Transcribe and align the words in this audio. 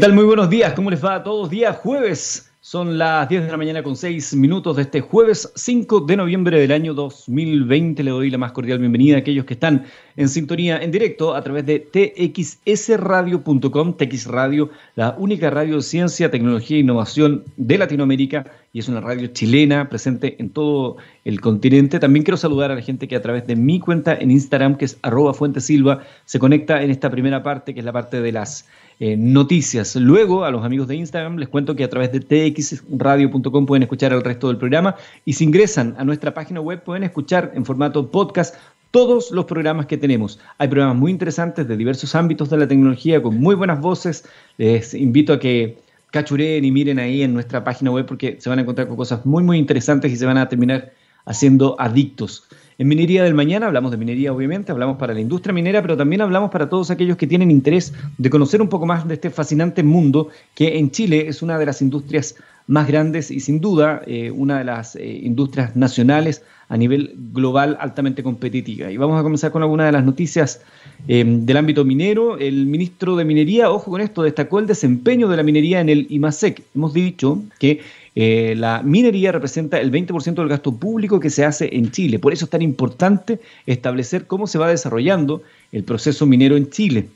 ¿Qué 0.00 0.04
tal? 0.04 0.14
Muy 0.14 0.26
buenos 0.26 0.48
días, 0.48 0.74
¿cómo 0.74 0.92
les 0.92 1.04
va 1.04 1.16
a 1.16 1.24
todos? 1.24 1.50
Día 1.50 1.72
jueves, 1.72 2.52
son 2.60 2.98
las 2.98 3.28
10 3.28 3.46
de 3.46 3.50
la 3.50 3.56
mañana 3.56 3.82
con 3.82 3.96
6 3.96 4.36
minutos 4.36 4.76
de 4.76 4.82
este 4.82 5.00
jueves 5.00 5.50
5 5.56 6.02
de 6.02 6.16
noviembre 6.16 6.60
del 6.60 6.70
año 6.70 6.94
2020. 6.94 8.04
Le 8.04 8.12
doy 8.12 8.30
la 8.30 8.38
más 8.38 8.52
cordial 8.52 8.78
bienvenida 8.78 9.16
a 9.16 9.18
aquellos 9.18 9.44
que 9.44 9.54
están 9.54 9.86
en 10.14 10.28
sintonía 10.28 10.78
en 10.78 10.92
directo 10.92 11.34
a 11.34 11.42
través 11.42 11.66
de 11.66 11.80
txsradio.com, 11.80 13.96
TX 13.96 14.26
Radio, 14.26 14.70
la 14.94 15.16
única 15.18 15.50
radio 15.50 15.74
de 15.74 15.82
ciencia, 15.82 16.30
tecnología 16.30 16.76
e 16.76 16.80
innovación 16.80 17.42
de 17.56 17.78
Latinoamérica 17.78 18.46
y 18.72 18.78
es 18.78 18.88
una 18.88 19.00
radio 19.00 19.26
chilena 19.28 19.88
presente 19.88 20.36
en 20.38 20.50
todo 20.50 20.98
el 21.24 21.40
continente. 21.40 21.98
También 21.98 22.22
quiero 22.22 22.36
saludar 22.36 22.70
a 22.70 22.76
la 22.76 22.82
gente 22.82 23.08
que 23.08 23.16
a 23.16 23.22
través 23.22 23.48
de 23.48 23.56
mi 23.56 23.80
cuenta 23.80 24.14
en 24.14 24.30
Instagram, 24.30 24.76
que 24.76 24.84
es 24.84 24.96
arroba 25.02 25.34
fuentesilva, 25.34 26.04
se 26.24 26.38
conecta 26.38 26.84
en 26.84 26.92
esta 26.92 27.10
primera 27.10 27.42
parte, 27.42 27.74
que 27.74 27.80
es 27.80 27.84
la 27.84 27.92
parte 27.92 28.20
de 28.20 28.30
las 28.30 28.68
eh, 29.00 29.16
noticias. 29.16 29.94
Luego, 29.96 30.44
a 30.44 30.50
los 30.50 30.64
amigos 30.64 30.88
de 30.88 30.96
Instagram, 30.96 31.36
les 31.36 31.48
cuento 31.48 31.76
que 31.76 31.84
a 31.84 31.88
través 31.88 32.10
de 32.10 32.20
txradio.com 32.20 33.66
pueden 33.66 33.84
escuchar 33.84 34.12
el 34.12 34.22
resto 34.22 34.48
del 34.48 34.56
programa 34.56 34.96
y 35.24 35.34
si 35.34 35.44
ingresan 35.44 35.94
a 35.98 36.04
nuestra 36.04 36.34
página 36.34 36.60
web 36.60 36.82
pueden 36.82 37.04
escuchar 37.04 37.52
en 37.54 37.64
formato 37.64 38.10
podcast 38.10 38.56
todos 38.90 39.30
los 39.30 39.44
programas 39.44 39.86
que 39.86 39.98
tenemos. 39.98 40.40
Hay 40.58 40.68
programas 40.68 40.96
muy 40.96 41.12
interesantes 41.12 41.68
de 41.68 41.76
diversos 41.76 42.14
ámbitos 42.14 42.50
de 42.50 42.56
la 42.56 42.66
tecnología 42.66 43.22
con 43.22 43.38
muy 43.38 43.54
buenas 43.54 43.80
voces. 43.80 44.24
Les 44.56 44.94
invito 44.94 45.32
a 45.32 45.38
que 45.38 45.78
cachuren 46.10 46.64
y 46.64 46.72
miren 46.72 46.98
ahí 46.98 47.22
en 47.22 47.34
nuestra 47.34 47.62
página 47.64 47.90
web 47.90 48.06
porque 48.06 48.38
se 48.40 48.48
van 48.48 48.58
a 48.58 48.62
encontrar 48.62 48.88
con 48.88 48.96
cosas 48.96 49.24
muy, 49.26 49.42
muy 49.42 49.58
interesantes 49.58 50.10
y 50.10 50.16
se 50.16 50.26
van 50.26 50.38
a 50.38 50.48
terminar 50.48 50.92
haciendo 51.24 51.76
adictos. 51.78 52.48
En 52.80 52.86
Minería 52.86 53.24
del 53.24 53.34
Mañana 53.34 53.66
hablamos 53.66 53.90
de 53.90 53.96
minería, 53.96 54.32
obviamente, 54.32 54.70
hablamos 54.70 54.98
para 54.98 55.12
la 55.12 55.18
industria 55.18 55.52
minera, 55.52 55.82
pero 55.82 55.96
también 55.96 56.20
hablamos 56.20 56.52
para 56.52 56.68
todos 56.68 56.92
aquellos 56.92 57.16
que 57.16 57.26
tienen 57.26 57.50
interés 57.50 57.92
de 58.18 58.30
conocer 58.30 58.62
un 58.62 58.68
poco 58.68 58.86
más 58.86 59.08
de 59.08 59.14
este 59.14 59.30
fascinante 59.30 59.82
mundo 59.82 60.28
que 60.54 60.78
en 60.78 60.92
Chile 60.92 61.26
es 61.26 61.42
una 61.42 61.58
de 61.58 61.66
las 61.66 61.82
industrias 61.82 62.36
más 62.68 62.86
grandes 62.86 63.32
y 63.32 63.40
sin 63.40 63.60
duda 63.60 64.02
eh, 64.06 64.30
una 64.30 64.58
de 64.58 64.64
las 64.64 64.94
eh, 64.94 65.04
industrias 65.24 65.74
nacionales 65.74 66.44
a 66.68 66.76
nivel 66.76 67.14
global 67.32 67.76
altamente 67.80 68.22
competitiva. 68.22 68.92
Y 68.92 68.96
vamos 68.96 69.18
a 69.18 69.24
comenzar 69.24 69.50
con 69.50 69.62
algunas 69.62 69.86
de 69.86 69.92
las 69.92 70.04
noticias 70.04 70.60
eh, 71.08 71.24
del 71.26 71.56
ámbito 71.56 71.84
minero. 71.84 72.38
El 72.38 72.66
ministro 72.66 73.16
de 73.16 73.24
Minería, 73.24 73.72
ojo 73.72 73.90
con 73.90 74.00
esto, 74.00 74.22
destacó 74.22 74.60
el 74.60 74.68
desempeño 74.68 75.28
de 75.28 75.36
la 75.36 75.42
minería 75.42 75.80
en 75.80 75.88
el 75.88 76.06
IMASEC. 76.10 76.62
Hemos 76.76 76.92
dicho 76.92 77.42
que 77.58 77.80
eh, 78.14 78.54
la 78.56 78.82
minería 78.82 79.32
representa 79.32 79.80
el 79.80 79.90
20% 79.90 80.34
del 80.34 80.48
gasto 80.48 80.76
público 80.76 81.20
que 81.20 81.30
se 81.30 81.44
hace 81.44 81.74
en 81.76 81.90
Chile. 81.90 82.18
Por 82.18 82.32
eso 82.32 82.46
es 82.46 82.50
tan 82.50 82.62
importante 82.62 83.40
establecer 83.66 84.26
cómo 84.26 84.46
se 84.46 84.58
va 84.58 84.68
desarrollando 84.68 85.42
el 85.72 85.84
proceso 85.84 86.26
minero 86.26 86.56
en 86.56 86.70
Chile. 86.70 87.08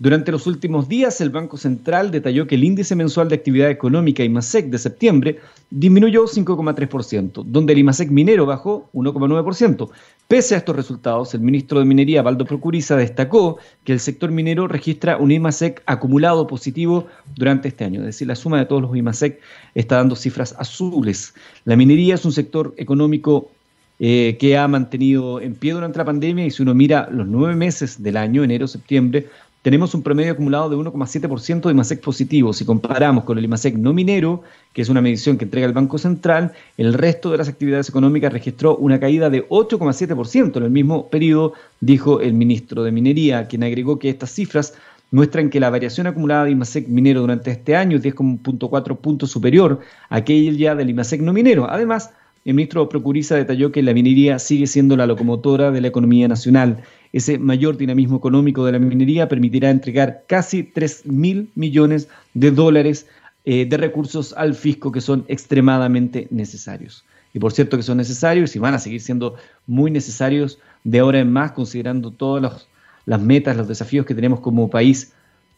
Durante 0.00 0.32
los 0.32 0.46
últimos 0.46 0.88
días, 0.88 1.20
el 1.20 1.28
Banco 1.28 1.58
Central 1.58 2.10
detalló 2.10 2.46
que 2.46 2.54
el 2.54 2.64
índice 2.64 2.96
mensual 2.96 3.28
de 3.28 3.34
actividad 3.34 3.68
económica 3.68 4.24
IMASEC 4.24 4.70
de 4.70 4.78
septiembre 4.78 5.40
disminuyó 5.68 6.24
5,3%, 6.24 7.44
donde 7.44 7.74
el 7.74 7.80
IMASEC 7.80 8.08
minero 8.08 8.46
bajó 8.46 8.88
1,9%. 8.94 9.90
Pese 10.26 10.54
a 10.54 10.58
estos 10.58 10.74
resultados, 10.74 11.34
el 11.34 11.42
ministro 11.42 11.80
de 11.80 11.84
Minería, 11.84 12.22
Valdo 12.22 12.46
Procuriza, 12.46 12.96
destacó 12.96 13.58
que 13.84 13.92
el 13.92 14.00
sector 14.00 14.30
minero 14.30 14.66
registra 14.68 15.18
un 15.18 15.32
IMASEC 15.32 15.82
acumulado 15.84 16.46
positivo 16.46 17.06
durante 17.36 17.68
este 17.68 17.84
año, 17.84 18.00
es 18.00 18.06
decir, 18.06 18.26
la 18.26 18.36
suma 18.36 18.58
de 18.58 18.64
todos 18.64 18.80
los 18.80 18.96
IMASEC 18.96 19.38
está 19.74 19.96
dando 19.96 20.16
cifras 20.16 20.54
azules. 20.58 21.34
La 21.66 21.76
minería 21.76 22.14
es 22.14 22.24
un 22.24 22.32
sector 22.32 22.72
económico 22.78 23.50
eh, 24.02 24.38
que 24.40 24.56
ha 24.56 24.66
mantenido 24.66 25.42
en 25.42 25.54
pie 25.54 25.74
durante 25.74 25.98
la 25.98 26.06
pandemia 26.06 26.46
y 26.46 26.50
si 26.50 26.62
uno 26.62 26.72
mira 26.72 27.06
los 27.12 27.26
nueve 27.26 27.54
meses 27.54 28.02
del 28.02 28.16
año, 28.16 28.42
enero, 28.42 28.66
septiembre, 28.66 29.26
tenemos 29.62 29.94
un 29.94 30.02
promedio 30.02 30.32
acumulado 30.32 30.70
de 30.70 30.76
1,7% 30.76 31.60
de 31.62 31.70
IMASEC 31.70 32.00
positivo. 32.00 32.52
Si 32.52 32.64
comparamos 32.64 33.24
con 33.24 33.36
el 33.36 33.44
IMASEC 33.44 33.76
no 33.76 33.92
minero, 33.92 34.42
que 34.72 34.80
es 34.80 34.88
una 34.88 35.02
medición 35.02 35.36
que 35.36 35.44
entrega 35.44 35.66
el 35.66 35.74
Banco 35.74 35.98
Central, 35.98 36.52
el 36.78 36.94
resto 36.94 37.30
de 37.30 37.38
las 37.38 37.48
actividades 37.48 37.88
económicas 37.88 38.32
registró 38.32 38.76
una 38.76 38.98
caída 38.98 39.28
de 39.28 39.46
8,7% 39.48 40.56
en 40.56 40.62
el 40.62 40.70
mismo 40.70 41.08
periodo, 41.08 41.52
dijo 41.80 42.20
el 42.20 42.32
ministro 42.32 42.84
de 42.84 42.92
Minería, 42.92 43.48
quien 43.48 43.62
agregó 43.62 43.98
que 43.98 44.08
estas 44.08 44.30
cifras 44.30 44.74
muestran 45.10 45.50
que 45.50 45.60
la 45.60 45.70
variación 45.70 46.06
acumulada 46.06 46.44
de 46.44 46.52
IMASEC 46.52 46.88
minero 46.88 47.20
durante 47.20 47.50
este 47.50 47.76
año 47.76 47.98
es 47.98 48.02
10,4 48.02 48.96
puntos 48.96 49.30
superior 49.30 49.80
a 50.08 50.16
aquella 50.16 50.74
del 50.74 50.90
IMASEC 50.90 51.20
no 51.20 51.32
minero. 51.32 51.68
Además, 51.68 52.10
el 52.44 52.54
ministro 52.54 52.88
Procuriza 52.88 53.36
detalló 53.36 53.70
que 53.70 53.82
la 53.82 53.92
minería 53.92 54.38
sigue 54.38 54.66
siendo 54.66 54.96
la 54.96 55.06
locomotora 55.06 55.70
de 55.70 55.82
la 55.82 55.88
economía 55.88 56.26
nacional. 56.26 56.82
Ese 57.12 57.38
mayor 57.38 57.76
dinamismo 57.76 58.16
económico 58.16 58.64
de 58.64 58.72
la 58.72 58.78
minería 58.78 59.28
permitirá 59.28 59.70
entregar 59.70 60.24
casi 60.28 60.62
3 60.62 61.06
mil 61.06 61.50
millones 61.54 62.08
de 62.34 62.50
dólares 62.50 63.06
eh, 63.44 63.66
de 63.66 63.76
recursos 63.76 64.32
al 64.36 64.54
fisco 64.54 64.92
que 64.92 65.00
son 65.00 65.24
extremadamente 65.28 66.28
necesarios. 66.30 67.04
Y 67.32 67.38
por 67.38 67.52
cierto 67.52 67.76
que 67.76 67.82
son 67.82 67.96
necesarios 67.96 68.54
y 68.54 68.58
van 68.58 68.74
a 68.74 68.78
seguir 68.78 69.00
siendo 69.00 69.36
muy 69.66 69.90
necesarios 69.90 70.58
de 70.84 70.98
ahora 70.98 71.20
en 71.20 71.32
más, 71.32 71.52
considerando 71.52 72.10
todas 72.10 72.66
las 73.06 73.20
metas, 73.20 73.56
los 73.56 73.68
desafíos 73.68 74.06
que 74.06 74.14
tenemos 74.14 74.40
como 74.40 74.68
país 74.68 75.12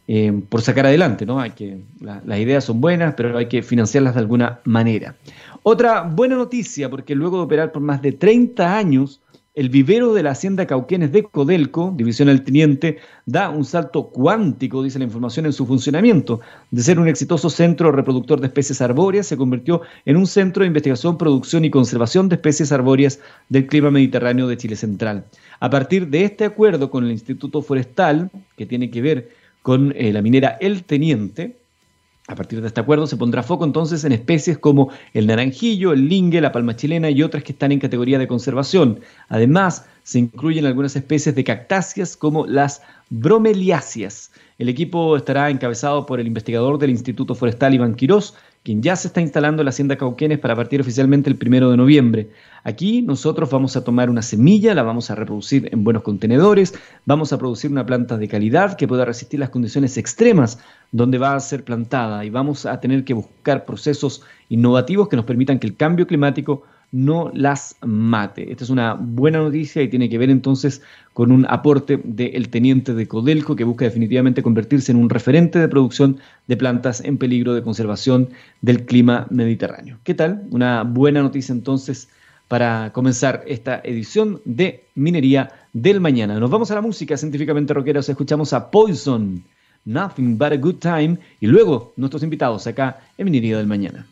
eh, 0.08 0.42
por 0.48 0.62
sacar 0.62 0.86
adelante, 0.86 1.24
¿no? 1.24 1.40
Hay 1.40 1.52
que, 1.52 1.78
las 2.00 2.38
ideas 2.38 2.64
son 2.64 2.80
buenas, 2.80 3.14
pero 3.14 3.38
hay 3.38 3.46
que 3.46 3.62
financiarlas 3.62 4.14
de 4.14 4.20
alguna 4.20 4.60
manera. 4.64 5.14
Otra 5.62 6.02
buena 6.02 6.34
noticia, 6.36 6.90
porque 6.90 7.14
luego 7.14 7.38
de 7.38 7.44
operar 7.44 7.72
por 7.72 7.82
más 7.82 8.02
de 8.02 8.12
30 8.12 8.76
años, 8.76 9.21
el 9.54 9.68
vivero 9.68 10.14
de 10.14 10.22
la 10.22 10.30
Hacienda 10.30 10.66
Cauquenes 10.66 11.12
de 11.12 11.24
Codelco, 11.24 11.92
División 11.94 12.28
del 12.28 12.42
Teniente, 12.42 12.98
da 13.26 13.50
un 13.50 13.66
salto 13.66 14.08
cuántico, 14.08 14.82
dice 14.82 14.98
la 14.98 15.04
información, 15.04 15.44
en 15.44 15.52
su 15.52 15.66
funcionamiento. 15.66 16.40
De 16.70 16.82
ser 16.82 16.98
un 16.98 17.06
exitoso 17.06 17.50
centro 17.50 17.92
reproductor 17.92 18.40
de 18.40 18.46
especies 18.46 18.80
arbóreas, 18.80 19.26
se 19.26 19.36
convirtió 19.36 19.82
en 20.06 20.16
un 20.16 20.26
centro 20.26 20.62
de 20.62 20.68
investigación, 20.68 21.18
producción 21.18 21.66
y 21.66 21.70
conservación 21.70 22.30
de 22.30 22.36
especies 22.36 22.72
arbóreas 22.72 23.20
del 23.50 23.66
clima 23.66 23.90
mediterráneo 23.90 24.48
de 24.48 24.56
Chile 24.56 24.76
Central. 24.76 25.26
A 25.60 25.68
partir 25.68 26.08
de 26.08 26.24
este 26.24 26.46
acuerdo 26.46 26.90
con 26.90 27.04
el 27.04 27.12
Instituto 27.12 27.60
Forestal, 27.60 28.30
que 28.56 28.64
tiene 28.64 28.90
que 28.90 29.02
ver 29.02 29.30
con 29.60 29.92
eh, 29.96 30.12
la 30.12 30.22
minera 30.22 30.56
El 30.60 30.84
Teniente. 30.84 31.61
A 32.32 32.34
partir 32.34 32.62
de 32.62 32.68
este 32.68 32.80
acuerdo 32.80 33.06
se 33.06 33.18
pondrá 33.18 33.42
foco 33.42 33.66
entonces 33.66 34.04
en 34.04 34.12
especies 34.12 34.56
como 34.56 34.90
el 35.12 35.26
naranjillo, 35.26 35.92
el 35.92 36.08
lingue, 36.08 36.40
la 36.40 36.50
palma 36.50 36.74
chilena 36.74 37.10
y 37.10 37.22
otras 37.22 37.44
que 37.44 37.52
están 37.52 37.72
en 37.72 37.78
categoría 37.78 38.18
de 38.18 38.26
conservación. 38.26 39.00
Además, 39.28 39.84
se 40.02 40.18
incluyen 40.18 40.64
algunas 40.64 40.96
especies 40.96 41.34
de 41.34 41.44
cactáceas 41.44 42.16
como 42.16 42.46
las 42.46 42.80
bromeliáceas. 43.10 44.32
El 44.58 44.70
equipo 44.70 45.14
estará 45.14 45.50
encabezado 45.50 46.06
por 46.06 46.20
el 46.20 46.26
investigador 46.26 46.78
del 46.78 46.88
Instituto 46.88 47.34
Forestal 47.34 47.74
Iván 47.74 47.96
Quirós, 47.96 48.34
quien 48.62 48.82
ya 48.82 48.96
se 48.96 49.08
está 49.08 49.20
instalando 49.20 49.60
en 49.60 49.66
la 49.66 49.70
Hacienda 49.70 49.98
Cauquenes 49.98 50.38
para 50.38 50.56
partir 50.56 50.80
oficialmente 50.80 51.28
el 51.28 51.36
primero 51.36 51.70
de 51.70 51.76
noviembre. 51.76 52.30
Aquí 52.64 53.02
nosotros 53.02 53.50
vamos 53.50 53.76
a 53.76 53.82
tomar 53.82 54.08
una 54.08 54.22
semilla, 54.22 54.74
la 54.74 54.82
vamos 54.82 55.10
a 55.10 55.16
reproducir 55.16 55.68
en 55.72 55.82
buenos 55.82 56.02
contenedores, 56.02 56.74
vamos 57.04 57.32
a 57.32 57.38
producir 57.38 57.70
una 57.70 57.84
planta 57.84 58.16
de 58.16 58.28
calidad 58.28 58.76
que 58.76 58.86
pueda 58.86 59.04
resistir 59.04 59.40
las 59.40 59.50
condiciones 59.50 59.96
extremas 59.96 60.58
donde 60.92 61.18
va 61.18 61.34
a 61.34 61.40
ser 61.40 61.64
plantada 61.64 62.24
y 62.24 62.30
vamos 62.30 62.66
a 62.66 62.78
tener 62.78 63.04
que 63.04 63.14
buscar 63.14 63.64
procesos 63.64 64.22
innovativos 64.48 65.08
que 65.08 65.16
nos 65.16 65.24
permitan 65.24 65.58
que 65.58 65.66
el 65.66 65.76
cambio 65.76 66.06
climático 66.06 66.62
no 66.92 67.30
las 67.34 67.74
mate. 67.80 68.52
Esta 68.52 68.64
es 68.64 68.70
una 68.70 68.94
buena 68.94 69.38
noticia 69.38 69.82
y 69.82 69.88
tiene 69.88 70.10
que 70.10 70.18
ver 70.18 70.28
entonces 70.30 70.82
con 71.14 71.32
un 71.32 71.46
aporte 71.48 71.98
del 72.04 72.50
teniente 72.50 72.94
de 72.94 73.08
Codelco 73.08 73.56
que 73.56 73.64
busca 73.64 73.86
definitivamente 73.86 74.42
convertirse 74.42 74.92
en 74.92 74.98
un 74.98 75.08
referente 75.08 75.58
de 75.58 75.68
producción 75.68 76.18
de 76.46 76.56
plantas 76.58 77.00
en 77.00 77.16
peligro 77.16 77.54
de 77.54 77.62
conservación 77.62 78.28
del 78.60 78.84
clima 78.84 79.26
mediterráneo. 79.30 79.98
¿Qué 80.04 80.14
tal? 80.14 80.44
Una 80.50 80.82
buena 80.84 81.22
noticia 81.22 81.54
entonces 81.54 82.08
para 82.52 82.92
comenzar 82.92 83.44
esta 83.46 83.80
edición 83.82 84.42
de 84.44 84.84
Minería 84.94 85.50
del 85.72 86.02
Mañana. 86.02 86.38
Nos 86.38 86.50
vamos 86.50 86.70
a 86.70 86.74
la 86.74 86.82
música 86.82 87.16
científicamente 87.16 87.72
rockera, 87.72 88.00
escuchamos 88.00 88.52
a 88.52 88.70
Poison, 88.70 89.42
Nothing 89.86 90.36
But 90.36 90.52
a 90.52 90.56
Good 90.58 90.74
Time 90.74 91.18
y 91.40 91.46
luego 91.46 91.94
nuestros 91.96 92.22
invitados 92.22 92.66
acá 92.66 93.00
en 93.16 93.24
Minería 93.24 93.56
del 93.56 93.66
Mañana. 93.66 94.06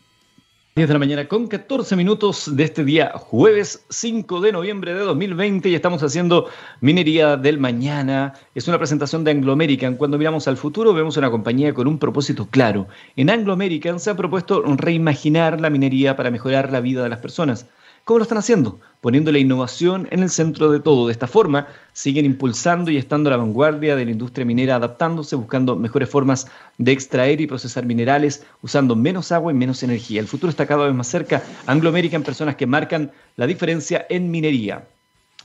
10 0.75 0.87
de 0.87 0.93
la 0.93 0.97
mañana 0.97 1.27
con 1.27 1.45
14 1.45 1.95
minutos 1.95 2.55
de 2.55 2.63
este 2.63 2.83
día, 2.83 3.11
jueves 3.15 3.85
5 3.89 4.41
de 4.41 4.53
noviembre 4.53 4.95
de 4.95 5.01
2020 5.01 5.69
y 5.69 5.75
estamos 5.75 6.01
haciendo 6.01 6.47
Minería 6.79 7.37
del 7.37 7.59
Mañana. 7.59 8.33
Es 8.55 8.67
una 8.67 8.79
presentación 8.79 9.23
de 9.23 9.29
Anglo 9.29 9.53
American. 9.53 9.97
Cuando 9.97 10.17
miramos 10.17 10.47
al 10.47 10.57
futuro 10.57 10.95
vemos 10.95 11.15
una 11.15 11.29
compañía 11.29 11.75
con 11.75 11.85
un 11.85 11.99
propósito 11.99 12.47
claro. 12.49 12.87
En 13.15 13.29
Anglo 13.29 13.53
American 13.53 13.99
se 13.99 14.09
ha 14.09 14.15
propuesto 14.15 14.63
reimaginar 14.63 15.61
la 15.61 15.69
minería 15.69 16.15
para 16.15 16.31
mejorar 16.31 16.71
la 16.71 16.79
vida 16.79 17.03
de 17.03 17.09
las 17.09 17.19
personas. 17.19 17.67
¿Cómo 18.03 18.17
lo 18.17 18.23
están 18.23 18.39
haciendo? 18.39 18.79
Poniendo 18.99 19.31
la 19.31 19.37
innovación 19.37 20.07
en 20.11 20.23
el 20.23 20.29
centro 20.29 20.71
de 20.71 20.79
todo. 20.79 21.07
De 21.07 21.11
esta 21.11 21.27
forma, 21.27 21.67
siguen 21.93 22.25
impulsando 22.25 22.89
y 22.89 22.97
estando 22.97 23.29
a 23.29 23.31
la 23.31 23.37
vanguardia 23.37 23.95
de 23.95 24.05
la 24.05 24.11
industria 24.11 24.45
minera, 24.45 24.75
adaptándose, 24.75 25.35
buscando 25.35 25.75
mejores 25.75 26.09
formas 26.09 26.47
de 26.77 26.91
extraer 26.91 27.41
y 27.41 27.47
procesar 27.47 27.85
minerales, 27.85 28.43
usando 28.61 28.95
menos 28.95 29.31
agua 29.31 29.51
y 29.51 29.55
menos 29.55 29.83
energía. 29.83 30.19
El 30.19 30.27
futuro 30.27 30.49
está 30.49 30.65
cada 30.65 30.85
vez 30.85 30.95
más 30.95 31.07
cerca. 31.07 31.43
Anglo 31.67 31.89
American, 31.89 32.23
personas 32.23 32.55
que 32.55 32.65
marcan 32.65 33.11
la 33.35 33.45
diferencia 33.45 34.05
en 34.09 34.31
minería. 34.31 34.87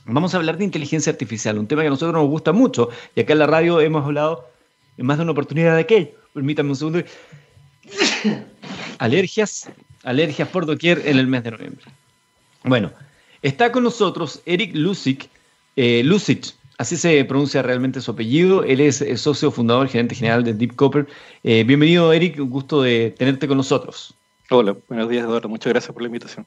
Vamos 0.05 0.33
a 0.33 0.37
hablar 0.37 0.57
de 0.57 0.63
inteligencia 0.63 1.11
artificial, 1.11 1.59
un 1.59 1.67
tema 1.67 1.81
que 1.81 1.87
a 1.87 1.91
nosotros 1.91 2.13
nos 2.13 2.29
gusta 2.29 2.53
mucho 2.53 2.89
y 3.13 3.21
acá 3.21 3.33
en 3.33 3.39
la 3.39 3.47
radio 3.47 3.81
hemos 3.81 4.05
hablado 4.05 4.47
en 4.97 5.05
más 5.05 5.17
de 5.17 5.23
una 5.23 5.33
oportunidad 5.33 5.75
de 5.75 5.81
aquello. 5.81 6.11
Permítanme 6.33 6.69
un 6.69 6.75
segundo. 6.75 7.03
alergias, 8.99 9.69
alergias 10.03 10.47
por 10.47 10.65
doquier 10.65 11.01
en 11.05 11.17
el 11.17 11.27
mes 11.27 11.43
de 11.43 11.51
noviembre. 11.51 11.85
Bueno, 12.63 12.91
está 13.41 13.71
con 13.71 13.83
nosotros 13.83 14.41
Eric 14.45 14.75
Lusic, 14.75 15.29
eh, 15.75 16.03
así 16.77 16.97
se 16.97 17.23
pronuncia 17.25 17.61
realmente 17.61 18.01
su 18.01 18.11
apellido. 18.11 18.63
Él 18.63 18.81
es, 18.81 19.03
socio 19.15 19.51
fundador, 19.51 19.87
gerente 19.87 20.15
general 20.15 20.43
de 20.43 20.53
Deep 20.53 20.75
Copper. 20.75 21.07
Eh, 21.43 21.63
bienvenido, 21.63 22.11
Eric, 22.13 22.39
un 22.39 22.49
gusto 22.49 22.81
de 22.81 23.13
tenerte 23.17 23.47
con 23.47 23.57
nosotros. 23.57 24.13
Hola, 24.49 24.75
buenos 24.87 25.09
días, 25.09 25.25
Eduardo. 25.25 25.49
Muchas 25.49 25.71
gracias 25.71 25.93
por 25.93 26.01
la 26.01 26.07
invitación. 26.07 26.45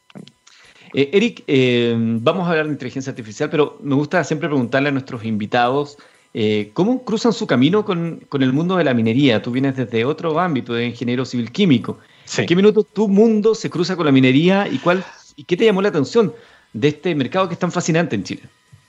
Eh, 0.95 1.11
Eric, 1.13 1.45
eh, 1.47 1.95
vamos 1.97 2.47
a 2.47 2.51
hablar 2.51 2.67
de 2.67 2.73
inteligencia 2.73 3.11
artificial, 3.11 3.51
pero 3.51 3.79
me 3.83 3.95
gusta 3.95 4.25
siempre 4.25 4.49
preguntarle 4.49 4.89
a 4.89 4.93
nuestros 4.93 5.25
invitados 5.25 5.97
eh, 6.33 6.71
¿Cómo 6.75 7.03
cruzan 7.05 7.33
su 7.33 7.47
camino 7.47 7.85
con, 7.85 8.25
el 8.33 8.53
mundo 8.53 8.77
de 8.77 8.85
la 8.85 8.95
minería? 8.95 9.43
Tú 9.43 9.51
vienes 9.51 9.77
desde 9.77 10.05
otro 10.05 10.39
ámbito, 10.39 10.75
de 10.75 10.87
ingeniero 10.87 11.25
civil 11.25 11.51
químico. 11.51 11.99
¿En 12.37 12.47
qué 12.47 12.55
minuto 12.55 12.85
tu 12.85 13.09
mundo 13.09 13.57
se 13.57 13.69
cruza 13.69 13.97
con 13.97 14.07
la 14.07 14.13
minería 14.13 14.69
y, 14.69 14.79
cuál, 14.79 15.05
y 15.41 15.45
qué 15.45 15.57
te 15.57 15.65
llamó 15.65 15.81
la 15.81 15.89
atención 15.89 16.35
de 16.75 16.89
este 16.89 17.15
mercado 17.15 17.49
que 17.49 17.55
es 17.55 17.59
tan 17.59 17.73
fascinante 17.73 18.15
en 18.15 18.25
Chile? 18.25 18.43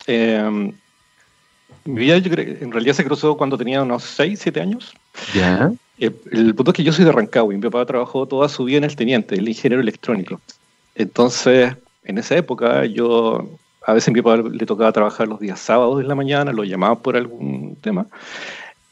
Em, 0.06 0.74
mi 1.86 2.02
vida 2.02 2.18
yo 2.18 2.30
creo, 2.30 2.58
en 2.60 2.74
realidad 2.74 2.94
se 2.94 3.06
cruzó 3.06 3.38
cuando 3.38 3.58
tenía 3.58 3.82
unos 3.82 4.04
6, 4.04 4.38
7 4.38 4.60
años. 4.60 4.94
Ya. 5.34 5.72
Eh, 5.98 6.12
el 6.34 6.54
punto 6.54 6.72
es 6.72 6.76
que 6.76 6.84
yo 6.84 6.92
soy 6.92 7.06
de 7.06 7.14
Rancagua 7.14 7.54
y 7.54 7.58
mi 7.58 7.64
papá 7.64 7.86
trabajó 7.86 8.28
toda 8.28 8.50
su 8.50 8.66
vida 8.66 8.80
en 8.80 8.84
el 8.84 8.98
teniente, 8.98 9.36
el 9.36 9.48
ingeniero 9.48 9.82
electrónico. 9.82 10.42
Entonces, 10.94 11.74
en 12.04 12.18
esa 12.18 12.36
época 12.36 12.86
yo 12.86 13.48
a 13.88 13.94
veces 13.94 14.14
mi 14.14 14.22
papá 14.22 14.44
le 14.50 14.66
tocaba 14.66 14.92
trabajar 14.92 15.30
los 15.30 15.40
días 15.40 15.58
sábados 15.58 16.00
de 16.00 16.04
la 16.04 16.16
mañana, 16.16 16.52
lo 16.52 16.66
llamaba 16.66 17.00
por 17.00 17.16
algún 17.16 17.78
tema, 17.80 18.08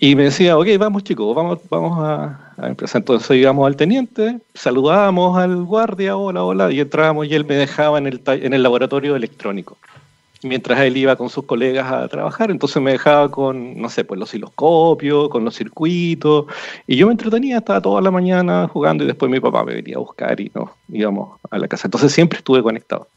y 0.01 0.15
me 0.15 0.23
decía, 0.23 0.57
ok, 0.57 0.67
vamos 0.79 1.03
chicos, 1.03 1.35
vamos, 1.35 1.59
vamos 1.69 1.99
a, 1.99 2.53
empezar. 2.63 3.01
Entonces 3.01 3.35
íbamos 3.35 3.67
al 3.67 3.75
teniente, 3.75 4.39
saludábamos 4.53 5.37
al 5.37 5.63
guardia, 5.63 6.15
hola, 6.15 6.43
hola, 6.43 6.71
y 6.71 6.79
entrábamos 6.79 7.27
y 7.27 7.35
él 7.35 7.43
me 7.45 7.55
dejaba 7.55 7.97
en 7.97 8.07
el, 8.07 8.21
en 8.25 8.53
el 8.53 8.63
laboratorio 8.63 9.17
electrónico. 9.17 9.77
Mientras 10.41 10.79
él 10.79 10.95
iba 10.95 11.17
con 11.17 11.29
sus 11.29 11.43
colegas 11.43 11.91
a 11.91 12.07
trabajar, 12.07 12.49
entonces 12.49 12.81
me 12.81 12.91
dejaba 12.91 13.29
con, 13.29 13.77
no 13.81 13.89
sé, 13.89 14.05
pues 14.05 14.17
los 14.17 14.29
osciloscopios, 14.29 15.27
con 15.27 15.43
los 15.43 15.53
circuitos, 15.53 16.45
y 16.87 16.95
yo 16.95 17.07
me 17.07 17.11
entretenía, 17.11 17.57
estaba 17.57 17.81
toda 17.81 17.99
la 18.01 18.09
mañana 18.09 18.69
jugando 18.69 19.03
y 19.03 19.07
después 19.07 19.29
mi 19.29 19.41
papá 19.41 19.65
me 19.65 19.73
venía 19.73 19.97
a 19.97 19.99
buscar 19.99 20.39
y 20.39 20.49
nos 20.55 20.69
íbamos 20.87 21.39
a 21.51 21.57
la 21.57 21.67
casa. 21.67 21.87
Entonces 21.87 22.13
siempre 22.13 22.37
estuve 22.37 22.63
conectado. 22.63 23.09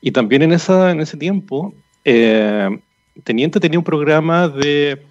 Y 0.00 0.12
también 0.12 0.42
en, 0.42 0.52
esa, 0.52 0.92
en 0.92 1.00
ese 1.00 1.16
tiempo, 1.16 1.74
eh, 2.04 2.70
Teniente 3.24 3.60
tenía 3.60 3.78
un 3.78 3.84
programa 3.84 4.48
de, 4.48 5.02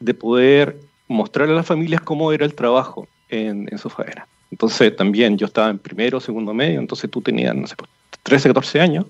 de, 0.00 0.14
poder 0.14 0.78
mostrar 1.08 1.48
a 1.48 1.52
las 1.52 1.66
familias 1.66 2.00
cómo 2.00 2.32
era 2.32 2.44
el 2.44 2.54
trabajo 2.54 3.06
en, 3.28 3.68
en 3.70 3.78
su 3.78 3.90
faena. 3.90 4.26
Entonces 4.50 4.94
también 4.94 5.36
yo 5.36 5.46
estaba 5.46 5.70
en 5.70 5.78
primero, 5.78 6.20
segundo 6.20 6.54
medio, 6.54 6.80
entonces 6.80 7.10
tú 7.10 7.20
tenías, 7.20 7.54
no 7.54 7.66
sé, 7.66 7.74
13, 8.22 8.52
pues, 8.52 8.54
14 8.54 8.80
años, 8.80 9.06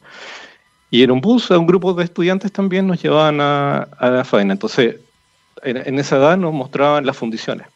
y 0.90 1.02
en 1.02 1.10
un 1.10 1.20
bus, 1.20 1.50
a 1.50 1.58
un 1.58 1.66
grupo 1.66 1.92
de 1.94 2.04
estudiantes 2.04 2.52
también 2.52 2.86
nos 2.86 3.02
llevaban 3.02 3.40
a, 3.40 3.78
a 3.98 4.10
la 4.10 4.24
faena. 4.24 4.52
Entonces, 4.52 4.96
en, 5.62 5.98
esa 5.98 6.16
edad 6.16 6.36
nos 6.36 6.52
mostraban 6.52 7.04
las 7.04 7.16
fundiciones, 7.16 7.66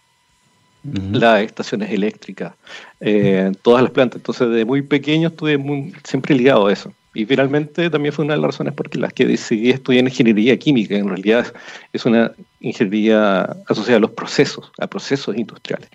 las 1.12 1.42
estaciones 1.42 1.90
eléctricas, 1.90 2.54
eh, 3.00 3.52
todas 3.62 3.82
las 3.82 3.90
plantas. 3.90 4.18
Entonces, 4.18 4.48
de 4.50 4.64
muy 4.64 4.82
pequeño 4.82 5.28
estuve 5.28 5.58
muy, 5.58 5.94
siempre 6.04 6.34
ligado 6.34 6.68
a 6.68 6.72
eso. 6.72 6.92
Y 7.12 7.26
finalmente 7.26 7.90
también 7.90 8.12
fue 8.12 8.24
una 8.24 8.34
de 8.34 8.40
las 8.40 8.52
razones 8.52 8.74
por 8.74 8.94
las 8.96 9.12
que 9.12 9.26
decidí 9.26 9.70
estudiar 9.70 10.04
ingeniería 10.04 10.56
química. 10.56 10.96
En 10.96 11.08
realidad 11.08 11.52
es 11.92 12.06
una 12.06 12.32
ingeniería 12.60 13.56
asociada 13.66 13.96
a 13.96 14.00
los 14.00 14.12
procesos, 14.12 14.70
a 14.78 14.86
procesos 14.86 15.36
industriales. 15.36 15.88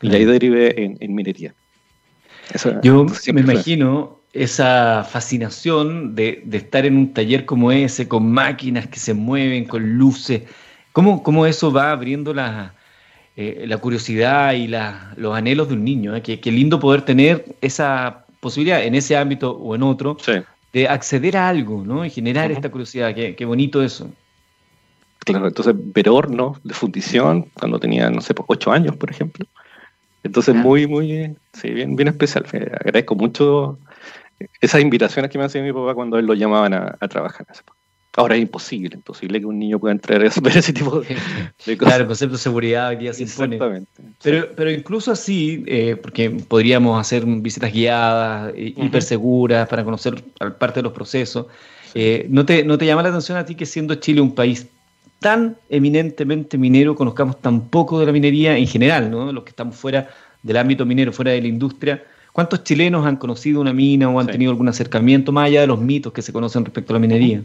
Y 0.00 0.14
ahí 0.14 0.24
derivé 0.24 0.96
en, 1.00 1.14
minería. 1.14 1.54
Yo 2.82 3.06
me 3.32 3.40
imagino 3.40 4.20
esa 4.32 5.06
fascinación 5.08 6.14
de, 6.14 6.44
estar 6.52 6.86
en 6.86 6.96
un 6.96 7.12
taller 7.12 7.44
como 7.44 7.72
ese, 7.72 8.08
con 8.08 8.30
máquinas 8.30 8.86
que 8.86 8.98
se 8.98 9.12
mueven, 9.12 9.64
con 9.64 9.98
luces. 9.98 10.42
¿Cómo, 10.92 11.22
cómo 11.22 11.46
eso 11.46 11.72
va 11.72 11.90
abriendo 11.90 12.32
la, 12.32 12.74
eh, 13.36 13.64
la 13.66 13.78
curiosidad 13.78 14.52
y 14.52 14.68
la, 14.68 15.14
los 15.16 15.36
anhelos 15.36 15.68
de 15.68 15.74
un 15.74 15.84
niño? 15.84 16.14
Eh? 16.14 16.22
Qué, 16.22 16.52
lindo 16.52 16.78
poder 16.78 17.02
tener 17.02 17.44
esa 17.60 18.24
posibilidad 18.40 18.82
en 18.82 18.94
ese 18.94 19.16
ámbito 19.16 19.50
o 19.50 19.74
en 19.74 19.82
otro 19.82 20.16
de 20.72 20.88
acceder 20.88 21.36
a 21.36 21.48
algo, 21.48 21.84
¿no? 21.84 22.04
Y 22.04 22.10
generar 22.10 22.50
esta 22.50 22.70
curiosidad, 22.70 23.14
qué, 23.14 23.44
bonito 23.44 23.82
eso. 23.82 24.10
Claro, 25.20 25.48
entonces 25.48 25.74
ver 25.76 26.08
hornos 26.08 26.62
de 26.62 26.74
fundición 26.74 27.46
cuando 27.54 27.78
tenía, 27.78 28.08
no 28.10 28.20
sé, 28.20 28.34
ocho 28.46 28.72
años, 28.72 28.96
por 28.96 29.10
ejemplo. 29.10 29.46
Entonces, 30.22 30.54
muy, 30.54 30.86
muy, 30.86 31.36
sí, 31.52 31.70
bien, 31.70 31.96
bien 31.96 32.08
especial. 32.08 32.46
Agradezco 32.52 33.14
mucho 33.14 33.78
esas 34.60 34.80
invitaciones 34.80 35.30
que 35.30 35.38
me 35.38 35.44
hacía 35.44 35.62
mi 35.62 35.72
papá 35.72 35.94
cuando 35.94 36.18
él 36.18 36.26
lo 36.26 36.34
llamaban 36.34 36.74
a, 36.74 37.08
trabajar. 37.08 37.46
Ahora 38.16 38.34
es 38.34 38.42
imposible, 38.42 38.96
imposible 38.96 39.38
que 39.38 39.46
un 39.46 39.58
niño 39.58 39.78
pueda 39.78 39.92
entrar 39.92 40.20
a 40.20 40.30
ver 40.42 40.56
ese 40.56 40.72
tipo 40.72 41.00
de, 41.00 41.06
cosas. 41.76 41.78
Claro, 41.78 42.02
el 42.02 42.06
concepto 42.06 42.36
de 42.36 42.42
seguridad 42.42 42.88
hoy 42.88 42.96
día 42.96 43.12
se 43.12 43.22
impone. 43.22 43.56
Exactamente. 43.56 44.02
Pero, 44.22 44.48
pero 44.56 44.70
incluso 44.70 45.12
así, 45.12 45.62
eh, 45.66 45.96
porque 46.00 46.30
podríamos 46.30 47.00
hacer 47.00 47.24
visitas 47.24 47.72
guiadas, 47.72 48.52
hiper 48.56 49.02
seguras, 49.02 49.68
para 49.68 49.84
conocer 49.84 50.22
parte 50.58 50.80
de 50.80 50.82
los 50.82 50.92
procesos. 50.92 51.46
Eh, 51.94 52.26
¿no, 52.28 52.44
te, 52.44 52.64
¿No 52.64 52.78
te 52.78 52.86
llama 52.86 53.02
la 53.02 53.08
atención 53.10 53.38
a 53.38 53.44
ti 53.44 53.54
que 53.54 53.66
siendo 53.66 53.94
Chile 53.96 54.20
un 54.20 54.34
país 54.34 54.66
tan 55.20 55.56
eminentemente 55.68 56.58
minero, 56.58 56.96
conozcamos 56.96 57.40
tan 57.40 57.68
poco 57.68 58.00
de 58.00 58.06
la 58.06 58.12
minería 58.12 58.56
en 58.56 58.66
general, 58.66 59.10
¿no? 59.10 59.30
los 59.32 59.44
que 59.44 59.50
estamos 59.50 59.76
fuera 59.76 60.08
del 60.42 60.56
ámbito 60.56 60.86
minero, 60.86 61.12
fuera 61.12 61.32
de 61.32 61.42
la 61.42 61.48
industria? 61.48 62.02
¿Cuántos 62.32 62.64
chilenos 62.64 63.06
han 63.06 63.16
conocido 63.16 63.60
una 63.60 63.72
mina 63.72 64.08
o 64.08 64.18
han 64.18 64.28
tenido 64.28 64.50
algún 64.50 64.68
acercamiento 64.68 65.32
más 65.32 65.46
allá 65.46 65.60
de 65.62 65.66
los 65.66 65.80
mitos 65.80 66.12
que 66.12 66.22
se 66.22 66.32
conocen 66.32 66.64
respecto 66.64 66.92
a 66.92 66.94
la 66.94 67.00
minería? 67.00 67.42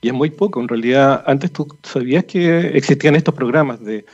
Y 0.00 0.08
es 0.08 0.14
muy 0.14 0.30
poco, 0.30 0.60
en 0.60 0.68
realidad, 0.68 1.24
antes 1.26 1.52
tú 1.52 1.66
sabías 1.82 2.24
que 2.24 2.76
existían 2.76 3.16
estos 3.16 3.34
programas 3.34 3.80
de 3.80 4.04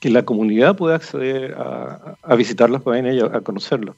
que 0.00 0.10
la 0.10 0.24
comunidad 0.24 0.76
puede 0.76 0.94
acceder 0.94 1.54
a, 1.54 2.36
visitar 2.36 2.70
las 2.70 2.82
páginas 2.82 3.14
y 3.14 3.20
a, 3.20 3.40
conocerlos. 3.40 3.96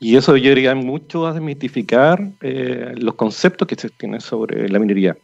Y 0.00 0.16
eso 0.16 0.36
yo 0.36 0.50
diría 0.50 0.74
mucho 0.74 1.26
a 1.26 1.32
desmitificar 1.32 2.30
eh, 2.40 2.92
los 2.96 3.14
conceptos 3.14 3.66
que 3.68 3.74
se 3.74 3.90
tienen 3.90 4.20
sobre 4.20 4.68
la 4.68 4.78
minería 4.78 5.16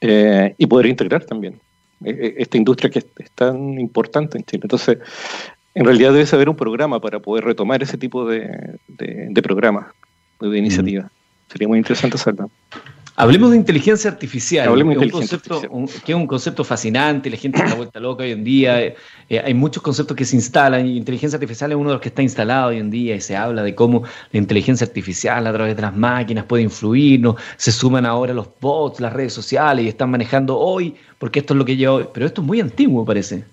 eh, 0.00 0.54
y 0.56 0.66
poder 0.66 0.86
integrar 0.86 1.24
también 1.24 1.60
eh, 2.04 2.34
esta 2.38 2.56
industria 2.56 2.90
que 2.90 2.98
es, 2.98 3.30
tan 3.34 3.78
importante 3.78 4.38
en 4.38 4.44
Chile. 4.44 4.62
Entonces, 4.64 4.98
en 5.74 5.84
realidad 5.84 6.12
debe 6.12 6.28
haber 6.32 6.48
un 6.48 6.56
programa 6.56 7.00
para 7.00 7.20
poder 7.20 7.44
retomar 7.44 7.82
ese 7.82 7.98
tipo 7.98 8.26
de, 8.26 8.78
de, 8.88 9.42
programas, 9.42 9.86
de 10.40 10.58
iniciativas. 10.58 11.10
Sería 11.48 11.68
muy 11.68 11.78
interesante 11.78 12.16
hacerlo. 12.16 12.50
Hablemos 13.18 13.50
de 13.50 13.56
inteligencia 13.56 14.10
artificial, 14.10 14.68
Hablemos 14.68 14.98
que, 14.98 15.04
un 15.06 15.10
concepto, 15.10 15.62
que 16.04 16.12
es 16.12 16.16
un 16.16 16.26
concepto 16.26 16.64
fascinante, 16.64 17.30
la 17.30 17.38
gente 17.38 17.62
está 17.62 17.74
vuelta 17.74 17.98
loca 17.98 18.24
hoy 18.24 18.32
en 18.32 18.44
día, 18.44 18.82
eh, 18.82 18.94
eh, 19.30 19.40
hay 19.42 19.54
muchos 19.54 19.82
conceptos 19.82 20.14
que 20.14 20.26
se 20.26 20.36
instalan 20.36 20.86
y 20.86 20.98
inteligencia 20.98 21.38
artificial 21.38 21.72
es 21.72 21.78
uno 21.78 21.88
de 21.88 21.94
los 21.94 22.02
que 22.02 22.10
está 22.10 22.20
instalado 22.20 22.68
hoy 22.68 22.76
en 22.76 22.90
día 22.90 23.16
y 23.16 23.22
se 23.22 23.34
habla 23.34 23.62
de 23.62 23.74
cómo 23.74 24.02
la 24.32 24.38
inteligencia 24.38 24.86
artificial 24.86 25.46
a 25.46 25.52
través 25.54 25.76
de 25.76 25.82
las 25.82 25.96
máquinas 25.96 26.44
puede 26.44 26.64
influirnos, 26.64 27.36
se 27.56 27.72
suman 27.72 28.04
ahora 28.04 28.34
los 28.34 28.48
bots, 28.60 29.00
las 29.00 29.14
redes 29.14 29.32
sociales 29.32 29.86
y 29.86 29.88
están 29.88 30.10
manejando 30.10 30.58
hoy, 30.58 30.94
porque 31.18 31.38
esto 31.38 31.54
es 31.54 31.58
lo 31.58 31.64
que 31.64 31.76
lleva 31.76 31.94
hoy, 31.94 32.08
pero 32.12 32.26
esto 32.26 32.42
es 32.42 32.46
muy 32.46 32.60
antiguo 32.60 33.06
parece. 33.06 33.44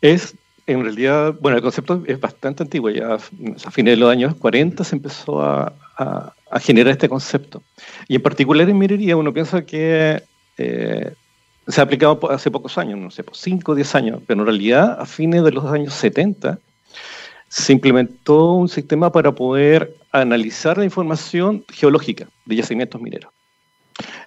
Es 0.00 0.36
en 0.68 0.84
realidad, 0.84 1.34
bueno, 1.40 1.56
el 1.56 1.62
concepto 1.62 2.04
es 2.06 2.20
bastante 2.20 2.62
antiguo, 2.62 2.88
ya 2.88 3.14
a 3.14 3.70
fines 3.72 3.94
de 3.94 3.96
los 3.96 4.12
años 4.12 4.36
40 4.36 4.84
se 4.84 4.94
empezó 4.94 5.42
a 5.42 5.72
a 5.98 6.32
generar 6.60 6.92
este 6.92 7.08
concepto. 7.08 7.62
Y 8.08 8.16
en 8.16 8.22
particular 8.22 8.68
en 8.68 8.78
minería 8.78 9.16
uno 9.16 9.32
piensa 9.32 9.64
que 9.64 10.22
eh, 10.58 11.12
se 11.66 11.80
ha 11.80 11.84
aplicado 11.84 12.18
hace 12.30 12.50
pocos 12.50 12.76
años, 12.78 12.98
no 12.98 13.10
sé, 13.10 13.24
5 13.30 13.72
o 13.72 13.74
10 13.74 13.94
años, 13.94 14.22
pero 14.26 14.40
en 14.40 14.46
realidad 14.46 15.00
a 15.00 15.06
fines 15.06 15.42
de 15.44 15.52
los 15.52 15.64
años 15.66 15.94
70 15.94 16.58
se 17.48 17.72
implementó 17.72 18.54
un 18.54 18.68
sistema 18.68 19.12
para 19.12 19.32
poder 19.32 19.94
analizar 20.10 20.78
la 20.78 20.84
información 20.84 21.64
geológica 21.68 22.28
de 22.46 22.56
yacimientos 22.56 23.00
mineros. 23.00 23.30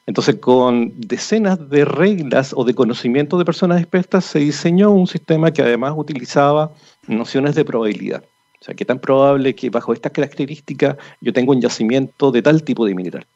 Entonces, 0.05 0.36
con 0.36 0.94
decenas 0.96 1.70
de 1.70 1.86
reglas 1.86 2.53
o 2.55 2.63
de 2.63 2.75
conocimientos 2.75 3.39
de 3.39 3.46
personas 3.46 3.82
expertas, 3.82 4.25
se 4.25 4.39
diseñó 4.39 4.91
un 4.91 5.08
sistema 5.08 5.51
que 5.51 5.63
además 5.63 5.94
utilizaba 5.98 6.72
nociones 7.08 7.55
de 7.55 7.65
probabilidad. 7.65 8.24
O 8.65 8.67
sea, 8.67 8.74
qué 8.74 8.84
tan 8.84 8.98
probable 8.98 9.53
que 9.53 9.69
bajo 9.69 9.93
estas 9.93 10.12
características 10.12 10.98
yo 11.22 11.31
tenga 11.31 11.51
un 11.51 11.62
yacimiento 11.62 12.31
de 12.31 12.41
tal 12.41 12.63
tipo 12.63 12.84
de 12.84 12.95
mineral. 12.95 13.27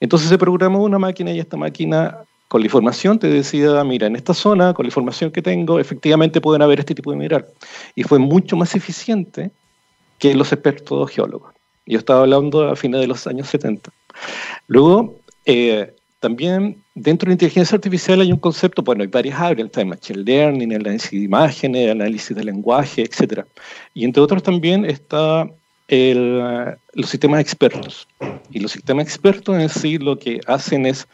Entonces 0.00 0.28
se 0.28 0.36
programó 0.36 0.82
una 0.82 0.98
máquina 0.98 1.32
y 1.32 1.40
esta 1.40 1.56
máquina 1.56 2.18
con 2.48 2.60
la 2.60 2.66
información 2.66 3.18
te 3.18 3.26
decía, 3.28 3.82
mira, 3.84 4.06
en 4.06 4.16
esta 4.16 4.34
zona, 4.34 4.74
con 4.74 4.84
la 4.84 4.88
información 4.88 5.30
que 5.30 5.40
tengo, 5.40 5.80
efectivamente 5.80 6.42
pueden 6.42 6.60
haber 6.60 6.80
este 6.80 6.94
tipo 6.94 7.10
de 7.10 7.16
mineral. 7.16 7.46
Y 7.94 8.02
fue 8.02 8.18
mucho 8.18 8.54
más 8.54 8.74
eficiente 8.74 9.50
que 10.18 10.34
los 10.34 10.52
expertos 10.52 11.10
geólogos. 11.10 11.54
Yo 11.86 11.98
estaba 11.98 12.20
hablando 12.20 12.68
a 12.68 12.76
fines 12.76 13.00
de 13.00 13.06
los 13.06 13.26
años 13.26 13.48
70. 13.48 13.90
Luego, 14.66 15.20
eh, 15.46 15.94
también 16.26 16.82
dentro 16.96 17.26
de 17.26 17.30
la 17.30 17.34
inteligencia 17.34 17.76
artificial 17.76 18.20
hay 18.20 18.32
un 18.32 18.40
concepto, 18.40 18.82
bueno, 18.82 19.02
hay 19.02 19.06
varias 19.06 19.38
áreas, 19.38 19.66
está 19.66 19.82
el 19.82 19.86
machine 19.86 20.24
learning, 20.24 20.72
el 20.72 20.80
análisis 20.80 21.12
de 21.12 21.24
imágenes, 21.24 21.84
el 21.84 21.90
análisis 22.00 22.36
de 22.36 22.42
lenguaje, 22.42 23.02
etc. 23.02 23.44
Y 23.94 24.04
entre 24.04 24.20
otros 24.20 24.42
también 24.42 24.84
está 24.84 25.48
los 25.88 27.08
sistemas 27.08 27.40
expertos. 27.40 28.08
Y 28.50 28.58
los 28.58 28.72
sistemas 28.72 29.04
expertos 29.04 29.56
en 29.56 29.68
sí 29.68 29.98
lo 29.98 30.18
que 30.18 30.40
hacen 30.48 30.84
es 30.84 31.06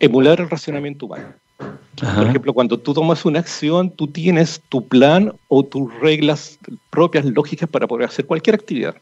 emular 0.00 0.38
el 0.38 0.50
racionamiento 0.50 1.06
humano. 1.06 1.32
Por 1.56 2.26
ejemplo, 2.26 2.52
cuando 2.52 2.78
tú 2.78 2.92
tomas 2.92 3.24
una 3.24 3.38
acción, 3.38 3.88
tú 3.90 4.06
tienes 4.06 4.60
tu 4.68 4.86
plan 4.86 5.32
o 5.48 5.64
tus 5.64 5.98
reglas 5.98 6.58
propias, 6.90 7.24
lógicas 7.24 7.70
para 7.70 7.86
poder 7.86 8.06
hacer 8.08 8.26
cualquier 8.26 8.56
actividad 8.56 8.96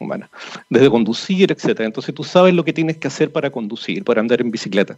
humana, 0.00 0.30
desde 0.68 0.90
conducir, 0.90 1.52
etc. 1.52 1.80
Entonces 1.80 2.14
tú 2.14 2.24
sabes 2.24 2.54
lo 2.54 2.64
que 2.64 2.72
tienes 2.72 2.96
que 2.96 3.08
hacer 3.08 3.30
para 3.30 3.50
conducir, 3.50 4.02
para 4.04 4.20
andar 4.20 4.40
en 4.40 4.50
bicicleta. 4.50 4.96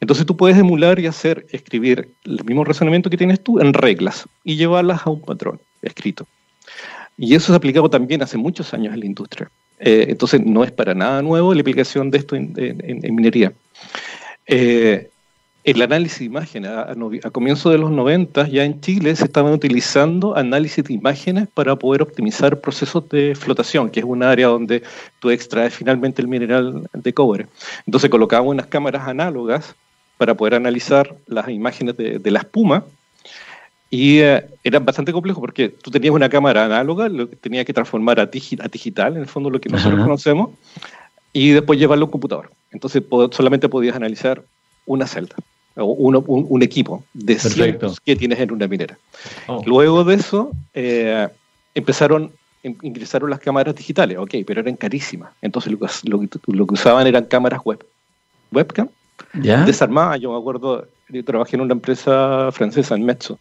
Entonces 0.00 0.26
tú 0.26 0.36
puedes 0.36 0.56
emular 0.56 1.00
y 1.00 1.06
hacer, 1.06 1.46
escribir 1.50 2.08
el 2.24 2.44
mismo 2.44 2.64
razonamiento 2.64 3.10
que 3.10 3.16
tienes 3.16 3.42
tú 3.42 3.58
en 3.58 3.72
reglas 3.72 4.26
y 4.44 4.56
llevarlas 4.56 5.06
a 5.06 5.10
un 5.10 5.20
patrón 5.20 5.60
escrito. 5.82 6.26
Y 7.18 7.34
eso 7.34 7.52
se 7.52 7.56
aplicado 7.56 7.88
también 7.88 8.22
hace 8.22 8.36
muchos 8.36 8.74
años 8.74 8.92
en 8.92 9.00
la 9.00 9.06
industria. 9.06 9.50
Eh, 9.78 10.06
entonces 10.08 10.44
no 10.44 10.64
es 10.64 10.70
para 10.70 10.94
nada 10.94 11.22
nuevo 11.22 11.52
la 11.54 11.60
aplicación 11.60 12.10
de 12.10 12.18
esto 12.18 12.36
en, 12.36 12.54
minería. 13.14 13.52
Eh, 14.46 15.10
el 15.66 15.82
análisis 15.82 16.20
de 16.20 16.24
imágenes, 16.26 16.70
a, 16.70 16.92
a, 16.92 17.30
comienzos 17.32 17.72
de 17.72 17.78
los 17.78 17.90
90 17.90 18.46
ya 18.46 18.62
en 18.62 18.80
Chile 18.80 19.16
se 19.16 19.24
estaban 19.24 19.52
utilizando 19.52 20.36
análisis 20.36 20.84
de 20.84 20.94
imágenes 20.94 21.48
para 21.52 21.74
poder 21.74 22.02
optimizar 22.02 22.60
procesos 22.60 23.08
de 23.08 23.34
flotación, 23.34 23.90
que 23.90 23.98
es 23.98 24.06
un 24.06 24.22
área 24.22 24.46
donde 24.46 24.84
tú 25.18 25.28
extraes 25.28 25.74
finalmente 25.74 26.22
el 26.22 26.28
mineral 26.28 26.88
de 26.92 27.12
cobre. 27.12 27.46
Entonces 27.84 28.08
colocamos 28.08 28.52
unas 28.52 28.68
cámaras 28.68 29.08
análogas 29.08 29.74
para 30.18 30.36
poder 30.36 30.54
analizar 30.54 31.16
las 31.26 31.48
imágenes 31.48 31.96
de, 31.96 32.20
de 32.20 32.30
la 32.30 32.38
espuma 32.38 32.84
y 33.90 34.20
eh, 34.20 34.46
era 34.62 34.78
bastante 34.78 35.12
complejo 35.12 35.40
porque 35.40 35.68
tú 35.68 35.90
tenías 35.90 36.14
una 36.14 36.28
cámara 36.28 36.64
análoga, 36.64 37.08
lo 37.08 37.28
que 37.28 37.34
tenía 37.34 37.64
que 37.64 37.72
transformar 37.72 38.20
a, 38.20 38.26
digital, 38.26 39.16
en 39.16 39.22
el 39.22 39.26
fondo 39.26 39.50
lo 39.50 39.60
que 39.60 39.68
nosotros 39.68 40.00
conocemos, 40.00 40.50
y 41.32 41.50
después 41.50 41.76
llevarlo 41.76 42.04
a 42.04 42.06
un 42.06 42.12
computador. 42.12 42.52
Entonces 42.70 43.02
solamente 43.32 43.68
podías 43.68 43.96
analizar 43.96 44.44
una 44.86 45.08
celda 45.08 45.34
o 45.76 45.84
un, 45.84 46.62
equipo 46.62 47.04
de 47.12 47.38
cientos 47.38 48.00
que 48.00 48.16
tienes 48.16 48.40
en 48.40 48.50
una 48.50 48.66
minera. 48.66 48.98
Oh. 49.46 49.62
Luego 49.66 50.04
de 50.04 50.14
eso, 50.14 50.52
eh, 50.74 51.28
empezaron, 51.74 52.32
em, 52.62 52.74
ingresaron 52.82 53.30
las 53.30 53.40
cámaras 53.40 53.74
digitales, 53.74 54.18
ok, 54.18 54.34
pero 54.46 54.60
eran 54.60 54.76
carísimas. 54.76 55.32
Entonces 55.42 55.72
lo, 55.72 55.78
lo, 56.46 56.66
que 56.66 56.74
usaban 56.74 57.06
eran 57.06 57.24
cámaras 57.24 57.60
web, 57.64 57.84
webcam, 58.52 58.88
desarmadas. 59.34 60.20
Yo 60.20 60.32
me 60.32 60.38
acuerdo, 60.38 60.86
yo 61.08 61.24
trabajé 61.24 61.56
en 61.56 61.62
una 61.62 61.74
empresa 61.74 62.50
francesa, 62.52 62.94
en 62.94 63.04
Mezzo, 63.04 63.38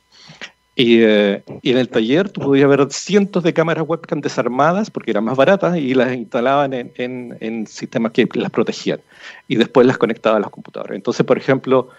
eh, 0.78 1.42
y, 1.62 1.72
en 1.72 1.78
el 1.78 1.88
taller 1.88 2.30
tú 2.30 2.42
podías 2.42 2.68
ver 2.68 2.86
cientos 2.92 3.44
de 3.44 3.54
cámaras 3.54 3.86
webcam 3.88 4.20
desarmadas 4.20 4.92
porque 4.92 5.12
eran 5.12 5.24
más 5.24 5.38
baratas 5.38 5.78
y 5.78 5.94
las 5.94 6.14
instalaban 6.14 6.74
en, 6.74 7.66
sistemas 7.68 8.12
que 8.12 8.28
las 8.34 8.52
protegían 8.52 9.00
y 9.48 9.56
después 9.56 9.88
las 9.88 9.98
conectaban 9.98 10.42
a 10.42 10.46
los 10.46 10.52
computadores. 10.52 10.98
Entonces, 10.98 11.26
por 11.26 11.38
ejemplo, 11.38 11.90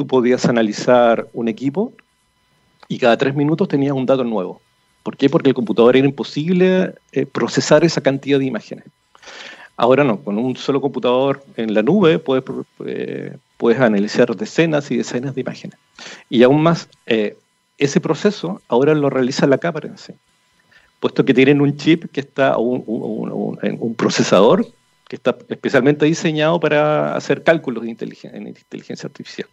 tú 0.00 0.06
podías 0.06 0.46
analizar 0.46 1.28
un 1.34 1.46
equipo 1.46 1.92
y 2.88 2.98
cada 2.98 3.18
tres 3.18 3.34
minutos 3.34 3.68
tenías 3.68 3.92
un 3.92 4.06
dato 4.06 4.24
nuevo. 4.24 4.62
¿Por 5.02 5.14
qué? 5.14 5.28
Porque 5.28 5.50
el 5.50 5.54
computador 5.54 5.94
era 5.94 6.06
imposible 6.06 6.94
eh, 7.12 7.26
procesar 7.26 7.84
esa 7.84 8.00
cantidad 8.00 8.38
de 8.38 8.46
imágenes. 8.46 8.86
Ahora 9.76 10.02
no, 10.02 10.22
con 10.22 10.38
un 10.38 10.56
solo 10.56 10.80
computador 10.80 11.44
en 11.58 11.74
la 11.74 11.82
nube 11.82 12.18
puedes, 12.18 12.44
eh, 12.86 13.36
puedes 13.58 13.78
analizar 13.78 14.34
decenas 14.34 14.90
y 14.90 14.96
decenas 14.96 15.34
de 15.34 15.42
imágenes. 15.42 15.78
Y 16.30 16.44
aún 16.44 16.62
más, 16.62 16.88
ese 17.76 18.00
proceso 18.00 18.62
ahora 18.68 18.94
lo 18.94 19.10
realiza 19.10 19.46
la 19.46 19.58
cámara 19.58 19.86
en 19.86 19.98
sí, 19.98 20.14
puesto 20.98 21.26
que 21.26 21.34
tienen 21.34 21.60
un 21.60 21.76
chip 21.76 22.06
que 22.10 22.20
está, 22.20 22.56
un, 22.56 22.84
un, 22.86 23.94
procesador 23.96 24.66
que 25.08 25.16
está 25.16 25.36
especialmente 25.50 26.06
diseñado 26.06 26.58
para 26.58 27.14
hacer 27.14 27.42
cálculos 27.42 27.84
de 27.84 27.90
inteligencia, 27.90 28.38
en 28.38 28.48
inteligencia 28.48 29.06
artificial. 29.06 29.48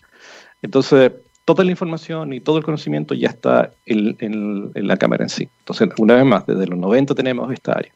Entonces, 0.61 1.11
toda 1.45 1.63
la 1.63 1.71
información 1.71 2.33
y 2.33 2.41
todo 2.41 2.57
el 2.57 2.63
conocimiento 2.63 3.13
ya 3.13 3.29
está 3.29 3.71
en, 3.85 4.71
la 4.75 4.97
cámara 4.97 5.23
en 5.23 5.29
sí. 5.29 5.47
Entonces, 5.59 5.89
una 5.97 6.15
vez 6.15 6.25
más, 6.25 6.45
desde 6.45 6.67
los 6.67 6.77
90 6.77 7.15
tenemos 7.15 7.51
esta 7.51 7.73
área. 7.73 7.91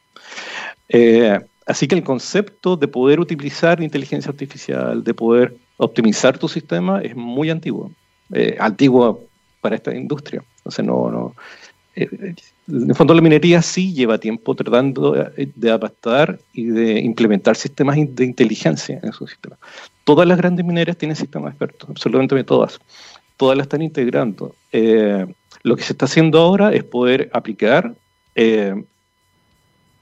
Eh, 0.90 1.40
así 1.66 1.88
que 1.88 1.96
el 1.96 2.04
concepto 2.04 2.78
de 2.78 2.88
poder 2.88 3.20
utilizar 3.20 3.82
inteligencia 3.82 4.30
artificial, 4.30 5.04
de 5.04 5.14
poder 5.14 5.56
optimizar 5.78 6.38
tu 6.38 6.48
sistema, 6.48 7.02
es 7.02 7.16
muy 7.16 7.50
antiguo. 7.50 7.92
Eh, 8.34 8.56
antiguo 8.60 9.26
para 9.60 9.76
esta 9.76 9.94
industria. 9.94 10.44
Entonces, 10.58 10.86
no, 10.86 11.12
no. 11.12 11.36
Eh, 11.96 12.36
en 12.68 12.90
el 12.90 12.96
fondo, 12.96 13.14
la 13.14 13.22
minería 13.22 13.62
sí 13.62 13.94
lleva 13.94 14.18
tiempo 14.18 14.56
tratando 14.56 15.14
de 15.36 15.72
adaptar 15.72 16.40
y 16.54 16.68
de 16.68 17.00
implementar 17.00 17.56
sistemas 17.56 17.98
de 17.98 18.26
inteligencia 18.26 19.00
en 19.02 19.10
esos 19.10 19.30
sistemas. 19.30 19.60
Todas 20.04 20.28
las 20.28 20.38
grandes 20.38 20.66
mineras 20.66 20.98
tienen 20.98 21.16
sistemas 21.16 21.52
expertos, 21.52 21.90
absolutamente 21.90 22.44
todas. 22.44 22.80
Todas 23.38 23.58
las 23.58 23.66
están 23.66 23.82
integrando. 23.82 24.56
Eh, 24.72 25.26
lo 25.64 25.76
que 25.76 25.84
se 25.84 25.94
está 25.94 26.06
haciendo 26.06 26.40
ahora 26.40 26.74
es 26.74 26.84
poder 26.84 27.30
aplicar 27.34 27.94
eh, 28.36 28.84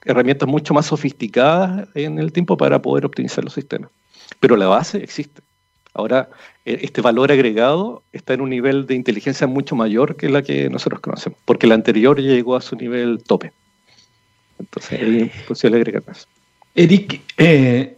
herramientas 0.04 0.48
mucho 0.48 0.74
más 0.74 0.86
sofisticadas 0.86 1.88
en 1.94 2.18
el 2.18 2.32
tiempo 2.32 2.56
para 2.56 2.80
poder 2.80 3.04
optimizar 3.04 3.44
los 3.44 3.54
sistemas. 3.54 3.90
Pero 4.38 4.56
la 4.56 4.68
base 4.68 4.98
existe. 4.98 5.42
Ahora, 5.94 6.28
e, 6.64 6.80
este 6.82 7.00
valor 7.00 7.32
agregado 7.32 8.02
está 8.12 8.34
en 8.34 8.40
un 8.40 8.50
nivel 8.50 8.86
de 8.86 8.94
inteligencia 8.94 9.46
mucho 9.46 9.74
mayor 9.76 10.16
que 10.16 10.28
la 10.28 10.42
que 10.42 10.68
nosotros 10.70 11.00
conocemos, 11.00 11.38
porque 11.44 11.66
la 11.66 11.74
anterior 11.74 12.20
llegó 12.20 12.56
a 12.56 12.60
su 12.60 12.76
nivel 12.76 13.22
tope. 13.24 13.52
Entonces, 14.58 15.00
es 15.00 15.36
imposible 15.40 15.78
agregar 15.78 16.02
más. 16.06 16.28
Eric, 16.74 17.20
eh, 17.38 17.96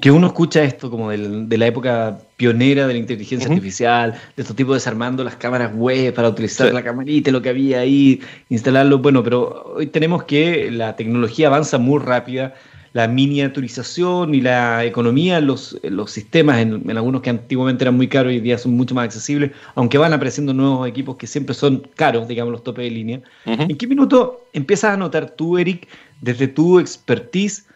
que 0.00 0.10
uno 0.10 0.28
escucha 0.28 0.62
esto 0.62 0.90
como 0.90 1.10
de 1.10 1.58
la 1.58 1.66
época 1.66 2.18
pionera 2.36 2.86
de 2.86 2.94
la 2.94 2.98
inteligencia 2.98 3.48
artificial, 3.48 4.12
de 4.12 4.42
estos 4.42 4.56
tipos 4.56 4.74
desarmando 4.74 5.22
las 5.22 5.36
cámaras 5.36 5.74
web 5.74 6.14
para 6.14 6.28
utilizar 6.28 6.72
la 6.72 6.82
camarita, 6.82 7.30
lo 7.30 7.42
que 7.42 7.50
había 7.50 7.80
ahí, 7.80 8.20
instalarlo. 8.48 8.98
Bueno, 8.98 9.22
pero 9.22 9.74
hoy 9.76 9.86
tenemos 9.86 10.24
que 10.24 10.70
la 10.70 10.96
tecnología 10.96 11.48
avanza 11.48 11.78
muy 11.78 12.00
rápida 12.00 12.54
la 12.92 13.06
miniaturización 13.06 14.34
y 14.34 14.40
la 14.40 14.84
economía, 14.84 15.40
los, 15.40 15.78
los 15.82 16.10
sistemas, 16.10 16.58
en, 16.58 16.90
algunos 16.90 17.22
que 17.22 17.30
antiguamente 17.30 17.84
eran 17.84 17.96
muy 17.96 18.08
caros 18.08 18.32
y 18.32 18.36
hoy 18.36 18.40
día 18.40 18.58
son 18.58 18.72
mucho 18.72 18.94
más 18.94 19.04
accesibles, 19.04 19.52
aunque 19.74 19.98
van 19.98 20.12
apareciendo 20.12 20.52
nuevos 20.52 20.88
equipos 20.88 21.16
que 21.16 21.26
siempre 21.26 21.54
son 21.54 21.86
caros, 21.94 22.26
digamos, 22.26 22.52
los 22.52 22.64
topes 22.64 22.84
de 22.84 22.90
línea. 22.90 23.20
¿En 23.44 23.76
qué 23.76 23.86
minuto 23.86 24.44
empiezas 24.52 24.94
a 24.94 24.96
notar 24.96 25.30
tú, 25.30 25.56
Eric, 25.56 25.86
desde 26.20 26.48
tu 26.48 26.80
expertise, 26.80 27.66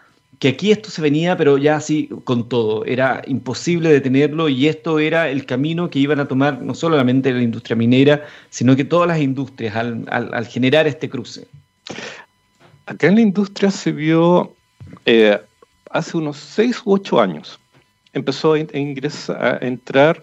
que 0.40 0.48
aquí 0.48 0.72
esto 0.72 0.90
se 0.90 1.00
venía, 1.00 1.36
pero 1.36 1.58
ya 1.58 1.76
así 1.76 2.10
con 2.24 2.48
todo, 2.48 2.84
era 2.84 3.22
imposible 3.26 3.92
detenerlo 3.92 4.48
y 4.48 4.66
esto 4.66 4.98
era 4.98 5.28
el 5.28 5.46
camino 5.46 5.88
que 5.88 6.00
iban 6.00 6.18
a 6.18 6.26
tomar 6.26 6.60
no 6.60 6.74
solamente 6.74 7.32
la 7.32 7.40
industria 7.40 7.76
minera, 7.76 8.26
sino 8.50 8.74
que 8.74 8.84
todas 8.84 9.06
las 9.06 9.20
industrias 9.20 9.76
al, 9.76 10.04
al 10.10 10.46
generar 10.46 10.88
este 10.88 11.08
cruce? 11.08 11.46
Acá 12.86 13.06
en 13.06 13.14
la 13.14 13.20
industria 13.20 13.70
se 13.70 13.92
vio 13.92 14.54
eh, 15.04 15.40
hace 15.90 16.16
unos 16.16 16.36
6 16.36 16.82
u 16.84 16.92
8 16.94 17.20
años 17.20 17.60
empezó 18.12 18.54
a, 18.54 18.58
ingresar, 18.58 19.60
a 19.62 19.66
entrar 19.66 20.22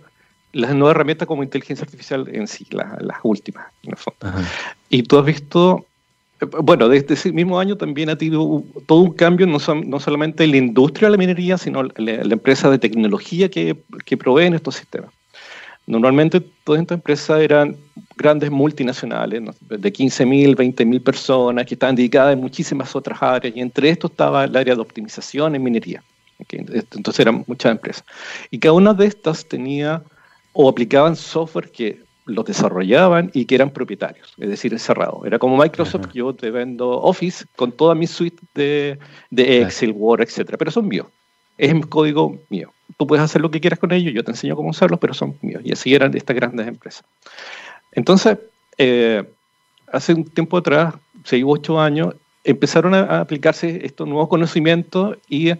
las 0.54 0.74
nuevas 0.74 0.96
herramientas 0.96 1.28
como 1.28 1.44
inteligencia 1.44 1.84
artificial 1.84 2.28
en 2.32 2.48
sí, 2.48 2.66
las, 2.72 3.18
últimas, 3.24 3.68
en 3.84 3.92
el 3.92 3.98
fondo. 3.98 4.20
Y 4.90 5.04
tú 5.04 5.18
has 5.18 5.26
visto, 5.26 5.86
eh, 6.42 6.46
bueno, 6.46 6.90
desde 6.90 7.14
ese 7.14 7.32
mismo 7.32 7.60
año 7.60 7.78
también 7.78 8.10
ha 8.10 8.18
tenido 8.18 8.64
todo 8.86 9.00
un 9.00 9.14
cambio, 9.14 9.48
no, 9.48 9.58
no 9.86 10.00
solamente 10.00 10.44
en 10.44 10.52
la 10.52 10.58
industria 10.58 11.08
de 11.08 11.12
la 11.12 11.18
minería, 11.18 11.58
sino 11.58 11.82
en 11.82 12.06
la, 12.06 12.34
empresa 12.34 12.70
de 12.70 12.80
tecnología 12.80 13.50
que, 13.50 13.78
que 14.06 14.18
proveen 14.18 14.54
estos 14.54 14.76
sistemas. 14.76 15.12
Normalmente 15.88 16.40
todas 16.64 16.82
estas 16.82 16.98
empresas 16.98 17.42
eran 17.42 17.76
grandes 18.16 18.52
multinacionales, 18.52 19.42
de 19.62 19.94
15.000, 19.94 20.56
20.000 20.56 21.04
personas 21.04 21.66
que 21.66 21.74
estaban 21.74 21.96
dedicadas 21.96 22.34
en 22.34 22.40
muchísimas 22.40 22.96
otras 22.96 23.22
áreas, 23.22 23.56
y 23.56 23.62
entre 23.62 23.90
estos 23.90 24.12
estaba 24.12 24.44
el 24.44 24.56
área 24.56 24.76
de 24.76 24.82
optimización 24.82 25.56
en 25.56 25.64
minería. 25.64 26.04
Entonces 26.50 27.20
eran 27.20 27.44
muchas 27.48 27.72
empresas. 27.72 28.04
Y 28.50 28.60
cada 28.60 28.74
una 28.74 28.94
de 28.94 29.06
estas 29.06 29.46
tenía 29.46 30.04
o 30.54 30.70
aplicaban 30.70 31.16
software 31.16 31.72
que 31.72 32.00
los 32.26 32.46
desarrollaban 32.46 33.32
y 33.34 33.46
que 33.46 33.56
eran 33.56 33.72
propietarios, 33.72 34.34
es 34.38 34.50
decir, 34.50 34.78
cerrado. 34.80 35.24
Era 35.26 35.40
como 35.40 35.58
Microsoft, 35.58 36.12
yo 36.14 36.34
te 36.34 36.52
vendo 36.52 36.90
Office 37.02 37.46
con 37.56 37.72
toda 37.72 37.96
mi 37.96 38.08
suite 38.08 38.42
de, 38.54 39.00
de 39.30 39.62
Excel, 39.62 39.92
Word, 39.92 40.22
etcétera, 40.22 40.58
pero 40.58 40.72
son 40.72 40.88
míos. 40.88 41.08
Es 41.58 41.74
código 41.88 42.40
mío 42.50 42.72
tú 42.98 43.08
puedes 43.08 43.24
hacer 43.24 43.42
lo 43.42 43.52
que 43.52 43.62
quieras 43.62 43.80
con 43.80 43.92
ellos, 43.92 44.14
yo 44.14 44.24
te 44.24 44.32
enseño 44.32 44.56
cómo 44.56 44.70
usarlos, 44.70 45.00
pero 45.00 45.14
son 45.14 45.36
míos. 45.42 45.62
Y 45.64 45.72
así 45.72 45.94
eran 45.94 46.16
estas 46.16 46.36
grandes 46.36 46.68
empresas. 46.68 47.04
Entonces, 47.92 48.38
eh, 48.78 49.24
hace 49.92 50.14
un 50.14 50.26
tiempo 50.26 50.58
atrás, 50.58 50.96
seis 51.24 51.44
u 51.44 51.52
ocho 51.52 51.80
años, 51.80 52.16
empezaron 52.44 52.94
a, 52.94 53.20
aplicarse 53.20 53.86
estos 53.86 54.08
nuevos 54.08 54.30
conocimientos 54.30 55.18
y, 55.28 55.52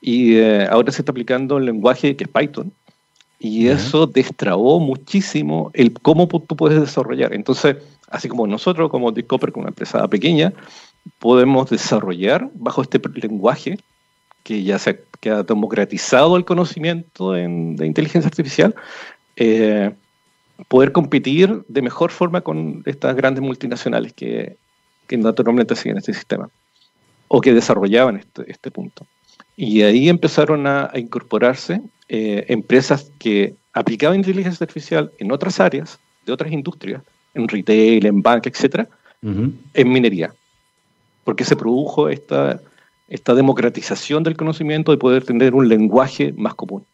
y 0.00 0.36
eh, 0.36 0.66
ahora 0.70 0.92
se 0.92 1.02
está 1.02 1.12
aplicando 1.12 1.58
el 1.58 1.66
lenguaje 1.66 2.16
que 2.16 2.24
es 2.24 2.30
Python 2.30 2.72
Y 3.38 3.68
eso 3.68 4.06
destrabó 4.06 4.80
muchísimo 4.80 5.70
el 5.74 5.92
cómo 5.92 6.26
tú 6.28 6.56
puedes 6.56 6.80
desarrollar. 6.80 7.32
Entonces, 7.32 7.76
así 8.10 8.28
como 8.28 8.46
nosotros, 8.46 8.90
como 8.90 9.12
Discover, 9.12 9.52
como 9.52 9.62
una 9.62 9.70
empresa 9.70 10.06
pequeña, 10.08 10.52
podemos 11.18 11.70
desarrollar 11.70 12.50
bajo 12.54 12.82
este 12.82 13.00
lenguaje 13.14 13.78
que 14.48 14.62
ya 14.62 14.78
se 14.78 15.04
ha, 15.30 15.42
democratizado 15.42 16.38
el 16.38 16.46
conocimiento 16.46 17.32
de 17.32 17.86
inteligencia 17.86 18.28
artificial, 18.28 18.74
eh, 19.36 19.92
poder 20.68 20.92
competir 20.92 21.64
de 21.68 21.82
mejor 21.82 22.10
forma 22.12 22.40
con 22.40 22.82
estas 22.86 23.14
grandes 23.14 23.42
multinacionales 23.42 24.14
que, 24.14 24.56
que 25.06 25.18
naturalmente 25.18 25.76
siguen 25.76 25.98
este 25.98 26.14
sistema 26.14 26.48
o 27.28 27.42
que 27.42 27.52
desarrollaban 27.52 28.16
este, 28.16 28.50
este 28.50 28.70
punto. 28.70 29.06
Y 29.54 29.82
ahí 29.82 30.08
empezaron 30.08 30.66
a, 30.66 30.92
incorporarse 30.94 31.82
eh, 32.08 32.46
empresas 32.48 33.12
que 33.18 33.54
aplicaban 33.74 34.16
inteligencia 34.16 34.64
artificial 34.64 35.12
en 35.18 35.30
otras 35.30 35.60
áreas, 35.60 35.98
de 36.24 36.32
otras 36.32 36.50
industrias, 36.52 37.02
en 37.34 37.48
retail, 37.48 38.06
en 38.06 38.22
banca, 38.22 38.48
etcétera, 38.48 38.88
en 39.20 39.92
minería. 39.92 40.32
Porque 41.24 41.44
se 41.44 41.54
produjo 41.54 42.08
esta, 42.08 42.62
esta 43.08 43.34
democratización 43.34 44.22
del 44.22 44.36
conocimiento 44.36 44.92
de 44.92 44.98
poder 44.98 45.24
tener 45.24 45.54
un 45.54 45.68
lenguaje 45.68 46.32
más 46.36 46.54
común. 46.54 46.84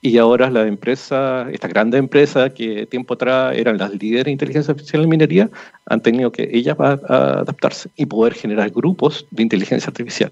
Y 0.00 0.18
ahora 0.18 0.50
las 0.50 0.68
empresas, 0.68 1.48
estas 1.50 1.70
grandes 1.70 1.98
empresas 1.98 2.52
que 2.52 2.84
tiempo 2.86 3.14
atrás 3.14 3.56
eran 3.56 3.78
las 3.78 3.90
líderes 3.90 4.26
de 4.26 4.32
inteligencia 4.32 4.72
artificial 4.72 5.02
en 5.02 5.08
minería, 5.08 5.50
han 5.86 6.02
tenido 6.02 6.30
que 6.30 6.48
ellas 6.52 6.76
adaptarse 6.78 7.88
y 7.96 8.04
poder 8.04 8.34
generar 8.34 8.68
grupos 8.70 9.26
de 9.30 9.42
inteligencia 9.42 9.88
artificial. 9.88 10.30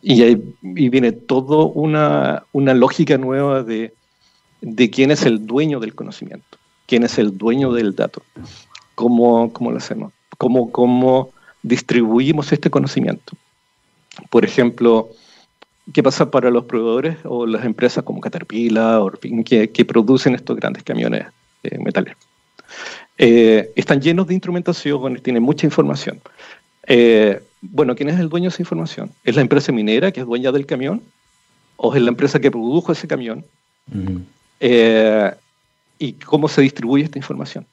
Y 0.00 0.22
ahí 0.22 0.54
y 0.62 0.88
viene 0.88 1.12
toda 1.12 1.66
una, 1.66 2.44
una, 2.52 2.72
lógica 2.72 3.18
nueva 3.18 3.62
de, 3.62 3.92
de, 4.62 4.90
quién 4.90 5.10
es 5.10 5.26
el 5.26 5.46
dueño 5.46 5.80
del 5.80 5.94
conocimiento, 5.94 6.56
quién 6.86 7.02
es 7.02 7.18
el 7.18 7.36
dueño 7.36 7.72
del 7.72 7.94
dato, 7.94 8.22
cómo, 8.94 9.52
cómo 9.52 9.70
lo 9.70 9.76
hacemos, 9.76 10.12
cómo, 10.38 10.70
cómo 10.72 11.30
distribuimos 11.62 12.52
este 12.52 12.70
conocimiento. 12.70 13.36
Por 14.30 14.44
ejemplo, 14.44 15.10
¿Qué 15.92 16.02
pasa 16.02 16.30
para 16.30 16.50
los 16.50 16.64
proveedores 16.64 17.16
o 17.24 17.46
las 17.46 17.64
empresas 17.64 18.04
como 18.04 18.20
Caterpillar 18.20 19.00
o 19.00 19.10
que, 19.44 19.70
que 19.70 19.84
producen 19.84 20.34
estos 20.34 20.56
grandes 20.56 20.82
camiones 20.82 21.26
eh, 21.62 21.78
metaleros? 21.78 22.18
Eh, 23.16 23.72
están 23.74 24.00
llenos 24.00 24.26
de 24.26 24.34
instrumentación, 24.34 25.18
tienen 25.20 25.42
mucha 25.42 25.66
información. 25.66 26.20
Eh, 26.86 27.40
bueno, 27.62 27.96
¿quién 27.96 28.10
es 28.10 28.20
el 28.20 28.28
dueño 28.28 28.44
de 28.44 28.54
esa 28.54 28.62
información? 28.62 29.10
¿Es 29.24 29.34
la 29.34 29.40
empresa 29.40 29.72
minera 29.72 30.12
que 30.12 30.20
es 30.20 30.26
dueña 30.26 30.52
del 30.52 30.66
camión? 30.66 31.02
¿O 31.76 31.94
es 31.94 32.02
la 32.02 32.10
empresa 32.10 32.38
que 32.38 32.50
produjo 32.50 32.92
ese 32.92 33.08
camión? 33.08 33.44
¿Y 35.98 36.12
cómo 36.12 36.48
se 36.48 36.60
distribuye 36.60 37.04
esta 37.04 37.18
información? 37.18 37.66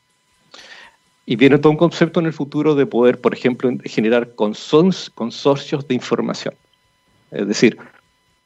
Y 1.25 1.35
viene 1.35 1.57
todo 1.57 1.71
un 1.71 1.77
concepto 1.77 2.19
en 2.19 2.27
el 2.27 2.33
futuro 2.33 2.75
de 2.75 2.85
poder, 2.85 3.19
por 3.19 3.33
ejemplo, 3.33 3.71
generar 3.85 4.35
consorcios 4.35 5.87
de 5.87 5.95
información. 5.95 6.53
Es 7.31 7.47
decir, 7.47 7.77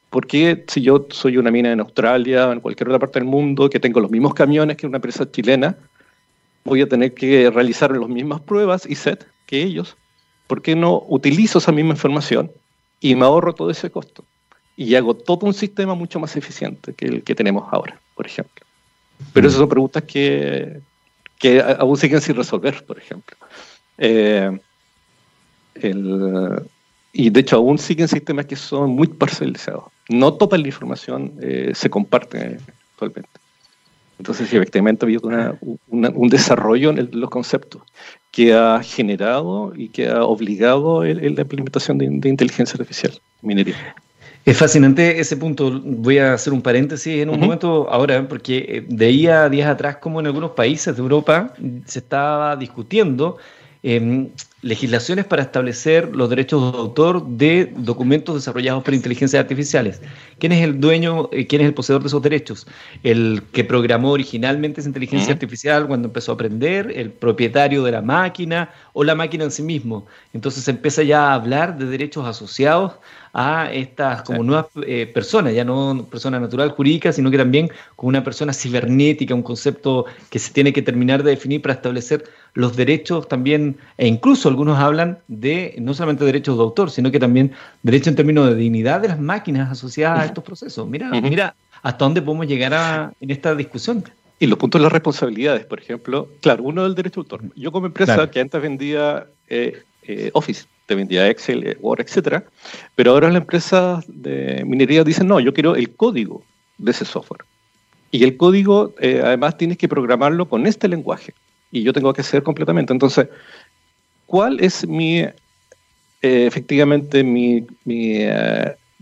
¿Por 0.10 0.26
qué 0.26 0.66
si 0.68 0.82
yo 0.82 1.06
soy 1.12 1.38
una 1.38 1.52
mina 1.52 1.72
en 1.72 1.80
Australia 1.80 2.48
o 2.48 2.54
en 2.54 2.62
cualquier 2.62 2.90
otra 2.90 3.00
parte 3.00 3.20
del 3.20 3.28
mundo 3.28 3.70
que 3.70 3.80
tengo 3.80 4.00
los 4.00 4.10
mismos 4.10 4.34
camiones 4.34 4.78
que 4.78 4.88
una 4.88 4.98
empresa 4.98 5.30
chilena, 5.30 5.78
voy 6.64 6.82
a 6.82 6.90
tener 6.90 7.14
que 7.14 7.50
realizar 7.52 7.96
las 7.96 8.10
mismas 8.10 8.42
pruebas 8.42 8.88
y 8.88 8.96
set 8.96 9.28
que 9.46 9.62
ellos? 9.62 9.98
¿Por 10.48 10.64
qué 10.64 10.76
no 10.76 11.04
utilizo 11.08 11.60
esa 11.60 11.72
misma 11.72 11.92
información 11.92 12.52
y 13.00 13.14
me 13.16 13.26
ahorro 13.26 13.54
todo 13.54 13.70
ese 13.70 13.92
costo? 13.92 14.24
Y 14.76 14.96
hago 14.96 15.14
todo 15.14 15.46
un 15.46 15.54
sistema 15.54 15.94
mucho 15.94 16.20
más 16.20 16.36
eficiente 16.36 16.94
que 16.94 17.06
el 17.06 17.24
que 17.24 17.36
tenemos 17.36 17.68
ahora, 17.72 18.00
por 18.16 18.26
ejemplo. 18.26 18.66
Pero 19.34 19.48
esas 19.48 19.60
son 19.60 19.70
preguntas 19.70 20.04
que, 20.04 20.82
que 21.40 21.62
aún 21.80 21.98
siguen 21.98 22.22
sin 22.22 22.36
resolver, 22.36 22.86
por 22.86 23.00
ejemplo. 23.00 23.36
Eh, 23.98 24.60
y 27.14 27.30
de 27.30 27.40
hecho 27.40 27.56
aún 27.56 27.80
siguen 27.80 28.08
sistemas 28.08 28.46
que 28.46 28.56
son 28.56 28.92
muy 28.92 29.08
parcializados. 29.08 29.86
No 30.10 30.34
toda 30.34 30.58
la 30.58 30.68
información 30.68 31.34
eh, 31.42 31.72
se 31.74 31.90
comparte 31.90 32.60
actualmente. 32.92 33.40
Entonces, 34.20 34.52
efectivamente, 34.54 35.06
ha 35.06 35.08
habido 35.08 35.30
un 35.90 36.28
desarrollo 36.28 36.90
en 36.90 37.10
los 37.14 37.30
conceptos 37.30 37.84
que 38.32 38.54
ha 38.54 38.84
generado 38.84 39.72
y 39.74 39.88
que 39.88 40.10
ha 40.10 40.26
obligado 40.26 41.06
la 41.06 41.42
implementación 41.42 41.98
de, 41.98 42.28
inteligencia 42.28 42.74
artificial 42.74 43.14
minería. 43.42 43.96
Es 44.46 44.58
fascinante 44.58 45.20
ese 45.20 45.38
punto. 45.38 45.82
Voy 45.84 46.18
a 46.18 46.34
hacer 46.34 46.54
un 46.54 46.62
paréntesis 46.62 47.22
en 47.22 47.30
un 47.30 47.40
momento 47.40 47.90
ahora, 47.90 48.28
porque 48.28 48.58
eh, 48.58 48.86
veía 48.90 49.50
días 49.50 49.70
atrás 49.70 49.98
como 49.98 50.20
en 50.20 50.28
algunos 50.28 50.52
países 50.52 50.96
de 50.96 51.02
Europa 51.02 51.54
se 51.86 52.00
estaba 52.00 52.56
discutiendo 52.56 53.38
eh, 53.84 54.30
legislaciones 54.62 55.24
para 55.26 55.44
establecer 55.44 56.14
los 56.14 56.30
derechos 56.30 56.74
de 56.74 56.78
autor 56.78 57.26
de 57.26 57.72
documentos 57.78 58.36
desarrollados 58.36 58.84
por 58.84 58.94
inteligencias 58.94 59.40
artificiales. 59.40 60.02
¿Quién 60.38 60.52
es 60.52 60.64
el 60.64 60.80
dueño, 60.82 61.30
eh, 61.32 61.48
quién 61.48 61.62
es 61.62 61.68
el 61.68 61.74
poseedor 61.74 62.02
de 62.02 62.08
esos 62.08 62.22
derechos? 62.22 62.68
El 63.04 63.44
que 63.54 63.64
programó 63.64 64.12
originalmente 64.12 64.82
esa 64.82 64.90
inteligencia 64.90 65.34
artificial 65.34 65.88
cuando 65.88 66.10
empezó 66.10 66.34
a 66.34 66.36
aprender, 66.36 66.92
el 66.94 67.12
propietario 67.12 67.84
de 67.84 67.92
la 67.92 68.02
máquina 68.02 68.72
o 68.92 69.04
la 69.04 69.16
máquina 69.16 69.46
en 69.46 69.52
sí 69.52 69.64
mismo. 69.64 70.08
Entonces 70.34 70.66
se 70.66 70.72
empieza 70.72 71.04
ya 71.04 71.30
a 71.30 71.36
hablar 71.36 71.78
de 71.78 71.86
derechos 71.86 72.26
asociados 72.26 72.94
a 73.34 73.72
estas 73.72 74.24
como 74.24 74.44
nuevas 74.44 74.68
eh, 74.86 75.10
personas, 75.14 75.54
ya 75.54 75.64
no 75.64 76.08
persona 76.10 76.40
natural 76.40 76.72
jurídica, 76.72 77.12
sino 77.12 77.30
que 77.32 77.38
también 77.38 77.70
como 77.96 78.10
una 78.10 78.24
persona 78.24 78.54
cibernética, 78.54 79.36
un 79.36 79.44
concepto 79.44 80.06
que 80.30 80.40
se 80.40 80.52
tiene 80.52 80.74
que 80.74 80.82
terminar 80.82 81.24
de 81.24 81.32
definir 81.32 81.62
para 81.62 81.76
establecer 81.76 82.24
los 82.54 82.76
derechos 82.76 83.28
también, 83.28 83.78
e 83.98 84.08
incluso 84.08 84.50
algunos 84.50 84.80
hablan 84.80 85.20
de 85.28 85.76
no 85.80 85.94
solamente 85.94 86.26
derechos 86.26 86.58
de 86.58 86.64
autor, 86.64 86.92
sino 86.92 87.12
que 87.12 87.20
también 87.20 87.52
derechos 87.84 88.08
en 88.08 88.16
términos 88.16 88.48
de 88.50 88.56
dignidad 88.56 89.02
de 89.02 89.10
las 89.10 89.20
máquinas 89.20 89.72
asociadas 89.72 90.20
a 90.20 90.26
estos 90.26 90.44
procesos. 90.44 90.88
Mira, 90.88 91.10
mira 91.10 91.56
hasta 91.82 92.06
dónde 92.06 92.22
podemos 92.22 92.48
llegar 92.48 93.14
en 93.20 93.32
esta 93.32 93.56
discusión. 93.56 94.04
Y 94.40 94.48
los 94.48 94.58
puntos 94.58 94.80
de 94.80 94.84
las 94.84 94.94
responsabilidades, 94.94 95.66
por 95.66 95.80
ejemplo, 95.80 96.30
claro, 96.42 96.64
uno 96.64 96.84
del 96.84 96.96
derecho 96.96 97.22
de 97.22 97.26
autor. 97.26 97.42
Yo 97.56 97.72
como 97.72 97.88
empresa 97.88 98.32
que 98.32 98.40
antes 98.40 98.62
vendía 98.62 99.28
eh, 99.50 99.84
eh, 100.04 100.30
Office, 100.34 100.66
te 100.90 100.96
vendía 100.96 101.30
Excel, 101.30 101.66
eh, 101.66 101.78
Word, 101.80 102.02
etcétera, 102.02 102.44
pero 102.96 103.12
ahora 103.12 103.30
las 103.30 103.38
empresas 103.38 104.04
de 104.08 104.64
minería 104.66 105.06
dicen, 105.06 105.28
no, 105.28 105.40
yo 105.40 105.54
quiero 105.54 105.76
el 105.76 105.96
código 105.96 106.44
de 106.78 106.92
ese 106.92 107.06
software. 107.06 107.46
Y 108.12 108.24
el 108.24 108.36
código, 108.38 108.96
además, 109.00 109.56
tienes 109.56 109.78
que 109.78 109.88
programarlo 109.88 110.50
con 110.50 110.66
este 110.66 110.88
lenguaje. 110.88 111.36
Y 111.72 111.84
yo 111.84 111.94
tengo 111.94 112.12
que 112.12 112.22
hacer 112.22 112.42
completamente. 112.42 112.92
Entonces, 112.92 113.28
¿cuál 114.26 114.60
es 114.62 114.88
mi, 114.88 115.24
efectivamente, 116.24 117.24
mi, 117.24 117.68
mi 117.86 118.26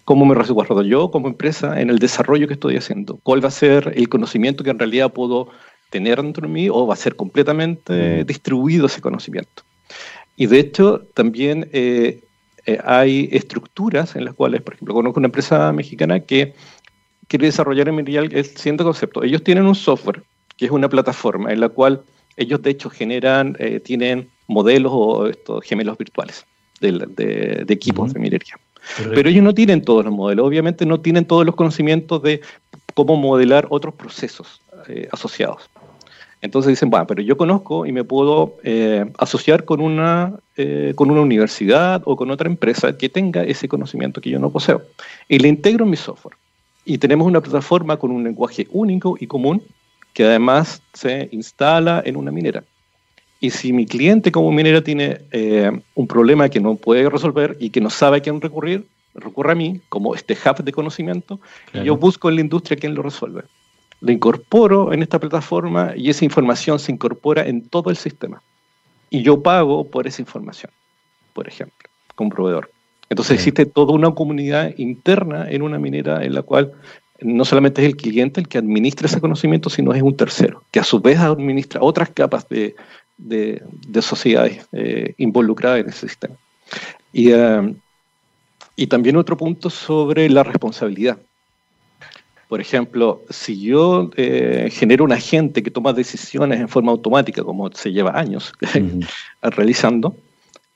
cómo 0.07 0.25
me 0.25 0.35
resguardo 0.35 0.81
yo 0.83 1.11
como 1.11 1.27
empresa 1.27 1.81
en 1.81 1.89
el 1.89 1.99
desarrollo 1.99 2.47
que 2.47 2.53
estoy 2.53 2.77
haciendo. 2.77 3.19
¿Cuál 3.23 3.43
va 3.43 3.49
a 3.49 3.51
ser 3.51 3.91
el 3.93 4.07
conocimiento 4.07 4.63
que 4.63 4.69
en 4.69 4.79
realidad 4.79 5.11
puedo 5.11 5.49
tener 5.89 6.21
dentro 6.21 6.47
de 6.47 6.53
mí 6.53 6.69
o 6.69 6.87
va 6.87 6.93
a 6.93 6.97
ser 6.97 7.17
completamente 7.17 8.23
distribuido 8.23 8.85
ese 8.85 9.01
conocimiento? 9.01 9.63
Y 10.37 10.45
de 10.45 10.59
hecho, 10.59 11.01
también 11.15 11.67
eh, 11.73 12.21
eh, 12.65 12.79
hay 12.85 13.27
estructuras 13.31 14.15
en 14.15 14.23
las 14.23 14.35
cuales, 14.35 14.61
por 14.61 14.75
ejemplo, 14.75 14.93
conozco 14.93 15.19
una 15.19 15.27
empresa 15.27 15.73
mexicana 15.73 16.19
que 16.21 16.53
quiere 17.27 17.47
desarrollar 17.47 17.89
en 17.89 17.99
el 17.99 18.45
siguiente 18.45 18.83
concepto. 18.83 19.23
Ellos 19.23 19.43
tienen 19.43 19.65
un 19.65 19.75
software 19.75 20.21
que 20.55 20.65
es 20.65 20.71
una 20.71 20.87
plataforma 20.87 21.51
en 21.51 21.59
la 21.59 21.69
cual 21.69 22.03
ellos 22.35 22.61
de 22.61 22.69
hecho 22.69 22.89
generan, 22.89 23.55
eh, 23.59 23.79
tienen 23.79 24.29
modelos 24.47 24.91
o 24.93 25.27
estos 25.27 25.63
gemelos 25.63 25.97
virtuales 25.97 26.45
de, 26.79 27.65
equipos 27.67 28.13
de 28.13 28.19
minería. 28.19 28.59
Pero 29.13 29.29
ellos 29.29 29.43
no 29.43 29.53
tienen 29.53 29.81
todos 29.81 30.05
los 30.05 30.13
modelos, 30.13 30.47
obviamente 30.47 30.85
no 30.85 31.01
tienen 31.01 31.25
todos 31.25 31.45
los 31.45 31.55
conocimientos 31.55 32.21
de 32.21 32.41
cómo 32.93 33.17
modelar 33.17 33.67
otros 33.69 33.95
procesos 33.95 34.61
eh, 34.87 35.09
asociados. 35.11 35.69
Entonces 36.41 36.69
dicen, 36.69 36.89
bueno, 36.89 37.07
pero 37.07 37.21
yo 37.21 37.35
conozco 37.35 37.85
y 37.85 37.91
me 37.91 38.03
puedo 38.03 38.57
eh, 38.63 39.05
asociar 39.17 39.65
con 39.65 39.81
una, 39.81 40.33
eh, 40.55 40.93
con 40.95 41.09
una 41.09 41.21
universidad 41.21 42.01
o 42.05 42.15
con 42.15 42.29
otra 42.29 42.47
empresa 42.47 42.97
que 42.97 43.09
tenga 43.09 43.43
ese 43.43 43.67
conocimiento 43.67 44.21
que 44.21 44.29
yo 44.29 44.39
no 44.39 44.51
poseo. 44.51 44.83
Y 45.27 45.39
le 45.39 45.47
integro 45.47 45.85
en 45.85 45.91
mi 45.91 45.97
software. 45.97 46.37
Y 46.85 46.99
tenemos 46.99 47.27
una 47.27 47.41
plataforma 47.41 47.97
con 47.97 48.11
un 48.11 48.23
lenguaje 48.23 48.67
único 48.71 49.17
y 49.19 49.27
común 49.27 49.63
que 50.13 50.25
además 50.25 50.81
se 50.93 51.27
instala 51.31 52.01
en 52.05 52.15
una 52.15 52.31
minera. 52.31 52.63
Y 53.39 53.51
si 53.51 53.73
mi 53.73 53.85
cliente 53.85 54.31
como 54.31 54.51
minera 54.51 54.81
tiene 54.81 55.21
eh, 55.31 55.71
un 55.95 56.07
problema 56.07 56.49
que 56.49 56.59
no 56.59 56.75
puede 56.75 57.09
resolver 57.09 57.55
y 57.59 57.69
que 57.69 57.81
no 57.81 57.89
sabe 57.89 58.17
a 58.17 58.19
quién 58.19 58.41
recurrir, 58.41 58.85
recurre 59.13 59.51
a 59.51 59.55
mí 59.55 59.81
como 59.89 60.15
este 60.15 60.33
hub 60.33 60.63
de 60.63 60.71
conocimiento 60.71 61.39
y 61.73 61.83
yo 61.83 61.97
busco 61.97 62.29
en 62.29 62.35
la 62.35 62.41
industria 62.41 62.77
quién 62.77 62.95
lo 62.95 63.01
resuelve. 63.01 63.43
Lo 64.01 64.11
incorporo 64.11 64.93
en 64.93 65.01
esta 65.01 65.19
plataforma 65.19 65.93
y 65.95 66.09
esa 66.09 66.25
información 66.25 66.79
se 66.79 66.91
incorpora 66.91 67.47
en 67.47 67.67
todo 67.67 67.89
el 67.89 67.97
sistema. 67.97 68.41
Y 69.09 69.21
yo 69.21 69.41
pago 69.41 69.89
por 69.89 70.07
esa 70.07 70.21
información, 70.21 70.71
por 71.33 71.47
ejemplo, 71.47 71.89
como 72.15 72.29
proveedor. 72.29 72.69
Entonces 73.09 73.35
existe 73.35 73.65
toda 73.65 73.93
una 73.93 74.11
comunidad 74.11 74.73
interna 74.77 75.49
en 75.49 75.61
una 75.61 75.79
minera 75.79 76.23
en 76.23 76.33
la 76.33 76.41
cual 76.41 76.73
no 77.21 77.45
solamente 77.45 77.81
es 77.81 77.87
el 77.87 77.95
cliente 77.95 78.41
el 78.41 78.47
que 78.47 78.57
administra 78.57 79.07
ese 79.07 79.21
conocimiento, 79.21 79.69
sino 79.69 79.93
es 79.93 80.01
un 80.01 80.15
tercero, 80.15 80.63
que 80.71 80.79
a 80.79 80.83
su 80.83 80.99
vez 80.99 81.17
administra 81.17 81.81
otras 81.81 82.09
capas 82.09 82.47
de, 82.49 82.75
de, 83.17 84.01
sociedades 84.01 84.67
eh, 84.71 85.13
involucradas 85.17 85.79
en 85.79 85.89
ese 85.89 86.07
sistema. 86.07 86.35
Y, 87.11 87.31
eh, 87.31 87.75
y 88.75 88.87
también 88.87 89.17
otro 89.17 89.37
punto 89.37 89.69
sobre 89.69 90.29
la 90.29 90.43
responsabilidad. 90.43 91.17
Por 92.47 92.61
ejemplo, 92.61 93.23
si 93.29 93.59
yo 93.59 94.09
eh, 94.15 94.69
genero 94.71 95.03
un 95.03 95.11
agente 95.11 95.61
que 95.61 95.71
toma 95.71 95.91
decisiones 95.91 96.61
en 96.61 96.69
forma 96.69 96.91
automática, 96.91 97.43
como 97.43 97.69
se 97.71 97.91
lleva 97.91 98.17
años 98.17 98.53
realizando, 99.41 100.15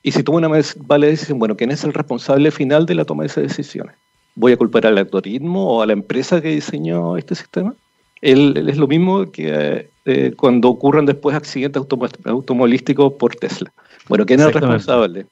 y 0.02 0.12
si 0.12 0.22
tomo 0.22 0.38
una 0.38 0.48
vale 0.80 1.06
decisión, 1.06 1.38
bueno, 1.38 1.56
¿quién 1.56 1.70
es 1.70 1.84
el 1.84 1.94
responsable 1.94 2.50
final 2.50 2.86
de 2.86 2.94
la 2.94 3.04
toma 3.04 3.22
de 3.22 3.28
esas 3.28 3.44
decisiones? 3.44 3.94
¿Voy 4.34 4.52
a 4.52 4.56
culpar 4.56 4.86
al 4.86 4.98
algoritmo 4.98 5.76
o 5.76 5.82
a 5.82 5.86
la 5.86 5.92
empresa 5.92 6.42
que 6.42 6.48
diseñó 6.48 7.16
este 7.16 7.34
sistema? 7.34 7.74
Él, 8.20 8.68
es 8.68 8.76
lo 8.76 8.86
mismo 8.86 9.30
que 9.30 9.88
eh, 10.04 10.32
cuando 10.36 10.68
ocurren 10.68 11.06
después 11.06 11.36
accidentes 11.36 11.82
automovilísticos 12.24 13.14
por 13.14 13.36
Tesla. 13.36 13.72
Bueno, 14.08 14.26
¿quién 14.26 14.40
es 14.40 14.46
el 14.46 14.52
responsable? 14.52 15.26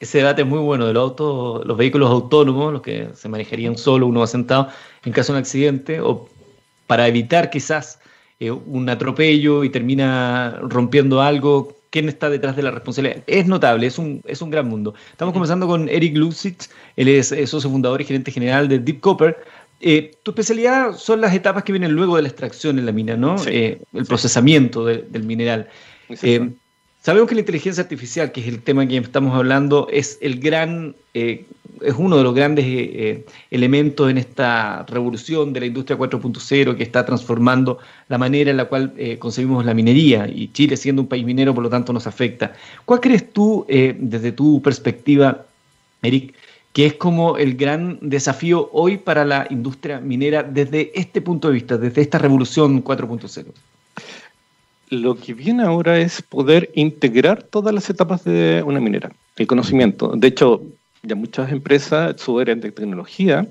Ese, 0.00 0.18
debate 0.18 0.42
es 0.42 0.48
muy 0.48 0.58
bueno 0.58 0.86
de 0.86 0.92
los 0.92 1.02
autos, 1.02 1.66
los 1.66 1.76
vehículos 1.76 2.10
autónomos, 2.10 2.72
los 2.72 2.82
que 2.82 3.08
se 3.14 3.28
manejarían 3.28 3.76
solo, 3.78 4.06
uno 4.06 4.20
va 4.20 4.26
sentado, 4.26 4.68
en 5.04 5.12
caso 5.12 5.32
de 5.32 5.38
un 5.38 5.42
accidente, 5.42 6.00
o 6.00 6.28
para 6.86 7.08
evitar 7.08 7.50
quizás 7.50 7.98
eh, 8.40 8.50
un 8.50 8.88
atropello 8.88 9.64
y 9.64 9.70
termina 9.70 10.58
rompiendo 10.62 11.22
algo, 11.22 11.76
¿quién 11.90 12.08
está 12.08 12.28
detrás 12.30 12.56
de 12.56 12.62
la 12.62 12.70
responsabilidad? 12.70 13.22
Es 13.26 13.46
notable, 13.46 13.86
es 13.86 13.98
un, 13.98 14.20
es 14.26 14.42
un 14.42 14.50
gran 14.50 14.68
mundo. 14.68 14.94
Estamos 15.10 15.32
conversando 15.32 15.66
con 15.66 15.88
Eric 15.88 16.16
Lusitz, 16.16 16.70
él 16.96 17.08
es, 17.08 17.28
socio 17.28 17.70
fundador 17.70 18.00
y 18.00 18.04
gerente 18.04 18.32
general 18.32 18.68
de 18.68 18.78
Deep 18.80 19.00
Copper. 19.00 19.36
Eh, 19.80 20.12
tu 20.22 20.30
especialidad 20.30 20.96
son 20.96 21.20
las 21.20 21.34
etapas 21.34 21.62
que 21.62 21.72
vienen 21.72 21.92
luego 21.92 22.16
de 22.16 22.22
la 22.22 22.28
extracción 22.28 22.78
en 22.78 22.86
la 22.86 22.92
mina, 22.92 23.16
¿no? 23.16 23.36
Eh, 23.46 23.80
el 23.92 24.06
procesamiento 24.06 24.84
del 24.84 25.22
mineral. 25.24 25.68
Sabemos 27.04 27.28
que 27.28 27.34
la 27.34 27.42
inteligencia 27.42 27.82
artificial, 27.82 28.32
que 28.32 28.40
es 28.40 28.48
el 28.48 28.62
tema 28.62 28.88
que 28.88 28.96
estamos 28.96 29.36
hablando, 29.36 29.88
es 29.92 30.16
el 30.22 30.40
gran, 30.40 30.96
eh, 31.12 31.44
es 31.82 31.94
uno 31.98 32.16
de 32.16 32.22
los 32.22 32.34
grandes 32.34 32.64
eh, 32.64 32.92
eh, 32.94 33.26
elementos 33.50 34.10
en 34.10 34.16
esta 34.16 34.86
revolución 34.88 35.52
de 35.52 35.60
la 35.60 35.66
industria 35.66 35.98
4.0 35.98 36.74
que 36.74 36.82
está 36.82 37.04
transformando 37.04 37.78
la 38.08 38.16
manera 38.16 38.52
en 38.52 38.56
la 38.56 38.64
cual 38.64 38.94
concebimos 39.18 39.66
la 39.66 39.74
minería 39.74 40.26
y 40.26 40.50
Chile 40.52 40.78
siendo 40.78 41.02
un 41.02 41.08
país 41.08 41.26
minero, 41.26 41.54
por 41.54 41.62
lo 41.62 41.68
tanto, 41.68 41.92
nos 41.92 42.06
afecta. 42.06 42.54
¿Cuál 42.86 43.00
crees 43.00 43.30
tú, 43.34 43.66
desde 43.68 44.32
tu 44.32 44.62
perspectiva, 44.62 45.44
Eric, 46.00 46.32
que 46.72 46.86
es 46.86 46.94
como 46.94 47.36
el 47.36 47.54
gran 47.54 47.98
desafío 48.00 48.70
hoy 48.72 48.96
para 48.96 49.26
la 49.26 49.46
industria 49.50 50.00
minera 50.00 50.42
desde 50.42 50.90
este 50.98 51.20
punto 51.20 51.48
de 51.48 51.54
vista, 51.54 51.76
desde 51.76 52.00
esta 52.00 52.16
revolución 52.16 52.82
4.0? 52.82 53.52
Lo 54.90 55.16
que 55.16 55.34
viene 55.34 55.62
ahora 55.62 55.98
es 55.98 56.22
poder 56.22 56.70
integrar 56.74 57.42
todas 57.42 57.74
las 57.74 57.88
etapas 57.90 58.24
de 58.24 58.62
una 58.66 58.80
minera, 58.80 59.12
el 59.36 59.46
conocimiento. 59.46 60.12
De 60.14 60.28
hecho, 60.28 60.62
ya 61.02 61.14
muchas 61.14 61.50
empresas, 61.52 62.20
su 62.20 62.38
área 62.38 62.54
de 62.54 62.72
tecnología, 62.72 63.46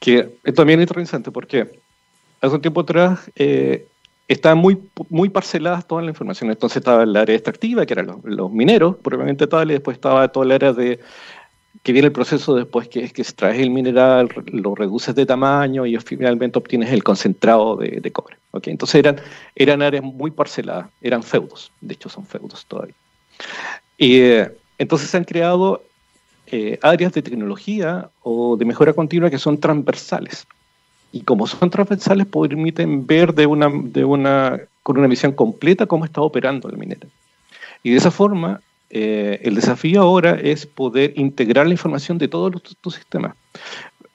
que 0.00 0.38
es 0.44 0.54
también 0.54 0.80
interesante 0.80 1.30
porque 1.30 1.80
hace 2.40 2.54
un 2.54 2.60
tiempo 2.60 2.80
atrás 2.80 3.30
eh, 3.36 3.86
estaban 4.28 4.58
muy, 4.58 4.78
muy 5.08 5.28
parceladas 5.28 5.86
toda 5.86 6.02
la 6.02 6.10
información. 6.10 6.50
Entonces 6.50 6.78
estaba 6.78 7.02
el 7.02 7.16
área 7.16 7.34
extractiva, 7.34 7.86
que 7.86 7.94
eran 7.94 8.06
los, 8.06 8.24
los 8.24 8.52
mineros, 8.52 8.96
probablemente 8.96 9.46
tal, 9.46 9.70
y 9.70 9.74
después 9.74 9.96
estaba 9.96 10.28
toda 10.28 10.46
el 10.46 10.52
área 10.52 10.72
de 10.72 11.00
que 11.88 11.92
viene 11.94 12.08
el 12.08 12.12
proceso 12.12 12.54
después 12.54 12.86
que 12.86 13.02
es 13.02 13.14
que 13.14 13.22
extraes 13.22 13.58
el 13.58 13.70
mineral, 13.70 14.28
lo 14.52 14.74
reduces 14.74 15.14
de 15.14 15.24
tamaño 15.24 15.86
y 15.86 15.96
finalmente 15.96 16.58
obtienes 16.58 16.92
el 16.92 17.02
concentrado 17.02 17.76
de, 17.76 18.12
cobre. 18.12 18.36
¿okay? 18.50 18.72
Entonces 18.72 18.96
eran, 18.96 19.18
eran 19.56 19.80
áreas 19.80 20.04
muy 20.04 20.30
parceladas, 20.30 20.90
eran 21.00 21.22
feudos, 21.22 21.72
de 21.80 21.94
hecho 21.94 22.10
son 22.10 22.26
feudos 22.26 22.66
todavía. 22.66 22.94
Y, 23.96 24.18
eh, 24.18 24.52
entonces 24.76 25.08
se 25.08 25.16
han 25.16 25.24
creado 25.24 25.82
eh, 26.48 26.78
áreas 26.82 27.14
de 27.14 27.22
tecnología 27.22 28.10
o 28.22 28.58
de 28.58 28.66
mejora 28.66 28.92
continua 28.92 29.30
que 29.30 29.38
son 29.38 29.56
transversales. 29.56 30.46
Y 31.10 31.22
como 31.22 31.46
son 31.46 31.70
transversales, 31.70 32.26
permiten 32.26 33.06
ver 33.06 33.32
de 33.32 33.46
una, 33.46 33.70
de 33.72 34.04
una, 34.04 34.60
con 34.82 34.98
una 34.98 35.06
visión 35.06 35.32
completa 35.32 35.86
cómo 35.86 36.04
está 36.04 36.20
operando 36.20 36.68
el 36.68 36.76
minero. 36.76 37.08
Y 37.82 37.92
de 37.92 37.96
esa 37.96 38.10
forma 38.10 38.60
eh, 38.90 39.40
el 39.42 39.54
desafío 39.54 40.02
ahora 40.02 40.38
es 40.40 40.66
poder 40.66 41.12
integrar 41.16 41.66
la 41.66 41.72
información 41.72 42.18
de 42.18 42.28
todos 42.28 42.62
tus 42.80 42.94
sistemas. 42.94 43.34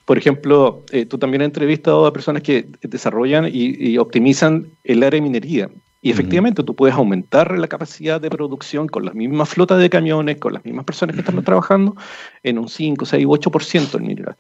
Por 0.06 0.18
ejemplo, 0.18 0.84
eh, 0.92 1.06
tú 1.06 1.18
también 1.18 1.42
has 1.42 1.48
entrevistado 1.48 2.06
a 2.06 2.14
personas 2.14 2.44
que 2.44 2.68
desarrollan 2.82 3.50
y, 3.52 3.98
optimizan 3.98 4.68
el 4.84 5.04
área 5.04 5.18
de 5.18 5.22
minería. 5.22 5.70
Y 6.02 6.12
efectivamente, 6.12 6.64
tú 6.64 6.76
puedes 6.76 6.96
aumentar 6.96 7.58
la 7.58 7.70
capacidad 7.70 8.20
de 8.20 8.30
producción 8.30 8.90
con 8.90 9.06
la 9.06 9.14
misma 9.14 9.46
flota 9.46 9.78
de 9.78 9.90
camiones, 9.90 10.38
con 10.38 10.52
las 10.52 10.66
mismas 10.66 10.84
personas 10.84 11.16
que 11.16 11.22
están 11.22 11.42
trabajando, 11.46 11.96
en 12.44 12.58
un 12.58 12.68
5, 12.68 13.06
6, 13.06 13.26
8% 13.26 13.92
del 13.92 14.02
mineral. 14.02 14.36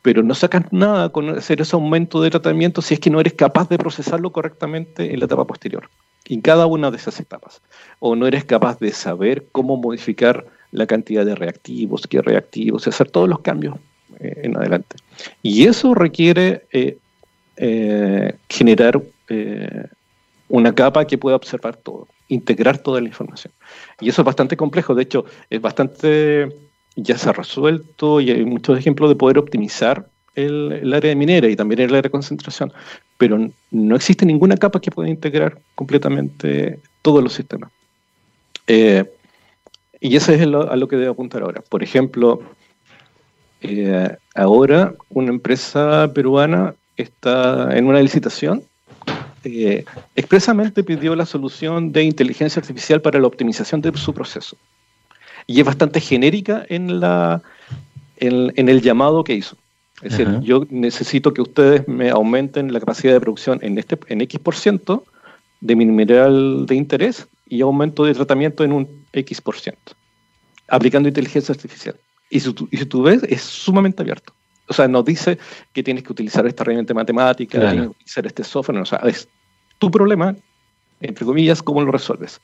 Pero 0.00 0.22
no 0.22 0.34
sacas 0.34 0.72
nada 0.72 1.10
con 1.10 1.28
hacer 1.28 1.60
ese 1.60 1.76
aumento 1.76 2.22
de 2.22 2.30
tratamiento 2.30 2.80
si 2.80 2.94
es 2.94 3.00
que 3.00 3.10
no 3.10 3.20
eres 3.20 3.34
capaz 3.34 3.68
de 3.68 3.76
procesarlo 3.76 4.32
correctamente 4.32 5.12
en 5.12 5.18
la 5.18 5.26
etapa 5.26 5.46
posterior 5.46 5.90
en 6.28 6.40
cada 6.40 6.66
una 6.66 6.90
de 6.90 6.96
esas 6.96 7.18
etapas. 7.20 7.62
O 7.98 8.16
no 8.16 8.26
eres 8.26 8.44
capaz 8.44 8.78
de 8.78 8.92
saber 8.92 9.46
cómo 9.52 9.76
modificar 9.76 10.46
la 10.70 10.86
cantidad 10.86 11.24
de 11.24 11.34
reactivos, 11.34 12.06
qué 12.06 12.22
reactivos, 12.22 12.88
hacer 12.88 13.10
todos 13.10 13.28
los 13.28 13.40
cambios 13.40 13.76
eh, 14.20 14.42
en 14.44 14.56
adelante. 14.56 14.96
Y 15.42 15.66
eso 15.66 15.94
requiere 15.94 16.66
eh, 16.72 16.98
eh, 17.56 18.34
generar 18.48 19.00
una 20.48 20.74
capa 20.74 21.06
que 21.06 21.16
pueda 21.16 21.36
observar 21.36 21.76
todo, 21.76 22.06
integrar 22.28 22.76
toda 22.76 23.00
la 23.00 23.08
información. 23.08 23.52
Y 23.98 24.10
eso 24.10 24.20
es 24.20 24.26
bastante 24.26 24.58
complejo, 24.58 24.94
de 24.94 25.04
hecho, 25.04 25.24
es 25.48 25.58
bastante, 25.58 26.54
ya 26.96 27.16
se 27.16 27.30
ha 27.30 27.32
resuelto 27.32 28.20
y 28.20 28.30
hay 28.30 28.44
muchos 28.44 28.78
ejemplos 28.78 29.08
de 29.08 29.16
poder 29.16 29.38
optimizar 29.38 30.06
el, 30.34 30.92
área 30.92 31.10
de 31.10 31.16
minera 31.16 31.48
y 31.48 31.56
también 31.56 31.80
el 31.80 31.90
área 31.90 32.02
de 32.02 32.10
concentración, 32.10 32.72
pero 33.18 33.50
no 33.70 33.96
existe 33.96 34.26
ninguna 34.26 34.56
capa 34.56 34.80
que 34.80 34.90
pueda 34.90 35.08
integrar 35.08 35.58
completamente 35.74 36.78
todos 37.02 37.22
los 37.22 37.32
sistemas. 37.32 37.70
Eh, 38.66 39.04
y 40.00 40.16
eso 40.16 40.32
es 40.32 40.42
a 40.42 40.46
lo 40.46 40.88
que 40.88 40.96
debo 40.96 41.12
apuntar 41.12 41.42
ahora. 41.42 41.62
Por 41.68 41.82
ejemplo, 41.82 42.42
eh, 43.60 44.16
ahora 44.34 44.94
una 45.10 45.30
empresa 45.30 46.10
peruana 46.12 46.74
está 46.96 47.76
en 47.76 47.86
una 47.86 48.00
licitación. 48.00 48.64
Eh, 49.44 49.84
expresamente 50.16 50.84
pidió 50.84 51.14
la 51.16 51.26
solución 51.26 51.92
de 51.92 52.04
inteligencia 52.04 52.60
artificial 52.60 53.00
para 53.00 53.20
la 53.20 53.26
optimización 53.26 53.80
de 53.80 53.96
su 53.96 54.12
proceso. 54.14 54.56
Y 55.46 55.60
es 55.60 55.66
bastante 55.66 56.00
genérica 56.00 56.64
en, 56.68 57.00
la, 57.00 57.42
en 58.16 58.68
el 58.68 58.80
llamado 58.80 59.24
que 59.24 59.34
hizo. 59.34 59.56
Es 60.02 60.16
decir, 60.16 60.40
yo 60.40 60.66
necesito 60.68 61.32
que 61.32 61.42
ustedes 61.42 61.86
me 61.86 62.10
aumenten 62.10 62.72
la 62.72 62.80
capacidad 62.80 63.12
de 63.12 63.20
producción 63.20 63.60
en, 63.62 63.78
este, 63.78 63.98
en 64.08 64.20
X 64.22 64.40
por 64.40 64.56
ciento 64.56 65.04
de 65.60 65.76
mi 65.76 65.86
mineral 65.86 66.66
de 66.66 66.74
interés 66.74 67.28
y 67.48 67.60
aumento 67.60 68.04
de 68.04 68.14
tratamiento 68.14 68.64
en 68.64 68.72
un 68.72 69.06
X 69.12 69.40
por 69.40 69.56
ciento, 69.56 69.92
aplicando 70.66 71.08
inteligencia 71.08 71.52
artificial. 71.52 71.94
Y 72.30 72.40
si, 72.40 72.52
tú, 72.52 72.68
y 72.72 72.78
si 72.78 72.86
tú 72.86 73.02
ves, 73.02 73.22
es 73.24 73.42
sumamente 73.42 74.02
abierto. 74.02 74.32
O 74.68 74.72
sea, 74.72 74.88
nos 74.88 75.04
dice 75.04 75.38
que 75.72 75.82
tienes 75.82 76.02
que 76.02 76.12
utilizar 76.12 76.46
esta 76.46 76.64
herramienta 76.64 76.94
matemática, 76.94 77.60
tienes 77.60 77.82
que 77.82 77.88
utilizar 77.88 78.26
este 78.26 78.42
software. 78.42 78.78
O 78.78 78.86
sea, 78.86 78.98
es 79.04 79.28
tu 79.78 79.90
problema, 79.90 80.34
entre 81.00 81.24
comillas, 81.24 81.62
cómo 81.62 81.82
lo 81.82 81.92
resuelves. 81.92 82.40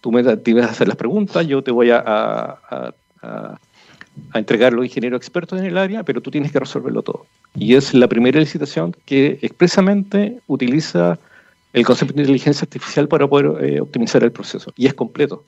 Tú 0.00 0.10
me 0.10 0.36
tienes 0.38 0.64
a 0.64 0.70
hacer 0.70 0.88
las 0.88 0.96
preguntas, 0.96 1.46
yo 1.46 1.62
te 1.62 1.70
voy 1.70 1.90
a, 1.90 2.02
a 2.04 2.94
a 3.26 3.58
entregar 4.34 4.72
los 4.72 4.84
ingenieros 4.84 5.18
expertos 5.18 5.58
en 5.60 5.66
el 5.66 5.78
área, 5.78 6.02
pero 6.02 6.20
tú 6.20 6.30
tienes 6.30 6.52
que 6.52 6.58
resolverlo 6.58 7.02
todo. 7.02 7.26
Y 7.54 7.74
es 7.74 7.94
la 7.94 8.08
primera 8.08 8.38
licitación 8.40 8.94
que 9.04 9.38
expresamente 9.42 10.40
utiliza 10.46 11.18
el 11.72 11.84
concepto 11.84 12.14
de 12.14 12.22
inteligencia 12.22 12.64
artificial 12.64 13.06
para 13.06 13.28
poder 13.28 13.64
eh, 13.64 13.80
optimizar 13.80 14.24
el 14.24 14.32
proceso. 14.32 14.72
Y 14.76 14.86
es 14.86 14.94
completo. 14.94 15.44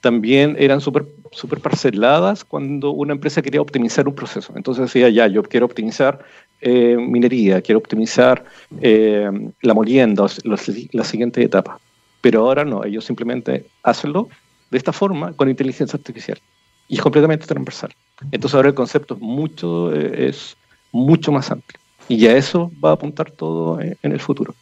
También 0.00 0.54
eran 0.58 0.80
súper 0.80 1.04
super 1.34 1.60
parceladas 1.60 2.44
cuando 2.44 2.90
una 2.90 3.12
empresa 3.12 3.42
quería 3.42 3.60
optimizar 3.60 4.06
un 4.08 4.14
proceso. 4.14 4.52
Entonces 4.56 4.84
decía, 4.84 5.08
ya, 5.08 5.26
yo 5.26 5.42
quiero 5.42 5.66
optimizar 5.66 6.24
eh, 6.60 6.96
minería, 6.96 7.60
quiero 7.60 7.78
optimizar 7.78 8.44
eh, 8.80 9.28
la 9.60 9.74
molienda, 9.74 10.26
la 10.92 11.04
siguiente 11.04 11.42
etapa. 11.42 11.80
Pero 12.20 12.40
ahora 12.40 12.64
no, 12.64 12.84
ellos 12.84 13.04
simplemente 13.04 13.66
hacenlo 13.82 14.28
de 14.70 14.78
esta 14.78 14.92
forma 14.92 15.32
con 15.32 15.50
inteligencia 15.50 15.96
artificial. 15.96 16.38
Y 16.88 16.96
es 16.96 17.00
completamente 17.00 17.46
transversal. 17.46 17.94
Entonces 18.30 18.54
ahora 18.54 18.68
el 18.68 18.74
concepto 18.74 19.14
es 19.14 19.20
mucho, 19.20 19.92
eh, 19.94 20.28
es 20.28 20.56
mucho 20.92 21.32
más 21.32 21.50
amplio. 21.50 21.78
Y 22.08 22.26
a 22.26 22.36
eso 22.36 22.70
va 22.84 22.90
a 22.90 22.94
apuntar 22.94 23.30
todo 23.30 23.80
en 23.80 23.96
el 24.02 24.20
futuro. 24.20 24.54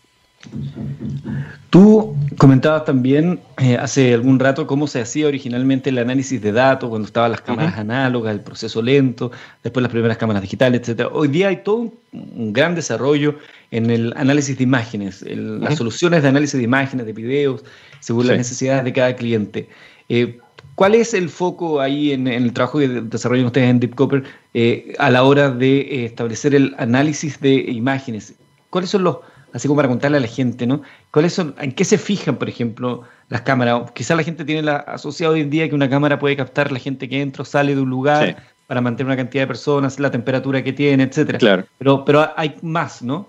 Tú 1.71 2.15
comentabas 2.37 2.85
también 2.85 3.41
eh, 3.59 3.77
hace 3.77 4.13
algún 4.13 4.39
rato 4.39 4.67
cómo 4.67 4.87
se 4.87 5.01
hacía 5.01 5.27
originalmente 5.27 5.91
el 5.91 5.99
análisis 5.99 6.43
de 6.43 6.53
datos 6.53 6.91
cuando 6.91 7.07
estaban 7.07 7.31
las 7.31 7.41
cámaras 7.41 7.79
análogas, 7.79 8.35
el 8.35 8.41
proceso 8.41 8.83
lento, 8.83 9.31
después 9.63 9.83
las 9.83 9.91
primeras 9.91 10.19
cámaras 10.19 10.43
digitales, 10.43 10.87
etc. 10.87 11.07
Hoy 11.13 11.29
día 11.29 11.49
hay 11.49 11.63
todo 11.63 11.93
un, 12.13 12.53
gran 12.53 12.75
desarrollo 12.75 13.39
en 13.71 13.91
el 13.91 14.13
análisis 14.17 14.59
de 14.59 14.65
imágenes, 14.65 15.23
las 15.23 15.77
soluciones 15.77 16.23
de 16.23 16.29
análisis 16.29 16.59
de 16.59 16.65
imágenes, 16.65 17.07
de 17.07 17.13
videos, 17.13 17.65
según 18.01 18.27
las 18.27 18.37
necesidades 18.37 18.85
de 18.85 18.93
cada 18.93 19.17
cliente. 19.17 19.69
Eh, 20.11 20.39
¿Cuál 20.75 20.95
es 20.95 21.15
el 21.15 21.29
foco 21.29 21.81
ahí 21.81 22.13
en, 22.13 22.27
el 22.27 22.53
trabajo 22.53 22.79
que 22.79 22.89
desarrollan 22.89 23.47
ustedes 23.47 23.69
en 23.69 23.81
Deep 23.81 23.95
Copper 23.95 24.25
eh, 24.55 24.95
a 24.99 25.11
la 25.11 25.23
hora 25.23 25.51
de 25.51 26.05
establecer 26.07 26.55
el 26.55 26.75
análisis 26.79 27.41
de 27.41 27.55
imágenes? 27.55 28.35
¿Cuáles 28.71 28.91
son 28.91 29.05
los 29.05 29.19
así 29.53 29.69
como 29.69 29.77
para 29.77 29.89
contarle 29.89 30.17
a 30.17 30.21
la 30.21 30.27
gente, 30.27 30.67
¿no? 30.67 30.83
¿Cuáles 31.11 31.35
son, 31.35 31.55
¿En 31.61 31.73
qué 31.73 31.85
se 31.85 31.99
fijan, 31.99 32.37
por 32.37 32.49
ejemplo, 32.49 33.03
las 33.29 33.43
cámaras? 33.43 33.91
Quizás 33.93 34.17
la 34.17 34.23
gente 34.23 34.45
tiene 34.45 34.63
la, 34.63 34.77
asociado 34.77 35.35
hoy 35.35 35.41
en 35.41 35.51
día 35.51 35.69
que 35.69 35.75
una 35.75 35.91
cámara 35.91 36.19
puede 36.19 36.37
captar 36.37 36.73
la 36.73 36.79
gente 36.79 37.09
que 37.09 37.21
entra 37.21 37.43
o 37.43 37.45
sale 37.45 37.75
de 37.75 37.81
un 37.81 37.91
lugar 37.91 38.43
para 38.67 38.81
mantener 38.81 39.09
una 39.09 39.17
cantidad 39.17 39.43
de 39.43 39.49
personas, 39.49 40.01
la 40.01 40.11
temperatura 40.11 40.65
que 40.65 40.73
tiene, 40.73 41.05
etcétera. 41.05 41.39
Claro. 41.39 41.67
Pero, 41.79 42.05
pero 42.05 42.31
hay 42.37 42.55
más, 42.63 43.03
¿no? 43.03 43.29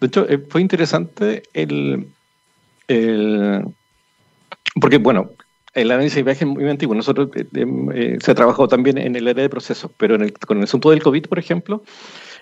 De 0.00 0.06
hecho, 0.06 0.26
eh, 0.28 0.38
fue 0.48 0.60
interesante 0.60 1.42
el, 1.52 2.06
el 2.88 3.64
porque, 4.80 4.98
bueno, 4.98 5.30
el 5.74 5.90
análisis 5.90 6.16
de 6.16 6.20
imagen 6.20 6.48
es 6.50 6.54
muy 6.54 6.68
antiguo. 6.68 6.94
Nosotros 6.94 7.30
eh, 7.34 7.46
eh, 7.54 8.18
se 8.20 8.30
ha 8.30 8.34
trabajado 8.34 8.68
también 8.68 8.98
en 8.98 9.16
el 9.16 9.26
área 9.28 9.42
de 9.42 9.48
procesos, 9.48 9.90
pero 9.96 10.14
en 10.14 10.22
el, 10.22 10.32
con 10.32 10.58
el 10.58 10.64
asunto 10.64 10.90
del 10.90 11.02
COVID, 11.02 11.26
por 11.26 11.38
ejemplo, 11.38 11.82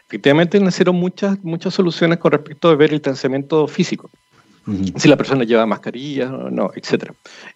efectivamente 0.09 0.59
nacieron 0.59 0.97
muchas, 0.97 1.43
muchas 1.45 1.75
soluciones 1.75 2.19
con 2.19 2.33
respecto 2.33 2.69
a 2.69 2.75
ver 2.75 2.91
el 2.91 2.97
distanciamiento 2.97 3.67
físico. 3.67 4.11
Si 4.97 5.09
la 5.09 5.17
persona 5.17 5.43
lleva 5.45 5.67
mascarilla 5.67 6.33
o 6.33 6.51
no, 6.51 6.71
etc. 6.77 7.13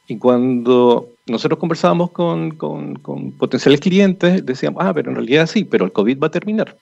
Y 0.09 0.17
cuando 0.17 1.11
nosotros 1.27 1.61
conversábamos 1.61 2.11
con, 2.11 2.53
con, 2.53 3.33
potenciales 3.33 3.81
clientes, 3.81 4.45
decíamos, 4.45 4.83
ah, 4.85 4.93
pero 4.93 5.11
en 5.11 5.17
realidad 5.17 5.47
sí, 5.47 5.65
pero 5.65 5.85
el 5.85 5.93
COVID 5.93 6.19
va 6.21 6.29
a 6.29 6.31
terminar. 6.31 6.77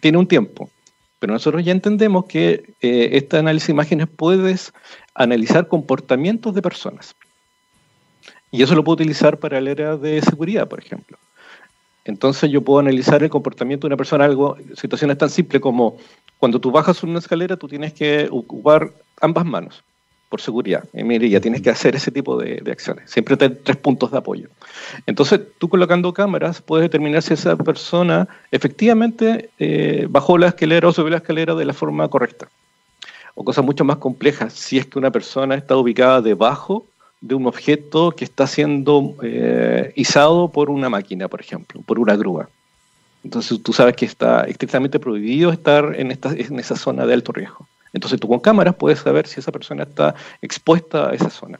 Tiene 0.00 0.18
un 0.18 0.28
tiempo. 0.28 0.70
Pero 1.18 1.32
nosotros 1.32 1.64
ya 1.64 1.72
entendemos 1.72 2.26
que 2.26 2.74
eh, 2.82 3.08
este 3.12 3.38
análisis 3.38 3.68
de 3.68 3.72
imágenes 3.72 4.08
puedes 4.14 4.72
analizar 5.14 5.66
comportamientos 5.66 6.54
de 6.54 6.62
personas. 6.62 7.16
Y 8.50 8.62
eso 8.62 8.74
lo 8.74 8.84
puedo 8.84 8.94
utilizar 8.94 9.38
para 9.38 9.58
el 9.58 9.68
área 9.68 9.96
de 9.96 10.20
seguridad, 10.22 10.68
por 10.68 10.80
ejemplo. 10.80 11.18
Entonces 12.04 12.50
yo 12.50 12.62
puedo 12.62 12.78
analizar 12.78 13.22
el 13.22 13.28
comportamiento 13.28 13.86
de 13.86 13.88
una 13.88 13.96
persona, 13.98 14.24
algo, 14.24 14.56
situaciones 14.74 15.18
tan 15.18 15.28
simples 15.28 15.60
como 15.60 15.98
cuando 16.38 16.58
tú 16.58 16.70
bajas 16.70 17.02
una 17.02 17.18
escalera, 17.18 17.56
tú 17.56 17.68
tienes 17.68 17.92
que 17.92 18.28
ocupar 18.30 18.90
ambas 19.20 19.44
manos 19.44 19.84
por 20.28 20.40
seguridad. 20.40 20.84
Y 20.94 21.04
mire, 21.04 21.28
ya 21.28 21.40
tienes 21.40 21.62
que 21.62 21.70
hacer 21.70 21.96
ese 21.96 22.10
tipo 22.10 22.38
de, 22.38 22.62
acciones. 22.70 23.10
Siempre 23.10 23.36
tener 23.36 23.58
tres 23.62 23.76
puntos 23.76 24.10
de 24.10 24.18
apoyo. 24.18 24.48
Entonces, 25.06 25.40
tú 25.58 25.68
colocando 25.68 26.12
cámaras 26.12 26.62
puedes 26.62 26.84
determinar 26.84 27.22
si 27.22 27.34
esa 27.34 27.56
persona 27.56 28.28
efectivamente 28.50 29.50
eh, 29.58 30.06
bajó 30.08 30.38
la 30.38 30.48
escalera 30.48 30.88
o 30.88 30.92
subió 30.92 31.10
la 31.10 31.18
escalera 31.18 31.54
de 31.54 31.64
la 31.64 31.72
forma 31.72 32.08
correcta. 32.08 32.48
O 33.34 33.44
cosas 33.44 33.64
mucho 33.64 33.84
más 33.84 33.98
complejas, 33.98 34.52
si 34.52 34.78
es 34.78 34.86
que 34.86 34.98
una 34.98 35.10
persona 35.10 35.54
está 35.54 35.76
ubicada 35.76 36.20
debajo 36.20 36.86
de 37.20 37.34
un 37.34 37.46
objeto 37.46 38.12
que 38.12 38.24
está 38.24 38.46
siendo 38.46 39.14
eh, 39.22 39.92
izado 39.96 40.48
por 40.48 40.70
una 40.70 40.88
máquina, 40.88 41.28
por 41.28 41.40
ejemplo, 41.40 41.80
por 41.82 41.98
una 41.98 42.16
grúa. 42.16 42.48
Entonces 43.24 43.60
tú 43.62 43.72
sabes 43.72 43.96
que 43.96 44.04
está 44.04 44.44
estrictamente 44.44 45.00
prohibido 45.00 45.50
estar 45.50 45.94
en, 45.96 46.12
esta, 46.12 46.30
en 46.30 46.58
esa 46.58 46.76
zona 46.76 47.04
de 47.06 47.14
alto 47.14 47.32
riesgo. 47.32 47.66
Entonces 47.92 48.20
tú 48.20 48.28
con 48.28 48.38
cámaras 48.38 48.76
puedes 48.76 49.00
saber 49.00 49.26
si 49.26 49.40
esa 49.40 49.50
persona 49.50 49.82
está 49.82 50.14
expuesta 50.40 51.10
a 51.10 51.14
esa 51.14 51.30
zona. 51.30 51.58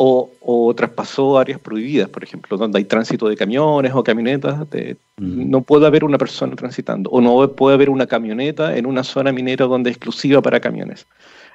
O, 0.00 0.30
o 0.40 0.72
traspasó 0.74 1.38
áreas 1.38 1.58
prohibidas, 1.58 2.08
por 2.08 2.22
ejemplo, 2.22 2.56
donde 2.56 2.78
hay 2.78 2.84
tránsito 2.84 3.28
de 3.28 3.36
camiones 3.36 3.92
o 3.92 4.04
camionetas. 4.04 4.68
No 5.16 5.62
puede 5.62 5.88
haber 5.88 6.04
una 6.04 6.18
persona 6.18 6.54
transitando. 6.54 7.10
O 7.10 7.20
no 7.20 7.50
puede 7.50 7.74
haber 7.74 7.90
una 7.90 8.06
camioneta 8.06 8.76
en 8.76 8.86
una 8.86 9.02
zona 9.02 9.32
minera 9.32 9.66
donde 9.66 9.90
es 9.90 9.96
exclusiva 9.96 10.40
para 10.40 10.60
camiones. 10.60 11.04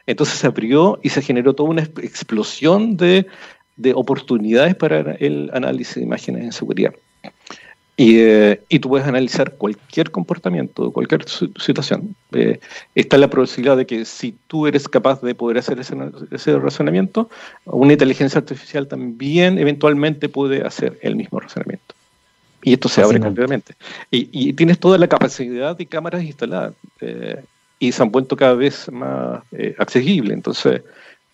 Entonces 0.06 0.40
se 0.40 0.48
abrió 0.48 1.00
y 1.02 1.10
se 1.10 1.22
generó 1.22 1.54
toda 1.54 1.70
una 1.70 1.84
explosión 1.84 2.98
de, 2.98 3.28
oportunidades 3.96 4.76
para 4.76 5.14
el 5.14 5.50
análisis 5.54 5.96
de 5.96 6.04
imágenes 6.04 6.44
en 6.44 6.52
seguridad. 6.52 6.94
Eh, 7.98 8.60
y, 8.70 8.80
tú 8.80 8.90
puedes 8.90 9.08
analizar 9.08 9.54
cualquier 9.54 10.10
comportamiento, 10.10 10.92
cualquier 10.92 11.26
situación. 11.28 12.16
Eh, 12.32 12.60
está 12.96 13.18
la 13.18 13.30
posibilidad 13.30 13.78
de 13.78 13.86
que 13.86 14.04
si 14.06 14.36
tú 14.48 14.66
eres 14.66 14.88
capaz 14.88 15.22
de 15.22 15.36
poder 15.36 15.60
hacer 15.60 15.80
ese, 15.80 16.60
razonamiento, 16.60 17.30
una 17.66 17.94
inteligencia 17.94 18.40
artificial 18.40 18.88
también 18.88 19.60
eventualmente 19.60 20.28
puede 20.28 20.64
hacer 20.64 20.98
el 21.02 21.16
mismo 21.16 21.40
razonamiento. 21.40 21.94
Y 22.64 22.74
esto 22.74 22.90
se 22.90 23.02
abre 23.02 23.20
completamente. 23.20 23.76
Y, 24.10 24.54
tienes 24.54 24.80
toda 24.80 24.98
la 24.98 25.08
capacidad 25.08 25.78
de 25.78 25.86
cámaras 25.86 26.24
instaladas. 26.24 26.74
Eh, 27.02 27.44
y 27.84 27.92
se 27.92 28.02
han 28.02 28.12
vuelto 28.12 28.38
cada 28.38 28.54
vez 28.54 28.90
más 28.92 29.44
eh, 29.52 29.76
accesibles. 29.78 30.34
Entonces, 30.34 30.82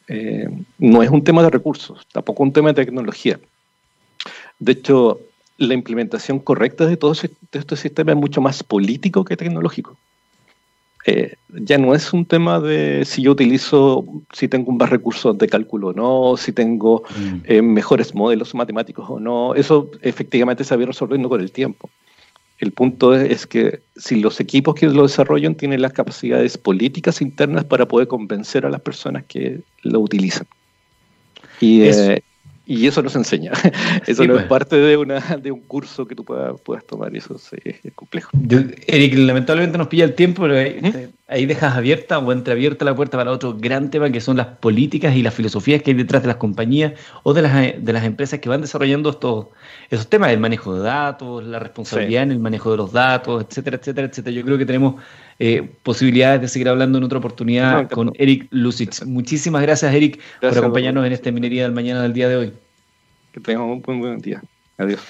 eh, 0.08 0.50
no 0.80 1.04
es 1.04 1.10
un 1.12 1.24
tema 1.24 1.44
de 1.44 1.52
recursos, 1.52 2.08
tampoco 2.12 2.42
un 2.42 2.52
tema 2.52 2.70
de 2.70 2.86
tecnología. 2.86 3.40
De 4.58 4.72
hecho, 4.72 5.20
la 5.58 5.76
implementación 5.76 6.40
correcta 6.40 6.88
de 6.88 6.98
todo 6.98 7.12
este 7.12 7.76
sistema 7.76 8.14
es 8.14 8.18
mucho 8.18 8.42
más 8.42 8.64
político 8.64 9.24
que 9.24 9.38
tecnológico. 9.38 9.96
Eh, 11.06 11.36
ya 11.50 11.78
no 11.78 11.94
es 11.94 12.14
un 12.14 12.26
tema 12.26 12.60
de 12.60 13.06
si 13.06 13.22
yo 13.22 13.32
utilizo, 13.32 14.04
si 14.34 14.48
tengo 14.48 14.72
más 14.72 14.90
recursos 14.90 15.38
de 15.38 15.48
cálculo 15.48 15.90
o 15.90 15.94
no, 15.94 16.36
si 16.36 16.52
tengo 16.52 17.04
mm. 17.16 17.62
mejores 17.62 18.16
modelos 18.16 18.56
matemáticos 18.56 19.08
o 19.08 19.20
no. 19.20 19.54
Eso 19.54 19.92
efectivamente 20.02 20.64
se 20.64 20.74
ido 20.76 20.88
resolviendo 20.88 21.30
con 21.30 21.42
el 21.42 21.52
tiempo. 21.52 21.92
El 22.60 22.74
punto 22.74 23.16
es, 23.16 23.48
que 23.48 23.80
si 23.96 24.20
los 24.20 24.40
equipos 24.42 24.76
que 24.76 24.88
lo 24.88 25.04
desarrollan 25.04 25.56
tienen 25.56 25.82
las 25.82 25.94
capacidades 25.94 26.58
políticas 26.58 27.22
internas 27.22 27.64
para 27.64 27.88
poder 27.88 28.08
convencer 28.08 28.66
a 28.66 28.70
las 28.70 28.82
personas 28.82 29.24
que 29.28 29.62
lo 29.82 30.02
utilizan. 30.02 30.46
Y, 31.62 31.84
eh, 31.84 32.22
y 32.70 32.86
eso 32.86 33.02
no 33.02 33.10
se 33.10 33.18
enseña. 33.18 33.52
Eso 34.06 34.24
no 34.26 34.36
es 34.36 34.40
pues. 34.42 34.46
parte 34.48 34.76
de, 34.76 34.96
una, 34.96 35.20
de 35.20 35.52
un 35.52 35.62
curso 35.62 36.06
que 36.06 36.14
tú 36.14 36.24
puedas, 36.24 36.62
puedas 36.62 36.86
tomar 36.86 37.12
y 37.16 37.18
eso 37.18 37.36
es, 37.36 37.76
complejo. 37.96 38.30
Eric, 38.86 39.16
lamentablemente 39.18 39.78
nos 39.80 39.88
pilla 39.88 40.04
el 40.04 40.14
tiempo, 40.14 40.44
pero 40.44 40.56
ahí, 41.28 41.46
dejas 41.48 41.76
abierta 41.76 42.20
o 42.20 42.32
entreabierta 42.32 42.86
la 42.86 42.96
puerta 42.96 43.18
para 43.18 43.32
otro 43.32 43.56
gran 43.58 43.90
tema 43.90 44.12
que 44.12 44.22
son 44.22 44.38
las 44.38 44.46
políticas 44.46 45.16
y 45.16 45.24
las 45.24 45.34
filosofías 45.34 45.82
que 45.82 45.92
hay 45.92 45.98
detrás 45.98 46.22
de 46.22 46.28
las 46.28 46.38
compañías 46.38 46.94
o 47.24 47.34
de 47.34 47.42
las, 47.42 47.84
de 47.84 47.94
las 47.94 48.04
empresas 48.04 48.40
que 48.40 48.50
van 48.50 48.62
desarrollando 48.62 49.10
estos, 49.10 49.48
esos 49.90 50.08
temas, 50.08 50.30
el 50.30 50.40
manejo 50.40 50.76
de 50.76 50.84
datos, 50.84 51.44
la 51.44 51.58
responsabilidad 51.58 52.22
en 52.22 52.32
el 52.34 52.40
manejo 52.40 52.70
de 52.70 52.78
los 52.78 52.92
datos, 52.92 53.46
etcétera, 53.50 53.78
etcétera, 53.78 54.08
etcétera. 54.08 54.36
Yo 54.36 54.44
creo 54.46 54.60
que 54.60 54.68
tenemos 54.68 55.02
eh, 55.40 55.70
posibilidades 55.84 56.42
de 56.42 56.48
seguir 56.50 56.68
hablando 56.68 56.98
en 56.98 57.06
otra 57.06 57.18
oportunidad 57.18 57.90
con 57.90 58.12
Eric 58.16 58.48
Lucich. 58.52 59.04
Muchísimas 59.06 59.62
gracias, 59.62 59.94
Eric, 59.94 60.20
por 60.42 60.58
acompañarnos 60.58 61.06
en 61.06 61.14
esta 61.14 61.32
minería 61.32 61.64
del 61.64 61.72
mañana 61.72 62.02
del 62.04 62.14
día 62.14 62.28
de 62.28 62.36
hoy. 62.36 62.54
Que 63.32 63.40
tengamos 63.40 63.82
un 63.88 64.00
buen, 64.00 64.20
día. 64.20 64.42
Adiós. 64.78 65.02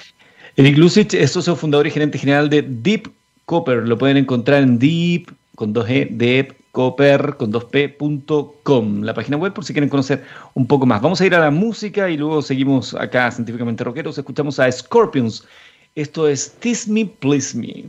Eric 0.55 0.77
Lucich 0.77 1.13
es 1.13 1.31
socio 1.31 1.55
fundador 1.55 1.87
y 1.87 1.91
gerente 1.91 2.17
general 2.17 2.49
de 2.49 2.61
Deep 2.61 3.11
Copper. 3.45 3.87
Lo 3.87 3.97
pueden 3.97 4.17
encontrar 4.17 4.61
en 4.61 4.77
Deep, 4.77 5.31
con 5.55 5.73
2G, 5.73 6.09
Deep 6.11 6.59
Copper 6.71 7.35
con 7.37 7.51
2p.com, 7.51 9.01
la 9.01 9.13
página 9.13 9.37
web 9.37 9.53
por 9.53 9.65
si 9.65 9.73
quieren 9.73 9.89
conocer 9.89 10.23
un 10.53 10.67
poco 10.67 10.85
más. 10.85 11.01
Vamos 11.01 11.19
a 11.19 11.25
ir 11.25 11.33
a 11.33 11.39
la 11.39 11.51
música 11.51 12.09
y 12.09 12.17
luego 12.17 12.41
seguimos 12.41 12.93
acá 12.93 13.31
científicamente 13.31 13.83
rockeros. 13.83 14.17
Escuchamos 14.17 14.59
a 14.59 14.71
Scorpions. 14.71 15.45
Esto 15.95 16.27
es 16.27 16.51
Tease 16.59 16.91
Me, 16.91 17.05
Please 17.05 17.57
Me. 17.57 17.85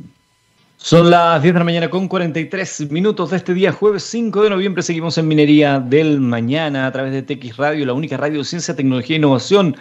Son 0.82 1.10
las 1.10 1.42
10 1.42 1.54
de 1.54 1.58
la 1.58 1.64
mañana 1.64 1.90
con 1.90 2.08
43 2.08 2.90
minutos 2.90 3.30
de 3.30 3.36
este 3.36 3.54
día, 3.54 3.70
jueves 3.70 4.02
5 4.04 4.42
de 4.44 4.50
noviembre. 4.50 4.82
Seguimos 4.82 5.18
en 5.18 5.28
Minería 5.28 5.78
del 5.78 6.20
Mañana 6.20 6.86
a 6.86 6.92
través 6.92 7.12
de 7.12 7.22
TX 7.22 7.58
Radio, 7.58 7.84
la 7.86 7.92
única 7.92 8.16
radio 8.16 8.38
de 8.38 8.44
ciencia, 8.44 8.74
tecnología 8.74 9.16
e 9.16 9.18
innovación 9.18 9.76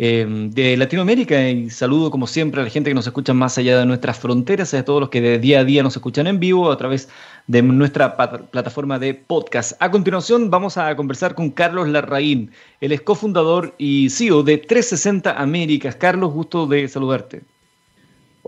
Em, 0.00 0.50
de 0.52 0.76
Latinoamérica 0.76 1.50
y 1.50 1.70
saludo 1.70 2.12
como 2.12 2.28
siempre 2.28 2.60
a 2.60 2.64
la 2.64 2.70
gente 2.70 2.88
que 2.88 2.94
nos 2.94 3.08
escucha 3.08 3.34
más 3.34 3.58
allá 3.58 3.80
de 3.80 3.84
nuestras 3.84 4.16
fronteras, 4.16 4.72
a 4.72 4.84
todos 4.84 5.00
los 5.00 5.08
que 5.08 5.20
de 5.20 5.40
día 5.40 5.58
a 5.58 5.64
día 5.64 5.82
nos 5.82 5.96
escuchan 5.96 6.28
en 6.28 6.38
vivo 6.38 6.70
a 6.70 6.76
través 6.76 7.08
de 7.48 7.62
nuestra 7.62 8.16
plataforma 8.16 9.00
de 9.00 9.14
podcast. 9.14 9.72
A 9.80 9.90
continuación 9.90 10.50
vamos 10.50 10.76
a 10.76 10.94
conversar 10.94 11.34
con 11.34 11.50
Carlos 11.50 11.88
Larraín, 11.88 12.52
él 12.80 12.92
es 12.92 13.00
cofundador 13.00 13.74
y 13.76 14.08
CEO 14.10 14.44
de 14.44 14.58
360 14.58 15.32
Américas. 15.32 15.96
Carlos, 15.96 16.32
gusto 16.32 16.68
de 16.68 16.86
saludarte. 16.86 17.42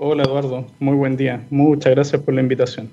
Hola 0.02 0.22
Eduardo, 0.22 0.64
muy 0.78 0.96
buen 0.96 1.14
día. 1.14 1.42
Muchas 1.50 1.92
gracias 1.92 2.22
por 2.22 2.32
la 2.32 2.40
invitación. 2.40 2.88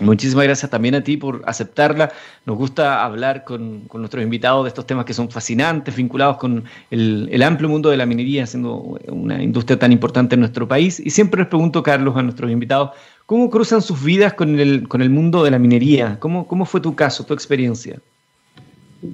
Muchísimas 0.00 0.46
gracias 0.46 0.68
también 0.68 0.96
a 0.96 1.04
ti 1.04 1.16
por 1.16 1.40
aceptarla. 1.46 2.10
Nos 2.44 2.56
gusta 2.56 3.04
hablar 3.04 3.44
con, 3.44 3.84
nuestros 3.94 4.24
invitados 4.24 4.64
de 4.64 4.68
estos 4.70 4.88
temas 4.88 5.04
que 5.04 5.14
son 5.14 5.30
fascinantes, 5.30 5.94
vinculados 5.94 6.38
con 6.38 6.64
el, 6.90 7.42
amplio 7.44 7.68
mundo 7.68 7.90
de 7.90 7.96
la 7.96 8.06
minería, 8.06 8.44
siendo 8.44 8.98
una 9.06 9.40
industria 9.40 9.78
tan 9.78 9.92
importante 9.92 10.34
en 10.34 10.40
nuestro 10.40 10.66
país. 10.66 10.98
Y 10.98 11.10
siempre 11.10 11.42
les 11.42 11.48
pregunto, 11.48 11.80
Carlos, 11.84 12.16
a 12.16 12.22
nuestros 12.24 12.50
invitados, 12.50 12.90
¿cómo 13.24 13.48
cruzan 13.48 13.80
sus 13.80 14.02
vidas 14.02 14.34
con 14.34 14.58
el, 14.58 14.88
con 14.88 15.02
el 15.02 15.10
mundo 15.10 15.44
de 15.44 15.52
la 15.52 15.60
minería? 15.60 16.18
¿Cómo, 16.18 16.48
¿Cómo 16.48 16.64
fue 16.64 16.80
tu 16.80 16.96
caso, 16.96 17.24
tu 17.24 17.34
experiencia? 17.34 18.00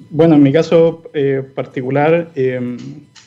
Bueno, 0.09 0.33
en 0.33 0.41
mi 0.41 0.51
caso 0.51 1.03
eh, 1.13 1.43
particular 1.53 2.31
eh, 2.33 2.75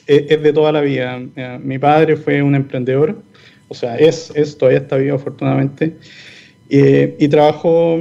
es, 0.09 0.42
de 0.42 0.53
toda 0.53 0.72
la 0.72 0.81
vida. 0.81 1.20
Eh, 1.37 1.61
mi 1.62 1.79
padre 1.79 2.16
fue 2.16 2.42
un 2.42 2.57
emprendedor, 2.57 3.22
o 3.68 3.74
sea, 3.74 3.96
es, 3.96 4.33
es 4.35 4.57
todavía 4.57 4.81
está 4.81 4.96
vivo 4.96 5.16
afortunadamente. 5.16 5.96
Eh, 6.68 7.16
y 7.18 7.29
trabajó 7.29 8.00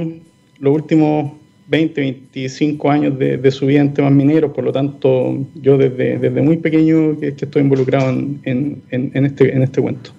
los 0.58 0.74
últimos 0.74 1.32
20, 1.68 2.00
25 2.00 2.90
años 2.90 3.18
de, 3.18 3.50
su 3.50 3.66
vida 3.66 3.80
en 3.80 3.94
temas 3.94 4.12
mineros, 4.12 4.52
por 4.52 4.64
lo 4.64 4.72
tanto 4.72 5.38
yo 5.54 5.76
desde, 5.76 6.18
desde 6.18 6.40
muy 6.42 6.56
pequeño 6.58 7.18
que, 7.18 7.28
estoy 7.28 7.62
involucrado 7.62 8.10
en, 8.10 8.82
en, 8.90 9.26
este, 9.26 9.54
en 9.54 9.62
este 9.62 9.80
cuento. 9.80 10.10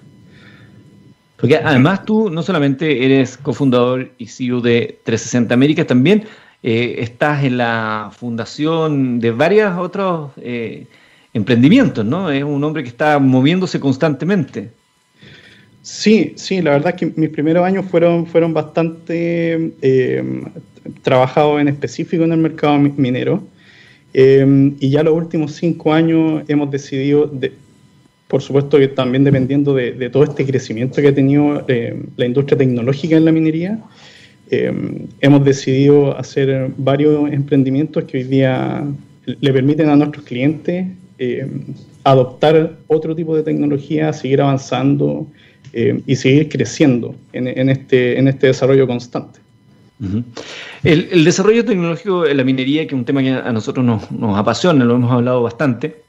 Porque 1.38 1.56
además 1.56 2.04
tú 2.04 2.30
no 2.30 2.42
solamente 2.42 3.04
eres 3.04 3.36
cofundador 3.36 4.10
y 4.18 4.26
CEO 4.26 4.60
de 4.60 4.98
360 5.04 5.54
América, 5.54 5.86
también 5.86 6.24
eh, 6.62 6.96
estás 6.98 7.44
en 7.44 7.56
la 7.56 8.10
fundación 8.12 9.20
de 9.20 9.30
varios 9.30 9.78
otros 9.78 10.32
eh, 10.38 10.86
emprendimientos, 11.32 12.04
¿no? 12.04 12.30
Es 12.30 12.42
un 12.42 12.62
hombre 12.64 12.82
que 12.82 12.88
está 12.88 13.18
moviéndose 13.20 13.78
constantemente. 13.78 14.72
Sí, 15.90 16.34
sí, 16.36 16.60
la 16.60 16.72
verdad 16.72 16.94
es 16.94 16.96
que 16.96 17.18
mis 17.18 17.30
primeros 17.30 17.64
años 17.64 17.86
fueron, 17.86 18.26
fueron 18.26 18.52
bastante 18.52 19.72
eh, 19.80 20.22
trabajados 21.00 21.62
en 21.62 21.68
específico 21.68 22.24
en 22.24 22.32
el 22.32 22.38
mercado 22.40 22.78
minero. 22.78 23.42
Eh, 24.12 24.74
y 24.80 24.90
ya 24.90 25.02
los 25.02 25.14
últimos 25.14 25.52
cinco 25.52 25.94
años 25.94 26.42
hemos 26.46 26.70
decidido, 26.70 27.26
de, 27.26 27.52
por 28.28 28.42
supuesto 28.42 28.76
que 28.76 28.88
también 28.88 29.24
dependiendo 29.24 29.72
de, 29.72 30.10
todo 30.10 30.24
este 30.24 30.44
crecimiento 30.44 31.00
que 31.00 31.08
ha 31.08 31.14
tenido 31.14 31.64
eh, 31.68 31.98
la 32.18 32.26
industria 32.26 32.58
tecnológica 32.58 33.16
en 33.16 33.24
la 33.24 33.32
minería, 33.32 33.78
hemos 34.50 35.42
decidido 35.42 36.16
hacer 36.18 36.70
varios 36.76 37.32
emprendimientos 37.32 38.04
que 38.04 38.18
hoy 38.18 38.24
día 38.24 38.84
le 39.24 39.52
permiten 39.54 39.88
a 39.88 39.96
nuestros 39.96 40.24
clientes 40.26 40.86
adoptar 42.04 42.76
otro 42.86 43.14
tipo 43.14 43.34
de 43.36 43.42
tecnología, 43.42 44.12
seguir 44.12 44.40
avanzando 44.40 45.26
eh, 45.72 46.00
y 46.06 46.16
seguir 46.16 46.48
creciendo 46.48 47.14
en, 47.32 47.68
este, 47.68 48.18
en 48.18 48.28
este 48.28 48.48
desarrollo 48.48 48.86
constante. 48.86 49.40
el, 50.84 51.24
desarrollo 51.24 51.64
tecnológico 51.64 52.26
en 52.26 52.36
la 52.36 52.44
minería, 52.44 52.86
que 52.86 52.94
es 52.94 52.98
un 52.98 53.04
tema 53.04 53.22
que 53.22 53.30
a 53.30 53.52
nosotros 53.52 53.84
nos, 53.84 54.10
nos 54.10 54.38
apasiona, 54.38 54.84
lo 54.84 54.94
hemos 54.94 55.12
hablado 55.12 55.42
bastante, 55.42 56.02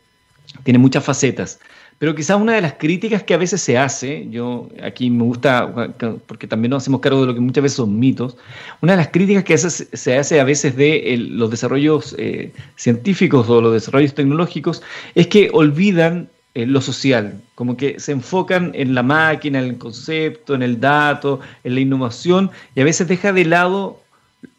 tiene 0.64 0.80
muchas 0.80 1.04
facetas. 1.04 1.60
Pero 2.00 2.16
quizás 2.16 2.40
una 2.40 2.54
de 2.54 2.62
las 2.62 2.74
críticas 2.74 3.24
que 3.24 3.34
a 3.34 3.38
veces 3.38 3.60
se 3.60 3.78
hace, 3.78 4.26
yo 4.30 4.70
aquí 4.82 5.10
me 5.10 5.24
gusta, 5.24 5.94
porque 6.26 6.48
también 6.48 6.70
nos 6.70 6.84
hacemos 6.84 7.02
cargo 7.02 7.22
de 7.22 7.28
lo 7.28 7.34
que 7.36 7.42
muchas 7.42 7.62
veces 7.62 7.76
son 7.76 8.00
mitos, 8.00 8.38
una 8.82 8.94
de 8.94 8.98
las 8.98 9.10
críticas 9.10 9.44
que 9.44 9.58
se 9.58 10.18
hace 10.18 10.40
a 10.40 10.46
veces 10.46 10.78
de 10.78 11.18
los 11.30 11.52
desarrollos 11.52 12.16
eh, 12.18 12.54
científicos 12.78 13.50
o 13.50 13.60
los 13.60 13.74
desarrollos 13.74 14.14
tecnológicos 14.14 14.82
es 15.14 15.28
que 15.28 15.50
olvidan 15.52 16.30
lo 16.66 16.82
social, 16.82 17.42
como 17.56 17.78
que 17.78 18.00
se 18.00 18.12
enfocan 18.12 18.72
en 18.74 18.96
la 18.96 19.04
máquina, 19.04 19.60
en 19.60 19.66
el 19.66 19.78
concepto, 19.78 20.56
en 20.56 20.64
el 20.64 20.80
dato, 20.80 21.40
en 21.64 21.76
la 21.76 21.82
innovación, 21.82 22.52
y 22.76 22.82
a 22.82 22.84
veces 22.84 23.08
deja 23.08 23.34
de 23.34 23.46
lado 23.46 24.00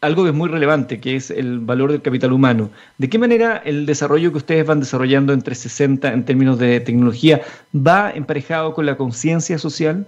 algo 0.01 0.23
que 0.23 0.29
es 0.29 0.35
muy 0.35 0.49
relevante, 0.49 0.99
que 0.99 1.15
es 1.15 1.31
el 1.31 1.59
valor 1.59 1.91
del 1.91 2.01
capital 2.01 2.31
humano. 2.33 2.69
¿De 2.97 3.09
qué 3.09 3.17
manera 3.17 3.61
el 3.65 3.85
desarrollo 3.85 4.31
que 4.31 4.37
ustedes 4.37 4.65
van 4.65 4.79
desarrollando 4.79 5.33
entre 5.33 5.55
60 5.55 6.13
en 6.13 6.25
términos 6.25 6.59
de 6.59 6.79
tecnología 6.79 7.41
va 7.75 8.11
emparejado 8.11 8.73
con 8.73 8.85
la 8.85 8.95
conciencia 8.95 9.57
social? 9.57 10.05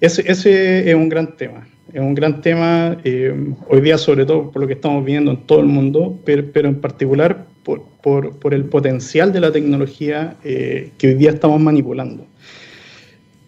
Ese, 0.00 0.30
es 0.30 0.94
un 0.94 1.08
gran 1.08 1.36
tema. 1.36 1.66
Es 1.92 2.00
un 2.00 2.14
gran 2.14 2.40
tema 2.40 2.96
eh, 3.04 3.52
hoy 3.68 3.80
día, 3.80 3.98
sobre 3.98 4.24
todo 4.24 4.50
por 4.50 4.62
lo 4.62 4.68
que 4.68 4.74
estamos 4.74 5.04
viendo 5.04 5.32
en 5.32 5.38
todo 5.38 5.60
el 5.60 5.66
mundo, 5.66 6.18
pero 6.24 6.68
en 6.68 6.80
particular 6.80 7.46
por, 7.62 7.82
por, 8.02 8.54
el 8.54 8.64
potencial 8.64 9.32
de 9.32 9.40
la 9.40 9.52
tecnología 9.52 10.36
eh, 10.44 10.90
que 10.98 11.08
hoy 11.08 11.14
día 11.14 11.30
estamos 11.30 11.60
manipulando. 11.60 12.26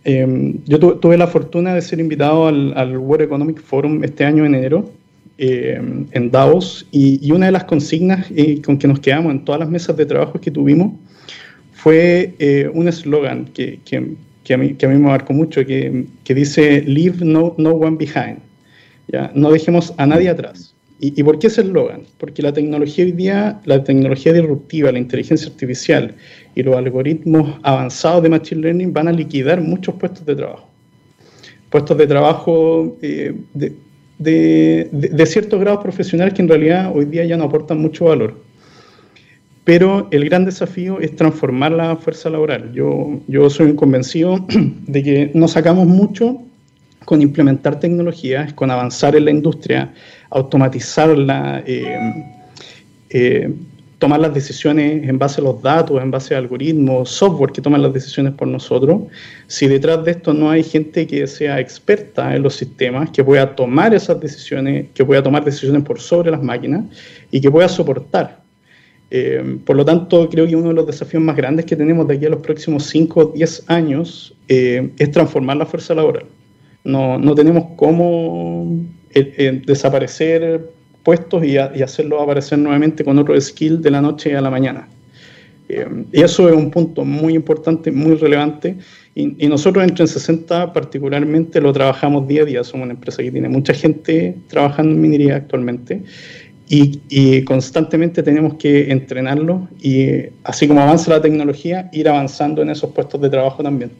Eh, 0.05 0.55
yo 0.66 0.79
tuve 0.79 1.16
la 1.16 1.27
fortuna 1.27 1.75
de 1.75 1.81
ser 1.81 2.01
invitado 2.01 2.48
al, 2.48 2.96
World 2.96 3.25
Economic 3.25 3.61
Forum 3.61 4.03
este 4.05 4.25
año 4.25 4.44
en 4.44 4.55
enero, 4.55 4.90
eh, 5.38 5.81
en 6.11 6.31
Davos, 6.31 6.87
y, 6.90 7.31
una 7.33 7.46
de 7.46 7.53
las 7.53 7.64
consignas 7.64 8.27
con 8.64 8.79
que 8.79 8.88
nos 8.88 9.01
quedamos 9.01 9.33
en 9.33 9.44
todas 9.44 9.61
las 9.61 9.70
mesas 9.70 9.96
de 9.96 10.07
trabajo 10.07 10.40
que 10.40 10.51
tuvimos 10.51 10.92
fue 11.72 12.70
un 12.75 12.87
eslogan 12.87 13.46
que, 13.46 13.81
que, 13.85 14.14
que, 14.44 14.55
a 14.55 14.57
mí, 14.57 14.75
que 14.75 14.87
a 14.87 14.88
mí 14.88 14.96
me 14.96 15.09
marcó 15.09 15.33
mucho, 15.33 15.64
que, 15.64 16.07
que 16.22 16.35
dice, 16.35 16.83
Leave 16.83 17.25
no, 17.25 17.55
no 17.59 17.70
one 17.70 17.96
behind. 17.96 18.38
¿ya? 19.09 19.33
No 19.35 19.51
dejemos 19.51 19.92
a 19.96 20.07
nadie 20.07 20.29
atrás. 20.29 20.75
¿Y, 21.05 21.21
por 21.25 21.41
qué 21.41 21.49
ese 21.49 21.62
eslogan? 21.62 22.03
Porque 22.17 22.43
la 22.43 22.53
tecnología 22.53 23.05
hoy 23.05 23.11
día, 23.11 23.61
la 23.65 23.83
tecnología 23.83 24.33
disruptiva, 24.33 24.93
la 24.93 25.01
inteligencia 25.01 25.49
artificial 25.49 26.15
y 26.55 26.62
los 26.62 26.77
algoritmos 26.77 27.59
avanzados 27.65 28.23
de 28.23 28.29
Machine 28.29 28.61
Learning 28.61 28.93
van 28.93 29.09
a 29.09 29.12
liquidar 29.12 29.61
muchos 29.61 29.97
puestos 29.97 30.25
de 30.25 30.37
trabajo. 30.37 30.69
Puestos 31.71 31.99
de 31.99 32.07
trabajo 32.07 32.97
eh, 33.03 33.35
de, 33.53 34.88
de, 34.93 35.27
ciertos 35.27 35.59
grados 35.59 35.83
profesionales 35.83 36.35
que 36.35 36.43
en 36.43 36.49
realidad 36.49 36.93
hoy 36.95 37.07
día 37.07 37.25
ya 37.25 37.37
no 37.37 37.45
aportan 37.45 37.81
mucho 37.81 38.05
valor. 38.05 38.41
Pero 39.65 40.07
el 40.12 40.25
gran 40.27 40.45
desafío 40.45 41.01
es 41.01 41.17
transformar 41.17 41.73
la 41.73 41.97
fuerza 41.97 42.31
laboral. 42.31 42.73
Yo, 42.75 43.19
yo 43.27 43.51
soy 43.51 43.75
convencido 43.75 44.47
de 44.87 45.03
que 45.03 45.33
no 45.35 45.49
sacamos 45.49 45.88
mucho 45.88 46.43
con 47.05 47.23
implementar 47.23 47.81
tecnologías, 47.81 48.53
con 48.55 48.71
avanzar 48.71 49.17
en 49.17 49.25
la 49.25 49.31
industria, 49.31 49.93
automatizarla, 50.33 51.62
eh, 51.66 52.25
eh, 53.11 53.53
tomar 53.99 54.18
las 54.18 54.35
decisiones 54.35 55.09
en 55.09 55.18
base 55.18 55.40
a 55.40 55.45
los 55.45 55.62
datos, 55.62 56.03
en 56.03 56.11
base 56.11 56.35
a 56.35 56.38
algoritmos, 56.38 57.11
software 57.11 57.53
que 57.53 57.61
toman 57.61 57.83
las 57.83 57.92
decisiones 57.92 58.33
por 58.33 58.49
nosotros, 58.49 59.03
si 59.47 59.68
detrás 59.68 60.05
de 60.05 60.12
esto 60.12 60.33
no 60.33 60.51
hay 60.51 60.64
gente 60.64 61.07
que 61.07 61.27
sea 61.27 61.61
experta 61.61 62.35
en 62.35 62.42
los 62.42 62.55
sistemas, 62.55 63.11
que 63.11 63.23
pueda 63.23 63.55
tomar 63.55 63.95
esas 63.95 64.21
decisiones, 64.21 64.87
que 64.95 65.05
pueda 65.05 65.23
tomar 65.23 65.45
decisiones 65.45 65.83
por 65.85 66.01
sobre 66.01 66.31
las 66.31 66.42
máquinas 66.42 66.85
y 67.31 67.40
que 67.40 67.51
pueda 67.51 67.68
soportar. 67.68 68.40
Eh, 69.11 69.59
por 69.66 69.77
lo 69.77 69.85
tanto, 69.85 70.29
creo 70.31 70.47
que 70.47 70.57
uno 70.57 70.68
de 70.68 70.75
los 70.75 70.87
desafíos 70.87 71.23
más 71.23 71.37
grandes 71.37 71.66
que 71.66 71.77
tenemos 71.77 72.09
de 72.09 72.14
aquí 72.14 72.25
a 72.25 72.31
los 72.31 72.40
próximos 72.40 72.85
5 72.85 73.21
o 73.21 73.27
10 73.27 73.64
años 73.68 74.35
es 74.49 75.11
transformar 75.11 75.59
la 75.59 75.66
fuerza 75.66 75.95
laboral. 75.95 76.25
No, 76.85 77.18
no 77.18 77.35
tenemos 77.35 77.64
cómo 77.77 78.66
desaparecer 79.66 80.61
puestos 81.03 81.44
y, 81.44 81.59
hacerlos 81.59 82.22
aparecer 82.22 82.59
nuevamente 82.59 83.05
con 83.05 83.18
otro 83.18 83.38
skill 83.40 83.81
de 83.83 83.90
la 83.90 84.01
noche 84.01 84.37
a 84.37 84.40
la 84.40 84.51
mañana. 84.51 84.88
Eh, 85.68 85.87
y 86.12 86.22
eso 86.22 86.48
es 86.48 86.55
un 86.55 86.70
punto 86.70 87.05
muy 87.05 87.35
importante, 87.35 87.90
muy 87.90 88.14
relevante. 88.16 88.77
Y, 89.14 89.46
nosotros 89.46 89.85
en 89.85 89.94
360 89.94 90.72
particularmente 90.72 91.61
lo 91.61 91.72
trabajamos 91.72 92.27
día 92.27 92.42
a 92.42 92.44
día. 92.44 92.64
Somos 92.64 92.85
una 92.85 92.94
empresa 92.94 93.22
que 93.22 93.31
tiene 93.31 93.48
mucha 93.48 93.75
gente 93.75 94.37
trabajando 94.48 94.92
en 94.92 95.01
minería 95.01 95.37
actualmente. 95.37 96.03
Y, 96.68 97.42
constantemente 97.42 98.22
tenemos 98.22 98.55
que 98.55 98.90
entrenarlo 98.90 99.68
y 99.79 100.07
así 100.42 100.66
como 100.66 100.81
avanza 100.81 101.11
la 101.11 101.20
tecnología, 101.20 101.90
ir 101.92 102.09
avanzando 102.09 102.62
en 102.62 102.70
esos 102.70 102.90
puestos 102.92 103.20
de 103.20 103.29
trabajo 103.29 103.62
también. 103.62 103.90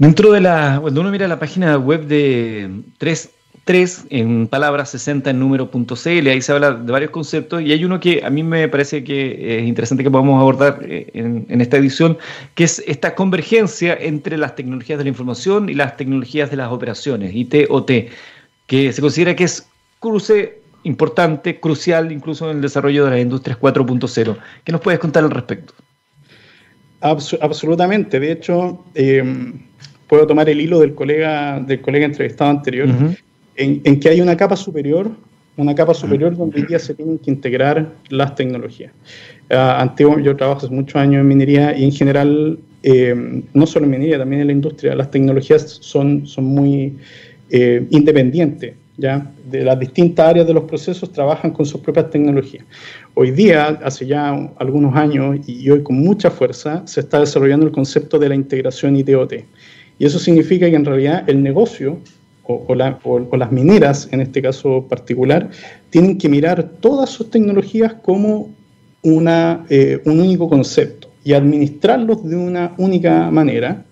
Dentro 0.00 0.32
de 0.32 0.40
la, 0.40 0.78
cuando 0.80 1.02
uno 1.02 1.10
mira 1.10 1.28
la 1.28 1.38
página 1.38 1.76
web 1.76 2.06
de 2.06 2.70
3, 2.96 3.30
3 3.64 4.06
en 4.08 4.46
palabras 4.46 4.92
60 4.92 5.28
en 5.28 5.38
número.cl, 5.38 6.26
ahí 6.26 6.40
se 6.40 6.52
habla 6.52 6.72
de 6.72 6.90
varios 6.90 7.10
conceptos 7.10 7.60
y 7.60 7.70
hay 7.70 7.84
uno 7.84 8.00
que 8.00 8.24
a 8.24 8.30
mí 8.30 8.42
me 8.42 8.66
parece 8.68 9.04
que 9.04 9.58
es 9.58 9.68
interesante 9.68 10.02
que 10.02 10.10
podamos 10.10 10.40
abordar 10.40 10.78
eh, 10.88 11.10
en, 11.12 11.60
esta 11.60 11.76
edición, 11.76 12.16
que 12.54 12.64
es 12.64 12.82
esta 12.86 13.14
convergencia 13.14 13.94
entre 13.94 14.38
las 14.38 14.56
tecnologías 14.56 14.96
de 14.96 15.04
la 15.04 15.10
información 15.10 15.68
y 15.68 15.74
las 15.74 15.98
tecnologías 15.98 16.50
de 16.50 16.56
las 16.56 16.72
operaciones, 16.72 17.34
ITOT, 17.34 17.90
que 18.66 18.94
se 18.94 19.02
considera 19.02 19.36
que 19.36 19.44
es 19.44 19.68
cruce 19.98 20.62
importante, 20.84 21.60
crucial 21.60 22.10
incluso 22.10 22.50
en 22.50 22.56
el 22.56 22.62
desarrollo 22.62 23.04
de 23.04 23.10
las 23.10 23.20
industrias 23.20 23.58
4.0. 23.60 24.38
¿Qué 24.64 24.72
nos 24.72 24.80
puedes 24.80 24.98
contar 24.98 25.24
al 25.24 25.30
respecto? 25.30 25.74
absolutamente. 27.02 28.20
De 28.20 28.32
hecho, 28.32 28.84
eh, 28.94 29.24
puedo 30.10 30.26
tomar 30.26 30.48
el 30.48 30.60
hilo 30.60 30.80
del 30.80 30.92
colega, 30.92 31.60
del 31.60 31.80
colega 31.80 32.04
entrevistado 32.04 32.50
anterior, 32.50 32.88
en, 33.54 34.00
que 34.00 34.08
hay 34.08 34.20
una 34.20 34.36
capa 34.36 34.56
superior, 34.56 35.08
una 35.56 35.72
capa 35.72 35.94
superior 35.94 36.36
donde 36.36 36.60
hoy 36.60 36.66
día 36.66 36.80
se 36.80 36.94
tienen 36.94 37.16
que 37.18 37.30
integrar 37.30 37.92
las 38.08 38.34
tecnologías. 38.34 38.92
Uh, 39.50 39.54
antiguo, 39.54 40.18
yo 40.18 40.34
trabajo 40.34 40.66
hace 40.66 40.74
muchos 40.74 40.96
años 40.96 41.20
en 41.20 41.28
minería 41.28 41.78
y 41.78 41.84
en 41.84 41.92
general, 41.92 42.58
eh, 42.82 43.42
no 43.54 43.66
solo 43.66 43.84
en 43.84 43.92
minería, 43.92 44.18
también 44.18 44.40
en 44.40 44.48
la 44.48 44.52
industria, 44.52 44.96
las 44.96 45.12
tecnologías 45.12 45.78
son, 45.80 46.26
son 46.26 46.44
muy 46.44 46.96
eh, 47.50 47.86
independiente, 47.90 48.74
¿ya? 48.96 49.30
De 49.48 49.62
las 49.62 49.78
distintas 49.78 50.26
áreas 50.26 50.46
de 50.46 50.54
los 50.54 50.64
procesos 50.64 51.12
trabajan 51.12 51.52
con 51.52 51.66
sus 51.66 51.80
propias 51.80 52.10
tecnologías. 52.10 52.64
Hoy 53.14 53.30
día, 53.30 53.78
hace 53.84 54.06
ya 54.06 54.30
algunos 54.56 54.96
años 54.96 55.38
y 55.46 55.70
hoy 55.70 55.84
con 55.84 55.96
mucha 56.00 56.32
fuerza, 56.32 56.82
se 56.84 56.98
está 56.98 57.20
desarrollando 57.20 57.64
el 57.64 57.72
concepto 57.72 58.18
de 58.18 58.28
la 58.28 58.34
integración 58.34 58.96
ITOT. 58.96 59.34
Y 60.00 60.06
eso 60.06 60.18
significa 60.18 60.68
que 60.70 60.76
en 60.76 60.84
realidad 60.86 61.28
el 61.28 61.42
negocio 61.42 61.98
o, 62.44 62.74
las 62.74 63.52
mineras, 63.52 64.08
en 64.10 64.22
este 64.22 64.40
caso 64.40 64.86
particular, 64.88 65.50
tienen 65.90 66.16
que 66.16 66.28
mirar 66.28 66.70
todas 66.80 67.10
sus 67.10 67.30
tecnologías 67.30 67.92
como 68.02 68.48
una, 69.02 69.66
eh, 69.68 70.00
un 70.06 70.18
único 70.18 70.48
concepto 70.48 71.08
y 71.22 71.34
administrarlos 71.34 72.24
de 72.24 72.34
una 72.34 72.72
única 72.78 73.30
manera. 73.30 73.84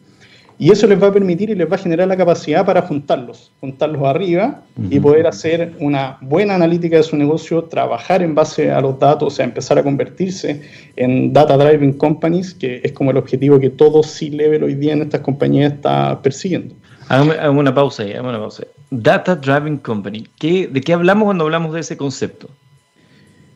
Y 0.61 0.72
eso 0.72 0.88
les 0.88 1.00
va 1.00 1.06
a 1.06 1.12
permitir 1.12 1.50
y 1.50 1.54
les 1.54 1.70
va 1.70 1.76
a 1.76 1.78
generar 1.78 2.09
la 2.09 2.16
capacidad 2.16 2.66
para 2.66 2.82
juntarlos, 2.82 3.52
juntarlos 3.61 4.02
arriba 4.04 4.62
y 4.90 4.98
poder 4.98 5.28
hacer 5.28 5.74
una 5.78 6.18
buena 6.20 6.56
analítica 6.56 6.96
de 6.96 7.04
su 7.04 7.16
negocio, 7.16 7.64
trabajar 7.64 8.22
en 8.22 8.34
base 8.34 8.72
a 8.72 8.80
los 8.80 8.98
datos, 8.98 9.32
o 9.32 9.36
sea, 9.36 9.44
empezar 9.44 9.78
a 9.78 9.84
convertirse 9.84 10.61
en 10.96 11.32
data 11.32 11.56
driving 11.56 11.92
companies, 11.92 12.54
que 12.54 12.80
es 12.82 12.90
como 12.90 13.12
el 13.12 13.18
objetivo 13.18 13.61
que 13.61 13.70
todo 13.70 14.02
C-Level 14.02 14.64
hoy 14.64 14.74
día 14.74 14.94
en 14.94 15.02
estas 15.02 15.20
compañías 15.20 15.74
está 15.74 16.20
persiguiendo. 16.22 16.74
Hagamos 17.09 17.36
una 17.56 17.74
pausa 17.74 18.02
ahí, 18.02 18.12
hagamos 18.12 18.30
una 18.30 18.40
pausa. 18.40 18.64
Data 18.90 19.36
Driving 19.36 19.78
Company. 19.78 20.26
¿De 20.40 20.80
qué 20.84 20.92
hablamos 20.92 21.26
cuando 21.26 21.44
hablamos 21.44 21.72
de 21.72 21.80
ese 21.80 21.96
concepto? 21.96 22.48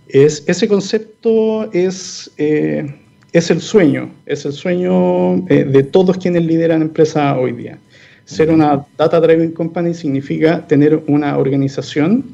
Es, 0.08 0.44
ese 0.46 0.68
concepto 0.68 1.70
es, 1.72 2.30
eh, 2.36 3.01
es 3.32 3.50
el 3.50 3.60
sueño, 3.60 4.10
es 4.26 4.44
el 4.44 4.52
sueño 4.52 5.46
eh, 5.48 5.64
de 5.64 5.82
todos 5.82 6.18
quienes 6.18 6.44
lideran 6.44 6.82
empresas 6.82 7.36
hoy 7.38 7.52
día. 7.52 7.78
Ser 8.24 8.50
una 8.50 8.84
Data 8.96 9.20
Driving 9.20 9.52
Company 9.52 9.94
significa 9.94 10.66
tener 10.66 11.02
una 11.06 11.38
organización 11.38 12.24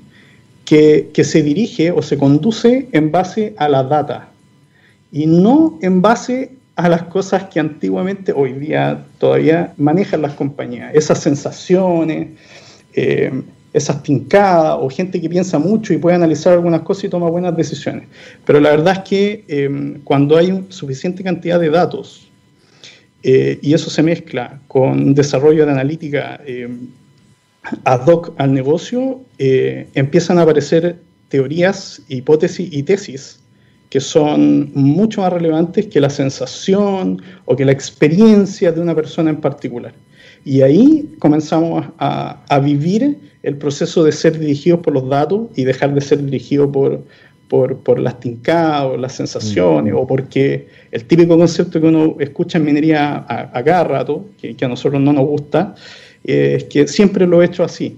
que, 0.64 1.10
que 1.14 1.24
se 1.24 1.42
dirige 1.42 1.90
o 1.92 2.02
se 2.02 2.18
conduce 2.18 2.88
en 2.92 3.10
base 3.10 3.54
a 3.56 3.68
la 3.68 3.82
data 3.84 4.28
y 5.10 5.26
no 5.26 5.78
en 5.80 6.02
base 6.02 6.52
a 6.76 6.88
las 6.88 7.04
cosas 7.04 7.44
que 7.44 7.58
antiguamente, 7.58 8.32
hoy 8.32 8.52
día 8.52 9.04
todavía 9.18 9.72
manejan 9.78 10.22
las 10.22 10.34
compañías, 10.34 10.94
esas 10.94 11.20
sensaciones, 11.20 12.28
eh, 12.94 13.32
esas 13.78 14.02
tincadas 14.02 14.76
o 14.80 14.88
gente 14.90 15.20
que 15.20 15.28
piensa 15.28 15.58
mucho 15.58 15.92
y 15.92 15.98
puede 15.98 16.16
analizar 16.16 16.52
algunas 16.52 16.82
cosas 16.82 17.04
y 17.04 17.08
toma 17.08 17.28
buenas 17.30 17.56
decisiones. 17.56 18.08
Pero 18.44 18.60
la 18.60 18.70
verdad 18.70 18.98
es 18.98 19.08
que 19.08 19.44
eh, 19.48 19.98
cuando 20.04 20.36
hay 20.36 20.64
suficiente 20.68 21.24
cantidad 21.24 21.58
de 21.58 21.70
datos 21.70 22.28
eh, 23.22 23.58
y 23.62 23.74
eso 23.74 23.90
se 23.90 24.02
mezcla 24.02 24.60
con 24.68 25.14
desarrollo 25.14 25.64
de 25.66 25.72
analítica 25.72 26.40
ad 27.84 28.06
hoc 28.06 28.32
al 28.38 28.54
negocio, 28.54 29.20
empiezan 29.38 30.38
a 30.38 30.42
aparecer 30.42 30.96
teorías, 31.28 32.02
hipótesis 32.08 32.68
y 32.72 32.82
tesis 32.82 33.40
que 33.90 34.00
son 34.00 34.70
mucho 34.74 35.22
más 35.22 35.32
relevantes 35.32 35.86
que 35.86 36.00
la 36.00 36.10
sensación 36.10 37.22
o 37.46 37.56
que 37.56 37.64
la 37.64 37.72
experiencia 37.72 38.70
de 38.72 38.80
una 38.80 38.94
persona 38.94 39.30
en 39.30 39.40
particular. 39.40 39.94
Y 40.44 40.60
ahí 40.62 41.14
comenzamos 41.18 41.86
a, 41.98 42.60
vivir 42.62 43.18
el 43.48 43.56
proceso 43.56 44.04
de 44.04 44.12
ser 44.12 44.38
dirigidos 44.38 44.80
por 44.80 44.92
los 44.92 45.08
datos 45.08 45.48
y 45.56 45.64
dejar 45.64 45.94
de 45.94 46.00
ser 46.02 46.22
dirigidos 46.22 46.70
por, 46.70 47.02
por, 47.48 47.98
las 47.98 48.20
tincadas 48.20 48.84
o 48.84 48.96
las 48.98 49.14
sensaciones, 49.14 49.94
mm. 49.94 49.96
o 49.96 50.06
porque 50.06 50.68
el 50.92 51.04
típico 51.04 51.36
concepto 51.38 51.80
que 51.80 51.86
uno 51.86 52.16
escucha 52.20 52.58
en 52.58 52.64
minería 52.64 53.24
a, 53.26 53.64
cada 53.64 53.84
rato, 53.84 54.26
que, 54.40 54.54
a 54.60 54.68
nosotros 54.68 55.00
no 55.00 55.12
nos 55.14 55.26
gusta, 55.26 55.74
es 56.22 56.64
que 56.64 56.86
siempre 56.86 57.26
lo 57.26 57.42
he 57.42 57.46
hecho 57.46 57.64
así. 57.64 57.96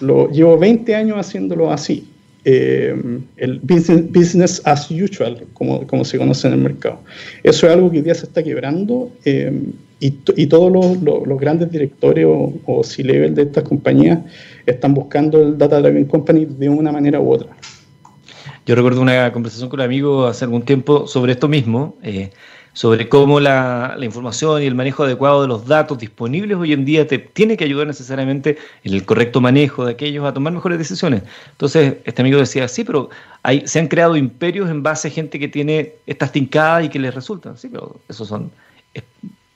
Lo, 0.00 0.30
llevo 0.30 0.58
20 0.58 0.94
años 0.94 1.18
haciéndolo 1.18 1.70
así. 1.70 2.08
Eh, 2.44 2.96
el 3.36 3.60
business, 3.60 4.62
as 4.64 4.90
usual, 4.90 5.44
como, 5.52 5.86
como, 5.86 6.04
se 6.04 6.16
conoce 6.16 6.48
en 6.48 6.54
el 6.54 6.60
mercado. 6.60 6.98
Eso 7.42 7.66
es 7.66 7.72
algo 7.72 7.90
que 7.90 7.98
hoy 7.98 8.02
día 8.02 8.14
se 8.14 8.24
está 8.26 8.42
quebrando 8.42 9.12
eh, 9.24 9.52
y, 10.02 10.46
todos 10.46 10.72
los, 10.72 11.00
los, 11.02 11.38
grandes 11.38 11.70
directores 11.70 12.26
o, 12.26 12.52
o 12.66 12.82
C-level 12.82 13.36
de 13.36 13.42
estas 13.42 13.62
compañías 13.62 14.18
están 14.66 14.94
buscando 14.94 15.40
el 15.40 15.56
Data 15.56 15.80
Driven 15.80 16.06
Company 16.06 16.44
de 16.44 16.68
una 16.68 16.90
manera 16.90 17.20
u 17.20 17.32
otra. 17.32 17.50
Yo 18.66 18.74
recuerdo 18.74 19.00
una 19.00 19.32
conversación 19.32 19.68
con 19.68 19.78
un 19.78 19.86
amigo 19.86 20.26
hace 20.26 20.44
algún 20.44 20.62
tiempo 20.62 21.06
sobre 21.06 21.32
esto 21.32 21.46
mismo. 21.48 21.96
Eh, 22.02 22.30
sobre 22.74 23.08
cómo 23.08 23.38
la, 23.38 23.96
información 24.00 24.62
y 24.62 24.66
el 24.66 24.74
manejo 24.74 25.04
adecuado 25.04 25.42
de 25.42 25.48
los 25.48 25.66
datos 25.66 25.98
disponibles 25.98 26.56
hoy 26.56 26.72
en 26.72 26.86
día 26.86 27.06
te 27.06 27.18
tiene 27.18 27.56
que 27.56 27.64
ayudar 27.64 27.86
necesariamente 27.86 28.56
en 28.82 28.94
el 28.94 29.04
correcto 29.04 29.42
manejo 29.42 29.84
de 29.84 29.92
aquellos 29.92 30.24
a 30.24 30.32
tomar 30.32 30.54
mejores 30.54 30.78
decisiones. 30.78 31.22
Entonces, 31.50 31.96
este 32.04 32.22
amigo 32.22 32.38
decía, 32.38 32.66
sí, 32.68 32.82
pero 32.82 33.10
hay, 33.42 33.66
se 33.66 33.78
han 33.78 33.88
creado 33.88 34.16
imperios 34.16 34.70
en 34.70 34.82
base 34.82 35.08
a 35.08 35.10
gente 35.10 35.38
que 35.38 35.48
tiene 35.48 35.92
estas 36.06 36.32
tincadas 36.32 36.86
y 36.86 36.88
que 36.88 36.98
les 36.98 37.14
resultan. 37.14 37.58
Sí, 37.58 37.68
pero 37.70 37.96
esos 38.08 38.26
son 38.26 38.50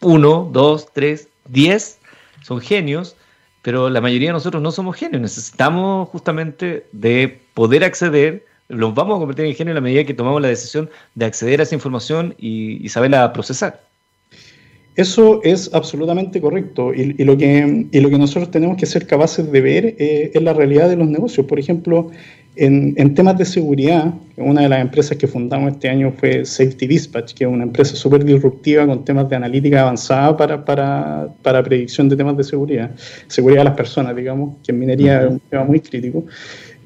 uno, 0.01 0.49
dos, 0.53 0.89
tres, 0.93 1.29
diez, 1.49 1.99
son 2.43 2.61
genios, 2.61 3.17
pero 3.63 3.91
la 3.91 4.01
mayoría 4.01 4.29
de 4.29 4.35
nosotros 4.35 4.63
no 4.63 4.71
somos 4.71 4.97
genios. 4.97 5.21
Necesitamos 5.21 6.09
justamente 6.09 6.87
de 6.93 7.41
poder 7.55 7.85
acceder 7.85 8.45
los 8.69 8.95
vamos 8.95 9.17
a 9.17 9.19
convertir 9.21 9.47
en 9.47 9.55
genio 9.55 9.71
en 9.73 9.77
la 9.77 9.81
medida 9.81 10.05
que 10.05 10.15
tomamos 10.15 10.43
la 10.43 10.49
decisión 10.49 10.91
de 11.15 11.25
acceder 11.25 11.61
a 11.61 11.63
esa 11.63 11.75
información 11.75 12.35
y, 12.39 12.89
saberla 12.89 13.33
procesar. 13.33 13.81
Eso 14.97 15.41
es 15.45 15.73
absolutamente 15.75 16.41
correcto 16.41 16.95
y, 16.95 17.13
lo 17.23 17.37
que, 17.37 17.87
lo 17.93 18.09
que 18.09 18.19
nosotros 18.19 18.51
tenemos 18.51 18.79
que 18.79 18.87
ser 18.87 19.07
capaces 19.07 19.51
de 19.53 19.61
ver 19.61 19.95
eh, 19.99 20.31
es 20.33 20.43
la 20.43 20.55
realidad 20.55 20.89
de 20.89 20.97
los 20.97 21.07
negocios. 21.07 21.47
Por 21.47 21.59
ejemplo, 21.59 22.11
en, 22.57 23.15
temas 23.15 23.37
de 23.37 23.45
seguridad, 23.45 24.15
una 24.37 24.63
de 24.63 24.69
las 24.69 24.81
empresas 24.81 25.19
que 25.19 25.27
fundamos 25.27 25.73
este 25.73 25.91
año 25.91 26.13
fue 26.19 26.45
Safety 26.45 26.87
Dispatch, 26.87 27.35
que 27.35 27.45
es 27.45 27.51
una 27.51 27.65
empresa 27.65 27.95
súper 27.97 28.25
disruptiva 28.25 28.87
con 28.87 29.05
temas 29.05 29.29
de 29.29 29.37
analítica 29.37 29.83
avanzada 29.83 30.37
para, 30.37 30.65
para, 30.65 31.29
para, 31.43 31.63
predicción 31.63 32.09
de 32.09 32.17
temas 32.17 32.37
de 32.37 32.45
seguridad, 32.45 32.91
seguridad 33.29 33.61
de 33.61 33.65
las 33.65 33.77
personas, 33.77 34.17
digamos, 34.17 34.57
que 34.65 34.73
en 34.73 34.79
minería 34.79 35.23
es 35.23 35.31
un 35.31 35.41
tema 35.41 35.65
muy 35.65 35.81
crítico. 35.81 36.25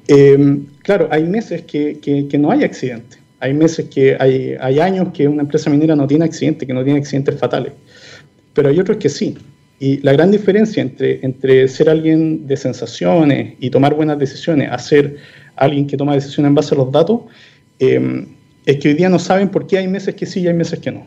Eh, 0.07 0.59
claro, 0.83 1.07
hay 1.09 1.23
meses 1.23 1.61
que, 1.61 1.99
que, 1.99 2.37
no 2.37 2.51
hay 2.51 2.63
accidentes. 2.63 3.19
Hay 3.39 3.53
meses 3.53 3.87
que 3.89 4.17
hay, 4.19 4.55
hay 4.59 4.79
años 4.79 5.09
que 5.13 5.27
una 5.27 5.43
empresa 5.43 5.69
minera 5.69 5.95
no 5.95 6.05
tiene 6.05 6.25
accidentes, 6.25 6.67
que 6.67 6.73
no 6.73 6.83
tiene 6.83 6.99
accidentes 6.99 7.39
fatales. 7.39 7.71
Pero 8.53 8.69
hay 8.69 8.79
otros 8.79 8.97
que 8.97 9.07
sí. 9.07 9.37
Y 9.79 9.97
la 10.01 10.11
gran 10.11 10.29
diferencia 10.29 10.81
entre, 10.81 11.25
entre 11.25 11.67
ser 11.67 11.89
alguien 11.89 12.45
de 12.45 12.57
sensaciones 12.57 13.55
y 13.59 13.69
tomar 13.69 13.95
buenas 13.95 14.19
decisiones 14.19 14.69
a 14.69 14.77
ser 14.77 15.17
alguien 15.61 15.85
que 15.85 15.95
toma 15.95 16.15
decisiones 16.15 16.49
en 16.49 16.55
base 16.55 16.73
a 16.73 16.77
los 16.79 16.91
datos, 16.91 17.21
em, 17.77 18.25
es 18.65 18.77
que 18.77 18.89
hoy 18.89 18.93
día 18.95 19.09
no 19.09 19.19
saben 19.19 19.49
por 19.49 19.67
qué 19.67 19.77
hay 19.77 19.87
meses 19.87 20.15
que 20.15 20.25
sí 20.25 20.41
y 20.41 20.47
hay 20.47 20.55
meses 20.55 20.79
que 20.79 20.91
no. 20.91 21.05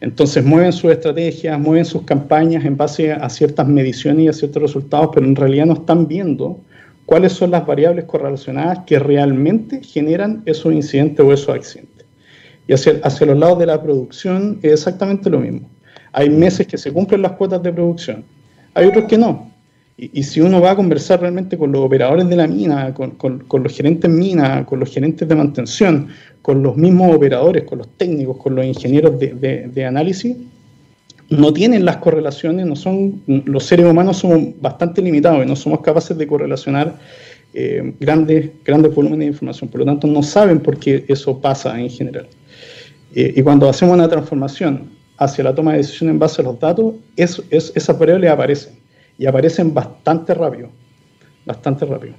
Entonces 0.00 0.42
mueven 0.42 0.72
sus 0.72 0.90
estrategias, 0.90 1.58
mueven 1.58 1.84
sus 1.84 2.02
campañas 2.02 2.64
en 2.64 2.76
base 2.76 3.12
a 3.12 3.28
ciertas 3.28 3.68
mediciones 3.68 4.24
y 4.24 4.28
a 4.28 4.32
ciertos 4.32 4.62
resultados, 4.62 5.10
pero 5.14 5.26
en 5.26 5.36
realidad 5.36 5.66
no 5.66 5.74
están 5.74 6.06
viendo 6.08 6.60
cuáles 7.04 7.32
son 7.32 7.50
las 7.50 7.66
variables 7.66 8.06
correlacionadas 8.06 8.80
que 8.86 8.98
realmente 8.98 9.82
generan 9.82 10.42
esos 10.46 10.72
incidentes 10.72 11.20
o 11.20 11.32
esos 11.32 11.54
accidentes. 11.54 12.06
Y 12.66 12.72
hacia, 12.72 13.00
hacia 13.04 13.26
los 13.26 13.38
lados 13.38 13.58
de 13.58 13.66
la 13.66 13.82
producción 13.82 14.58
es 14.62 14.72
exactamente 14.72 15.28
lo 15.28 15.40
mismo. 15.40 15.68
Hay 16.12 16.30
meses 16.30 16.66
que 16.66 16.78
se 16.78 16.90
cumplen 16.90 17.20
las 17.20 17.32
cuotas 17.32 17.62
de 17.62 17.72
producción, 17.72 18.24
hay 18.72 18.86
otros 18.86 19.04
que 19.04 19.18
no. 19.18 19.55
Y, 19.98 20.22
si 20.24 20.42
uno 20.42 20.60
va 20.60 20.72
a 20.72 20.76
conversar 20.76 21.22
realmente 21.22 21.56
con 21.56 21.72
los 21.72 21.82
operadores 21.82 22.28
de 22.28 22.36
la 22.36 22.46
mina, 22.46 22.92
con, 22.92 23.16
los 23.50 23.74
gerentes 23.74 24.10
mina, 24.10 24.66
con 24.66 24.78
los 24.78 24.92
gerentes 24.92 25.26
de 25.26 25.34
mantención, 25.34 26.08
con 26.42 26.62
los 26.62 26.76
mismos 26.76 27.16
operadores, 27.16 27.64
con 27.64 27.78
los 27.78 27.88
técnicos, 27.96 28.36
con 28.36 28.54
los 28.54 28.66
ingenieros 28.66 29.18
de, 29.18 29.84
análisis, 29.86 30.36
no 31.30 31.52
tienen 31.52 31.86
las 31.86 31.96
correlaciones, 31.96 32.66
no 32.66 32.76
son, 32.76 33.22
los 33.26 33.64
seres 33.64 33.86
humanos 33.86 34.18
somos 34.18 34.60
bastante 34.60 35.00
limitados 35.00 35.42
y 35.44 35.48
no 35.48 35.56
somos 35.56 35.80
capaces 35.80 36.16
de 36.16 36.26
correlacionar 36.26 36.98
eh, 37.54 37.94
grandes, 37.98 38.50
grandes 38.64 38.94
volúmenes 38.94 39.20
de 39.20 39.32
información, 39.32 39.70
por 39.70 39.80
lo 39.80 39.86
tanto 39.86 40.06
no 40.06 40.22
saben 40.22 40.60
por 40.60 40.78
qué 40.78 41.06
eso 41.08 41.40
pasa 41.40 41.80
en 41.80 41.88
general. 41.88 42.28
Eh, 43.14 43.32
y 43.34 43.42
cuando 43.42 43.66
hacemos 43.66 43.94
una 43.94 44.08
transformación 44.08 44.90
hacia 45.16 45.42
la 45.42 45.54
toma 45.54 45.72
de 45.72 45.78
decisión 45.78 46.10
en 46.10 46.18
base 46.18 46.42
a 46.42 46.44
los 46.44 46.60
datos, 46.60 46.96
es, 47.16 47.42
esas 47.50 47.98
variables 47.98 48.30
aparecen 48.30 48.85
y 49.18 49.26
aparecen 49.26 49.72
bastante 49.72 50.34
rápido, 50.34 50.70
bastante 51.44 51.84
rápido. 51.84 52.14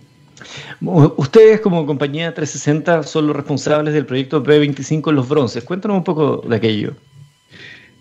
Ustedes 1.18 1.62
como 1.62 1.86
compañía 1.86 2.34
360 2.34 3.04
son 3.04 3.28
los 3.28 3.36
responsables 3.36 3.94
del 3.94 4.06
proyecto 4.06 4.44
P25 4.44 5.10
en 5.10 5.16
los 5.16 5.28
bronces. 5.28 5.64
Cuéntanos 5.64 5.98
un 5.98 6.04
poco 6.04 6.38
de 6.48 6.56
aquello. 6.56 6.94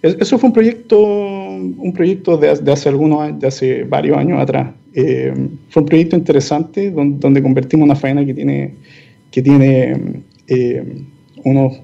Eso 0.03 0.38
fue 0.38 0.49
un 0.49 0.53
proyecto, 0.53 1.01
un 1.01 1.92
proyecto 1.94 2.36
de, 2.36 2.51
hace 2.70 2.88
algunos, 2.88 3.38
de 3.40 3.47
hace 3.47 3.84
varios 3.84 4.18
años 4.18 4.40
atrás. 4.40 4.72
Eh, 4.94 5.32
fue 5.70 5.82
un 5.82 5.88
proyecto 5.88 6.16
interesante 6.16 6.90
donde, 6.90 7.42
convertimos 7.42 7.86
una 7.86 7.97
faena 7.97 8.24
que 8.24 8.34
tiene, 8.34 8.74
que 9.30 9.42
tiene 9.42 10.22
eh, 10.49 11.03
unos, 11.44 11.80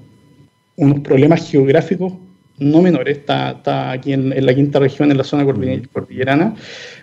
unos 0.77 0.99
problemas 1.01 1.49
geográficos 1.49 2.13
no 2.59 2.81
menores, 2.81 3.17
está, 3.17 3.51
está 3.51 3.91
aquí 3.91 4.13
en, 4.13 4.45
la 4.45 4.53
quinta 4.53 4.79
región, 4.79 5.11
en 5.11 5.17
la 5.17 5.23
zona 5.23 5.45
cordillerana, 5.45 6.55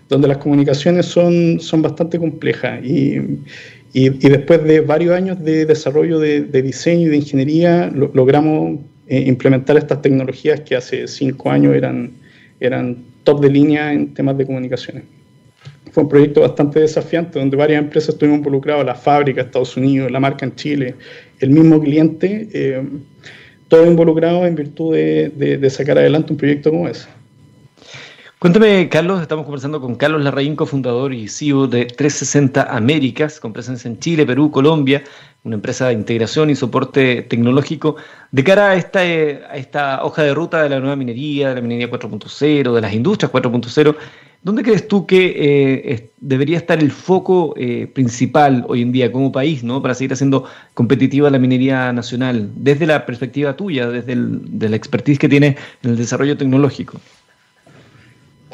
donde 0.09 0.29
las 0.29 0.39
comunicaciones 0.39 1.07
son, 1.07 1.61
son 1.61 1.83
bastante 1.83 2.19
complejas. 2.19 2.85
Y, 2.85 3.41
y, 3.93 4.09
después 4.11 4.63
de 4.65 4.81
varios 4.81 5.15
años 5.15 5.43
de 5.43 5.67
desarrollo 5.67 6.19
de, 6.19 6.63
diseño 6.63 7.09
y 7.09 7.11
de 7.11 7.17
ingeniería, 7.17 7.91
logramos 7.91 8.79
eh, 9.09 9.25
implementar 9.27 9.77
estas 9.77 10.01
tecnologías 10.03 10.61
que 10.61 10.77
hace 10.77 11.09
cinco 11.09 11.51
años 11.51 11.75
eran, 11.75 12.13
eran 12.61 12.99
top 13.25 13.41
de 13.41 13.51
línea 13.51 13.93
en 13.93 14.15
temas 14.15 14.39
de 14.39 14.47
comunicaciones. 14.47 15.05
Fue 15.91 16.05
un 16.05 16.09
proyecto 16.09 16.43
bastante 16.43 16.79
desafiante 16.79 17.41
donde 17.41 17.57
varias 17.57 17.83
empresas 17.83 18.11
estuvimos 18.11 18.39
involucradas, 18.39 18.87
la 18.87 18.95
fábrica, 18.95 19.41
Estados 19.41 19.77
Unidos, 19.77 20.11
la 20.13 20.21
marca 20.21 20.47
en 20.47 20.55
Chile, 20.55 20.95
el 21.41 21.51
mismo 21.51 21.81
cliente, 21.81 22.49
eh, 22.53 22.83
todo 23.71 23.87
involucrado 23.87 24.45
en 24.45 24.57
virtud 24.57 24.95
de, 24.95 25.71
sacar 25.71 25.97
adelante 25.97 26.33
un 26.33 26.39
proyecto 26.39 26.71
como 26.71 26.89
ese. 26.89 27.09
Cuéntame, 28.41 28.89
Carlos, 28.89 29.21
estamos 29.23 29.45
conversando 29.45 29.81
con 29.81 29.95
Carlos 29.95 30.25
Larraín, 30.25 30.57
cofundador 30.57 31.13
y 31.15 31.29
CEO 31.29 31.67
de 31.67 31.85
360 31.85 32.63
Américas, 32.75 33.39
con 33.39 33.53
presencia 33.53 33.89
en 33.89 33.99
Chile, 33.99 34.27
Perú, 34.27 34.51
Colombia, 34.51 35.05
una 35.45 35.57
empresa 35.57 35.89
de 35.89 35.93
integración 35.93 36.51
y 36.51 36.57
soporte 36.57 37.23
tecnológico. 37.23 37.97
De 38.33 38.43
cara 38.43 38.71
a 38.71 38.75
esta, 38.77 39.01
a 39.01 39.57
esta 39.57 40.05
hoja 40.05 40.23
de 40.23 40.35
ruta 40.35 40.63
de 40.63 40.71
la 40.71 40.81
nueva 40.81 40.97
minería, 40.97 41.51
de 41.51 41.55
la 41.57 41.61
minería 41.61 41.91
4.0, 41.91 42.75
de 42.75 42.81
las 42.81 42.93
industrias 42.93 43.31
4.0, 43.31 43.95
¿Dónde 44.43 44.63
crees 44.63 44.89
tú 44.89 45.07
que 45.07 45.35
eh, 45.37 46.11
debería 46.19 46.57
estar 46.57 46.79
el 46.79 46.91
foco 46.91 47.53
eh, 47.59 47.87
principal 47.93 48.65
hoy 48.69 48.81
en 48.81 48.91
día 48.91 49.13
como 49.13 49.31
país, 49.31 49.63
¿no? 49.63 49.83
para 49.83 49.95
seguir 49.95 50.15
haciendo 50.15 50.45
competitiva 50.73 51.29
la 51.29 51.39
minería 51.39 51.93
nacional, 51.93 52.51
desde 52.57 52.87
la 52.87 53.05
perspectiva 53.05 53.55
tuya, 53.55 53.91
desde 53.91 54.17
la 54.69 54.77
expertise 54.77 55.19
que 55.19 55.29
tienes 55.29 55.57
en 55.83 55.91
el 55.91 55.97
desarrollo 55.97 56.39
tecnológico? 56.39 56.99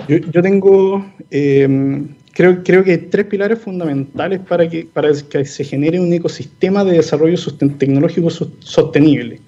Yo, 0.08 0.42
tengo, 0.42 1.06
em, 1.30 2.08
creo, 2.32 2.62
creo 2.64 2.82
que 2.84 2.98
tres 2.98 3.26
pilares 3.26 3.58
fundamentales 3.60 4.40
para 4.40 4.68
que, 4.68 4.86
para 4.92 5.10
que 5.28 5.44
se 5.44 5.64
genere 5.64 6.00
un 6.00 6.12
ecosistema 6.12 6.84
de 6.84 6.92
desarrollo 6.94 7.36
tecnológico 7.78 8.28
sostenible. 8.30 9.40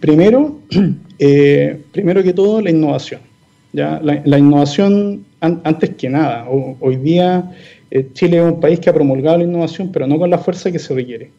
primero, 0.00 0.58
eh, 1.18 1.80
primero 1.92 2.22
que 2.22 2.32
todo, 2.32 2.62
la 2.62 2.70
innovación. 2.70 3.25
La, 3.76 4.38
innovación, 4.38 5.26
antes 5.40 5.90
que 5.90 6.08
nada, 6.08 6.46
hoy 6.48 6.96
día 6.96 7.52
eh, 7.90 8.08
Chile 8.14 8.38
es 8.38 8.42
un 8.42 8.58
país 8.58 8.80
que 8.80 8.88
ha 8.88 8.94
promulgado 8.94 9.36
la 9.36 9.44
innovación, 9.44 9.92
pero 9.92 10.06
no 10.06 10.18
con 10.18 10.30
la 10.30 10.38
fuerza 10.38 10.72
que 10.72 10.78
se 10.78 10.94
requiere. 10.94 11.30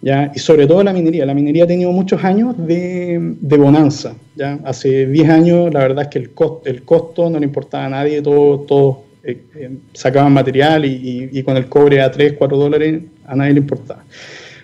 ¿ya? 0.00 0.32
Y 0.34 0.38
sobre 0.38 0.66
todo 0.66 0.82
la 0.82 0.94
minería. 0.94 1.26
La 1.26 1.34
minería 1.34 1.64
ha 1.64 1.66
tenido 1.66 1.92
muchos 1.92 2.24
años 2.24 2.54
de, 2.56 3.36
bonanza. 3.42 4.16
¿ya? 4.34 4.58
Hace 4.64 5.06
10 5.06 5.28
años, 5.28 5.74
la 5.74 5.80
verdad 5.80 6.04
es 6.04 6.08
que 6.08 6.18
el, 6.18 6.30
costo, 6.30 6.62
el 6.64 6.82
costo 6.82 7.28
no 7.28 7.38
le 7.38 7.44
importaba 7.44 7.84
a 7.84 7.90
nadie, 7.90 8.22
todos 8.22 8.66
todo, 8.66 9.04
eh, 9.22 9.42
eh, 9.54 9.70
sacaban 9.92 10.32
material 10.32 10.86
y, 10.86 11.42
con 11.42 11.58
el 11.58 11.68
cobre 11.68 12.00
a 12.00 12.10
3, 12.10 12.36
4 12.38 12.56
dólares, 12.56 13.02
a 13.26 13.36
nadie 13.36 13.52
le 13.52 13.60
importaba. 13.60 14.02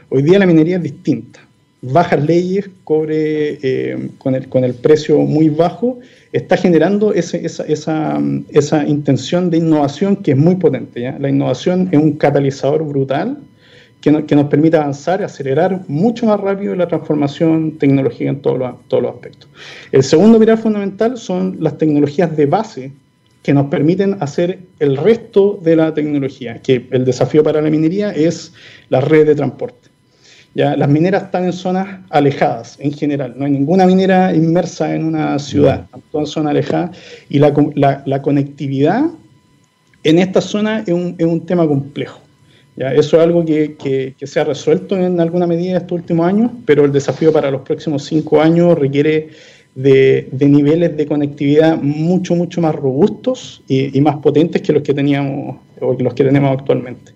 Hoy 0.09 0.22
día 0.22 0.39
la 0.39 0.47
minería 0.47 0.76
es 0.76 0.83
distinta. 0.83 1.41
Bajas 1.81 2.24
leyes, 2.24 2.68
cobre 2.85 4.11
con, 4.18 4.35
el, 4.35 4.49
con 4.49 4.64
el 4.64 4.74
precio 4.74 5.18
muy 5.18 5.49
bajo 5.49 6.01
está 6.33 6.57
generando 6.57 7.14
esa, 7.14 7.39
esa, 7.39 8.87
intención 8.87 9.51
de 9.51 9.59
innovación 9.59 10.16
que 10.16 10.33
es 10.33 10.37
muy 10.37 10.57
potente. 10.57 11.03
¿ya? 11.03 11.18
La 11.18 11.29
innovación 11.29 11.89
es 11.93 11.99
un 11.99 12.12
catalizador 12.12 12.85
brutal 12.85 13.39
que, 14.01 14.24
que, 14.26 14.37
nos 14.37 14.47
permite 14.47 14.76
avanzar, 14.76 15.22
acelerar 15.22 15.83
mucho 15.89 16.26
más 16.26 16.41
rápido 16.41 16.74
la 16.74 16.89
transformación 16.89 17.79
tecnológica 17.79 18.31
en 18.31 18.43
todos 18.43 18.59
los, 18.59 18.74
todos 18.89 19.03
los 19.03 19.14
aspectos. 19.14 19.49
El 19.93 20.03
segundo 20.03 20.39
pilar 20.39 20.59
fundamental 20.59 21.16
son 21.16 21.57
las 21.61 21.79
tecnologías 21.79 22.37
de 22.37 22.47
base 22.47 22.93
que 23.43 23.55
nos 23.55 23.66
permiten 23.66 24.16
hacer 24.20 24.59
el 24.79 24.97
resto 24.97 25.59
de 25.62 25.76
la 25.76 25.95
tecnología, 25.95 26.61
que 26.61 26.87
el 26.91 27.05
desafío 27.05 27.43
para 27.43 27.62
la 27.62 27.70
minería 27.70 28.11
es 28.11 28.53
la 28.91 29.01
red 29.01 29.26
de 29.26 29.35
transporte. 29.35 29.88
¿Ya? 30.55 30.76
Las 30.76 30.88
mineras 30.88 31.24
están 31.24 31.44
en 31.44 31.53
zonas 31.53 32.01
alejadas 32.11 32.76
en 32.80 32.92
general, 32.92 33.34
no 33.36 33.44
hay 33.44 33.53
ninguna 33.53 33.86
minera 33.86 34.34
inmersa 34.34 34.94
en 34.94 35.05
una 35.05 35.38
ciudad, 35.38 35.86
todas 36.11 36.28
son 36.28 36.46
alejadas 36.46 36.96
y 37.28 37.38
la, 37.38 38.03
la, 38.05 38.22
conectividad 38.22 39.05
en 40.05 40.18
esta 40.18 40.40
zona 40.40 40.80
es 40.80 40.92
un, 40.92 41.14
es 41.18 41.26
un 41.26 41.44
tema 41.44 41.66
complejo. 41.66 42.20
¿ya? 42.76 42.92
Eso 42.92 43.16
es 43.16 43.22
algo 43.22 43.44
que, 43.44 43.76
que, 43.76 44.26
se 44.26 44.40
ha 44.40 44.44
resuelto 44.44 44.96
en 44.96 45.20
alguna 45.20 45.46
medida 45.46 45.78
estos 45.78 45.99
últimos 45.99 46.26
años, 46.26 46.51
pero 46.66 46.84
el 46.84 46.92
desafío 46.92 47.32
para 47.32 47.51
los 47.51 47.62
próximos 47.62 48.05
cinco 48.05 48.40
años 48.40 48.78
requiere 48.78 49.28
de, 49.74 50.28
de, 50.32 50.49
niveles 50.49 50.96
de 50.96 51.07
conectividad 51.07 51.80
mucho, 51.80 52.34
mucho 52.34 52.61
más 52.61 52.74
robustos 52.74 53.62
y, 53.68 53.96
y, 53.96 54.01
más 54.01 54.16
potentes 54.16 54.61
que 54.62 54.72
los 54.72 54.82
que 54.82 54.92
teníamos 54.92 55.57
o 55.80 55.94
los 55.94 56.14
que 56.14 56.24
tenemos 56.24 56.59
actualmente. 56.59 57.12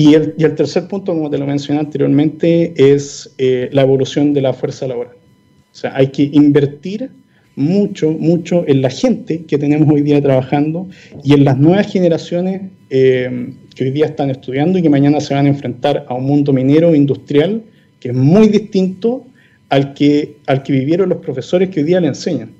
Y 0.00 0.14
el, 0.14 0.34
y 0.38 0.44
el, 0.44 0.54
tercer 0.54 0.88
punto, 0.88 1.12
como 1.12 1.28
te 1.28 1.36
lo 1.36 1.46
mencioné 1.46 1.80
anteriormente, 1.80 2.72
es 2.74 3.34
eh, 3.36 3.68
la 3.70 3.82
evolución 3.82 4.32
de 4.32 4.40
la 4.40 4.54
fuerza 4.54 4.88
laboral. 4.88 5.12
O 5.12 5.74
sea, 5.74 5.94
hay 5.94 6.06
que 6.06 6.22
invertir 6.32 7.10
mucho, 7.54 8.10
mucho 8.10 8.64
en 8.66 8.80
la 8.80 8.88
gente 8.88 9.44
que 9.44 9.58
tenemos 9.58 9.92
hoy 9.92 10.00
día 10.00 10.22
trabajando 10.22 10.88
y 11.22 11.34
en 11.34 11.44
las 11.44 11.58
nuevas 11.58 11.92
generaciones 11.92 12.62
eh, 12.88 13.52
que 13.74 13.84
hoy 13.84 13.90
día 13.90 14.06
están 14.06 14.30
estudiando 14.30 14.78
y 14.78 14.82
que 14.82 14.88
mañana 14.88 15.20
se 15.20 15.34
van 15.34 15.44
a 15.44 15.50
enfrentar 15.50 16.06
a 16.08 16.14
un 16.14 16.24
mundo 16.24 16.54
minero 16.54 16.94
industrial 16.94 17.62
que 18.00 18.08
es 18.08 18.14
muy 18.14 18.48
distinto 18.48 19.26
al 19.68 19.92
que, 19.92 20.38
al 20.46 20.62
que 20.62 20.72
vivieron 20.72 21.10
los 21.10 21.18
profesores 21.18 21.68
que 21.68 21.80
hoy 21.80 21.86
día 21.86 22.00
le 22.00 22.08
enseñan. 22.08 22.52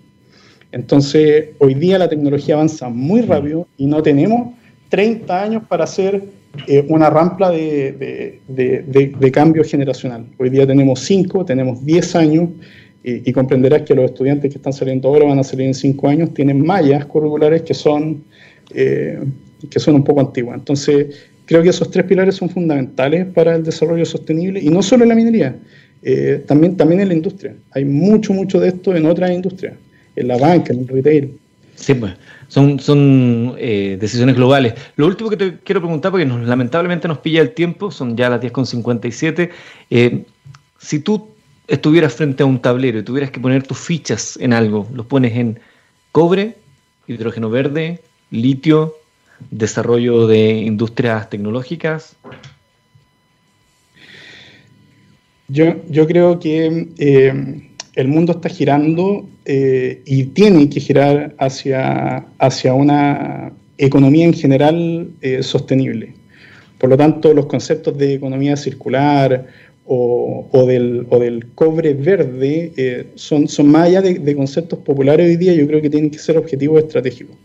Entonces, 0.73 1.53
hoy 1.59 1.73
día 1.73 1.97
la 1.97 2.11
tecnología 2.11 2.57
avanza 2.57 2.91
muy 2.91 3.23
rápido 3.23 3.67
y 3.79 3.87
no 3.87 4.03
tenemos 4.03 4.53
30 4.91 5.43
años 5.43 5.63
para 5.67 5.85
hacer 5.85 6.40
eh, 6.67 6.85
una 6.89 7.09
rampa 7.11 7.51
de, 7.51 8.41
cambio 9.33 9.63
generacional. 9.65 10.27
Hoy 10.39 10.51
día 10.51 10.67
tenemos 10.67 11.01
5, 11.01 11.45
tenemos 11.45 11.85
10 11.85 12.17
años 12.17 12.49
y, 13.05 13.33
comprenderás 13.33 13.83
que 13.83 13.95
los 13.95 14.07
estudiantes 14.07 14.51
que 14.51 14.59
están 14.59 14.73
saliendo 14.73 15.09
ahora 15.09 15.27
van 15.27 15.39
a 15.39 15.45
salir 15.45 15.67
en 15.67 15.75
5 15.75 16.09
años, 16.09 16.35
tienen 16.35 16.65
mallas 16.65 17.07
curriculares 17.07 17.63
que 17.63 17.73
son, 17.73 18.25
eh, 18.75 19.23
que 19.71 19.79
son 19.79 19.95
un 19.95 20.05
poco 20.05 20.21
antiguas. 20.21 20.59
Entonces, 20.59 21.15
creo 21.47 21.63
que 21.63 21.69
esos 21.69 21.91
tres 21.91 22.05
pilares 22.05 22.35
son 22.35 22.51
fundamentales 22.51 23.27
para 23.27 23.55
el 23.55 23.63
desarrollo 23.63 24.05
sostenible 24.05 24.61
y 24.61 24.71
no 24.71 24.83
solo 24.83 25.05
en 25.05 25.11
la 25.11 25.15
minería, 25.15 25.57
eh, 26.03 26.43
también, 26.47 26.77
también 26.77 27.01
en 27.01 27.09
la 27.09 27.15
industria. 27.15 27.55
Hay 27.71 27.85
mucho, 27.85 28.33
mucho 28.33 28.59
de 28.59 28.69
esto 28.69 28.95
en 28.95 29.07
otras 29.07 29.31
industrias, 29.31 29.75
en 30.17 30.29
la 30.29 30.37
banca, 30.37 30.73
en 30.73 30.81
el 30.81 30.89
retail. 30.89 31.39
Sí, 31.77 31.95
pues 31.95 32.13
son, 32.51 32.81
son 32.81 33.55
eh, 33.59 33.97
decisiones 34.01 34.35
globales. 34.35 34.75
Lo 34.97 35.07
último 35.07 35.31
que 35.31 35.37
te 35.37 35.59
quiero 35.61 35.81
preguntar, 35.81 36.11
porque 36.11 36.27
lamentablemente 36.27 37.07
nos 37.07 37.19
pilla 37.19 37.41
el 37.43 37.53
tiempo, 37.53 37.93
son 37.93 38.17
ya 38.17 38.29
las 38.29 38.41
10.57. 38.41 39.51
Eh, 39.89 40.25
si 40.77 40.99
tú 40.99 41.29
estuvieras 41.69 42.13
frente 42.13 42.43
a 42.43 42.47
un 42.47 42.61
tablero 42.61 42.99
y 42.99 43.05
tuvieras 43.05 43.31
que 43.31 43.39
poner 43.39 43.63
tus 43.63 43.79
fichas 43.79 44.37
en 44.41 44.53
algo, 44.53 44.89
los 44.93 45.07
pones 45.07 45.37
en 45.37 45.61
cobre, 46.11 46.57
hidrógeno 47.07 47.51
verde, 47.51 48.01
litio, 48.33 48.97
desarrollo 49.53 50.27
de 50.27 50.51
industrias 50.51 51.31
tecnológicas. 51.31 52.17
Yo, 55.47 55.77
yo 55.89 56.09
creo 56.09 56.41
que 56.41 56.89
eh, 56.99 57.70
el 58.01 58.09
mundo 58.09 58.33
está 58.33 58.49
girando 58.49 59.29
eh, 59.45 60.03
y 60.07 60.25
tiene 60.25 60.69
que 60.69 60.81
girar 60.81 61.35
hacia, 61.39 62.25
hacia 62.39 62.75
una 62.75 63.53
economía 63.79 64.25
en 64.25 64.35
general 64.35 65.09
eh, 65.21 65.43
sostenible. 65.43 66.15
Por 66.79 66.91
lo 66.91 66.97
tanto, 66.97 67.35
los 67.35 67.47
conceptos 67.47 67.97
de 67.99 68.15
economía 68.15 68.57
circular 68.57 69.47
o, 69.93 70.67
del, 70.69 71.07
o 71.11 71.19
del, 71.19 71.47
cobre 71.55 71.95
verde 71.95 72.73
eh, 72.77 73.07
son, 73.17 73.49
son 73.49 73.67
más 73.67 73.89
allá 73.89 74.01
de, 74.01 74.37
conceptos 74.37 74.79
populares 74.79 75.27
hoy 75.27 75.37
día, 75.37 75.53
yo 75.53 75.67
creo 75.67 75.83
que 75.83 75.91
tienen 75.91 76.11
que 76.11 76.19
ser 76.19 76.39
objetivos 76.39 76.85
estratégicos. 76.85 77.37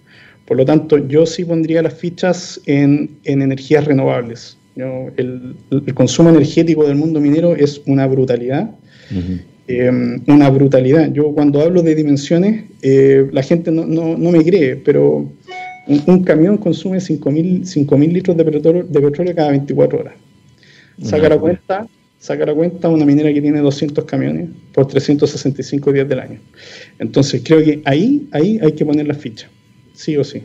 Por 0.45 0.58
lo 0.58 0.64
tanto, 0.64 0.97
yo 1.08 1.26
sí 1.26 1.43
pondría 1.43 1.82
las 1.82 1.95
fichas 1.95 2.62
en, 2.68 3.18
en 3.24 3.41
energías 3.41 3.86
renovables. 3.86 4.58
El, 4.76 5.56
el, 5.72 5.93
consumo 5.95 6.30
energético 6.30 6.86
del 6.86 6.97
mundo 6.97 7.20
minero 7.20 7.56
es 7.56 7.82
una 7.88 8.06
brutalidad. 8.06 8.70
Em, 9.68 10.22
una 10.28 10.49
brutalidad. 10.49 11.11
Yo 11.11 11.32
cuando 11.32 11.59
hablo 11.61 11.82
de 11.82 11.95
dimensiones, 11.95 12.66
eh, 12.84 13.28
la 13.32 13.41
gente 13.41 13.72
no, 13.72 13.86
no, 13.86 14.16
no, 14.16 14.32
me 14.32 14.43
cree, 14.43 14.76
pero 14.76 15.32
un, 15.88 16.24
camión 16.24 16.57
consume 16.57 16.99
5.000 16.99 18.11
litros 18.11 18.38
de 18.38 18.45
petróleo, 18.45 18.84
de 18.84 19.01
petróleo 19.01 19.36
cada 19.36 19.49
24 19.49 19.99
horas. 19.99 20.13
Saca 21.01 21.30
la 21.30 21.39
cuenta, 21.39 21.88
saca 22.20 22.45
la 22.45 22.53
cuenta 22.53 22.89
una 22.89 23.05
minera 23.05 23.34
que 23.34 23.41
tiene 23.41 23.59
200 23.59 24.05
camiones 24.05 24.49
por 24.72 24.88
365 24.88 25.91
días 25.91 26.07
del 26.07 26.20
año. 26.20 26.39
Entonces 26.99 27.41
creo 27.43 27.63
que 27.63 27.82
ahí, 27.86 28.28
ahí 28.32 28.59
hay 28.61 28.72
que 28.74 28.86
poner 28.86 29.07
la 29.07 29.16
ficha, 29.16 29.49
sí 29.95 30.16
o 30.16 30.24
sí. 30.24 30.43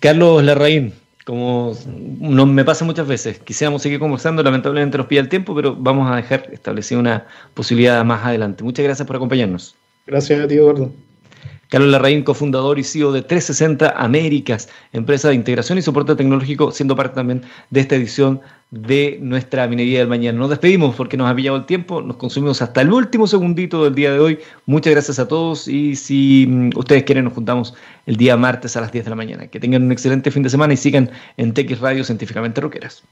Carlos 0.00 0.44
Larraín, 0.44 0.92
como 1.24 1.74
no 1.86 2.46
me 2.46 2.64
pasa 2.64 2.84
muchas 2.84 3.06
veces. 3.06 3.38
Quisiéramos 3.38 3.82
seguir 3.82 3.98
conversando, 3.98 4.42
lamentablemente 4.42 4.98
nos 4.98 5.06
pide 5.06 5.20
el 5.20 5.28
tiempo, 5.28 5.54
pero 5.54 5.76
vamos 5.76 6.10
a 6.10 6.16
dejar 6.16 6.48
establecida 6.52 6.98
una 6.98 7.26
posibilidad 7.54 8.04
más 8.04 8.24
adelante. 8.24 8.64
Muchas 8.64 8.84
gracias 8.84 9.06
por 9.06 9.16
acompañarnos. 9.16 9.74
Gracias 10.06 10.40
a 10.40 10.48
ti, 10.48 10.54
Eduardo. 10.54 10.92
Carlos 11.70 11.90
Larraín, 11.90 12.24
cofundador 12.24 12.80
y 12.80 12.84
CEO 12.84 13.12
de 13.12 13.22
360 13.22 13.94
Américas, 13.96 14.68
empresa 14.92 15.28
de 15.28 15.36
integración 15.36 15.78
y 15.78 15.82
soporte 15.82 16.16
tecnológico, 16.16 16.72
siendo 16.72 16.96
parte 16.96 17.14
también 17.14 17.42
de 17.70 17.80
esta 17.80 17.94
edición 17.94 18.40
de 18.72 19.18
nuestra 19.22 19.68
minería 19.68 20.00
del 20.00 20.08
mañana. 20.08 20.36
Nos 20.36 20.50
despedimos 20.50 20.96
porque 20.96 21.16
nos 21.16 21.30
ha 21.30 21.34
pillado 21.34 21.56
el 21.56 21.66
tiempo, 21.66 22.02
nos 22.02 22.16
consumimos 22.16 22.60
hasta 22.60 22.80
el 22.80 22.92
último 22.92 23.28
segundito 23.28 23.84
del 23.84 23.94
día 23.94 24.12
de 24.12 24.18
hoy. 24.18 24.38
Muchas 24.66 24.92
gracias 24.92 25.20
a 25.20 25.28
todos 25.28 25.68
y 25.68 25.94
si 25.94 26.46
mm, 26.48 26.70
ustedes 26.76 27.04
quieren 27.04 27.24
nos 27.24 27.34
juntamos 27.34 27.74
el 28.06 28.16
día 28.16 28.36
martes 28.36 28.76
a 28.76 28.80
las 28.80 28.90
10 28.90 29.04
de 29.04 29.10
la 29.10 29.16
mañana. 29.16 29.46
Que 29.46 29.60
tengan 29.60 29.84
un 29.84 29.92
excelente 29.92 30.32
fin 30.32 30.42
de 30.42 30.50
semana 30.50 30.74
y 30.74 30.76
sigan 30.76 31.08
en 31.36 31.54
TX 31.54 31.78
Radio 31.78 32.02
Científicamente 32.02 32.60
Roqueras. 32.60 33.04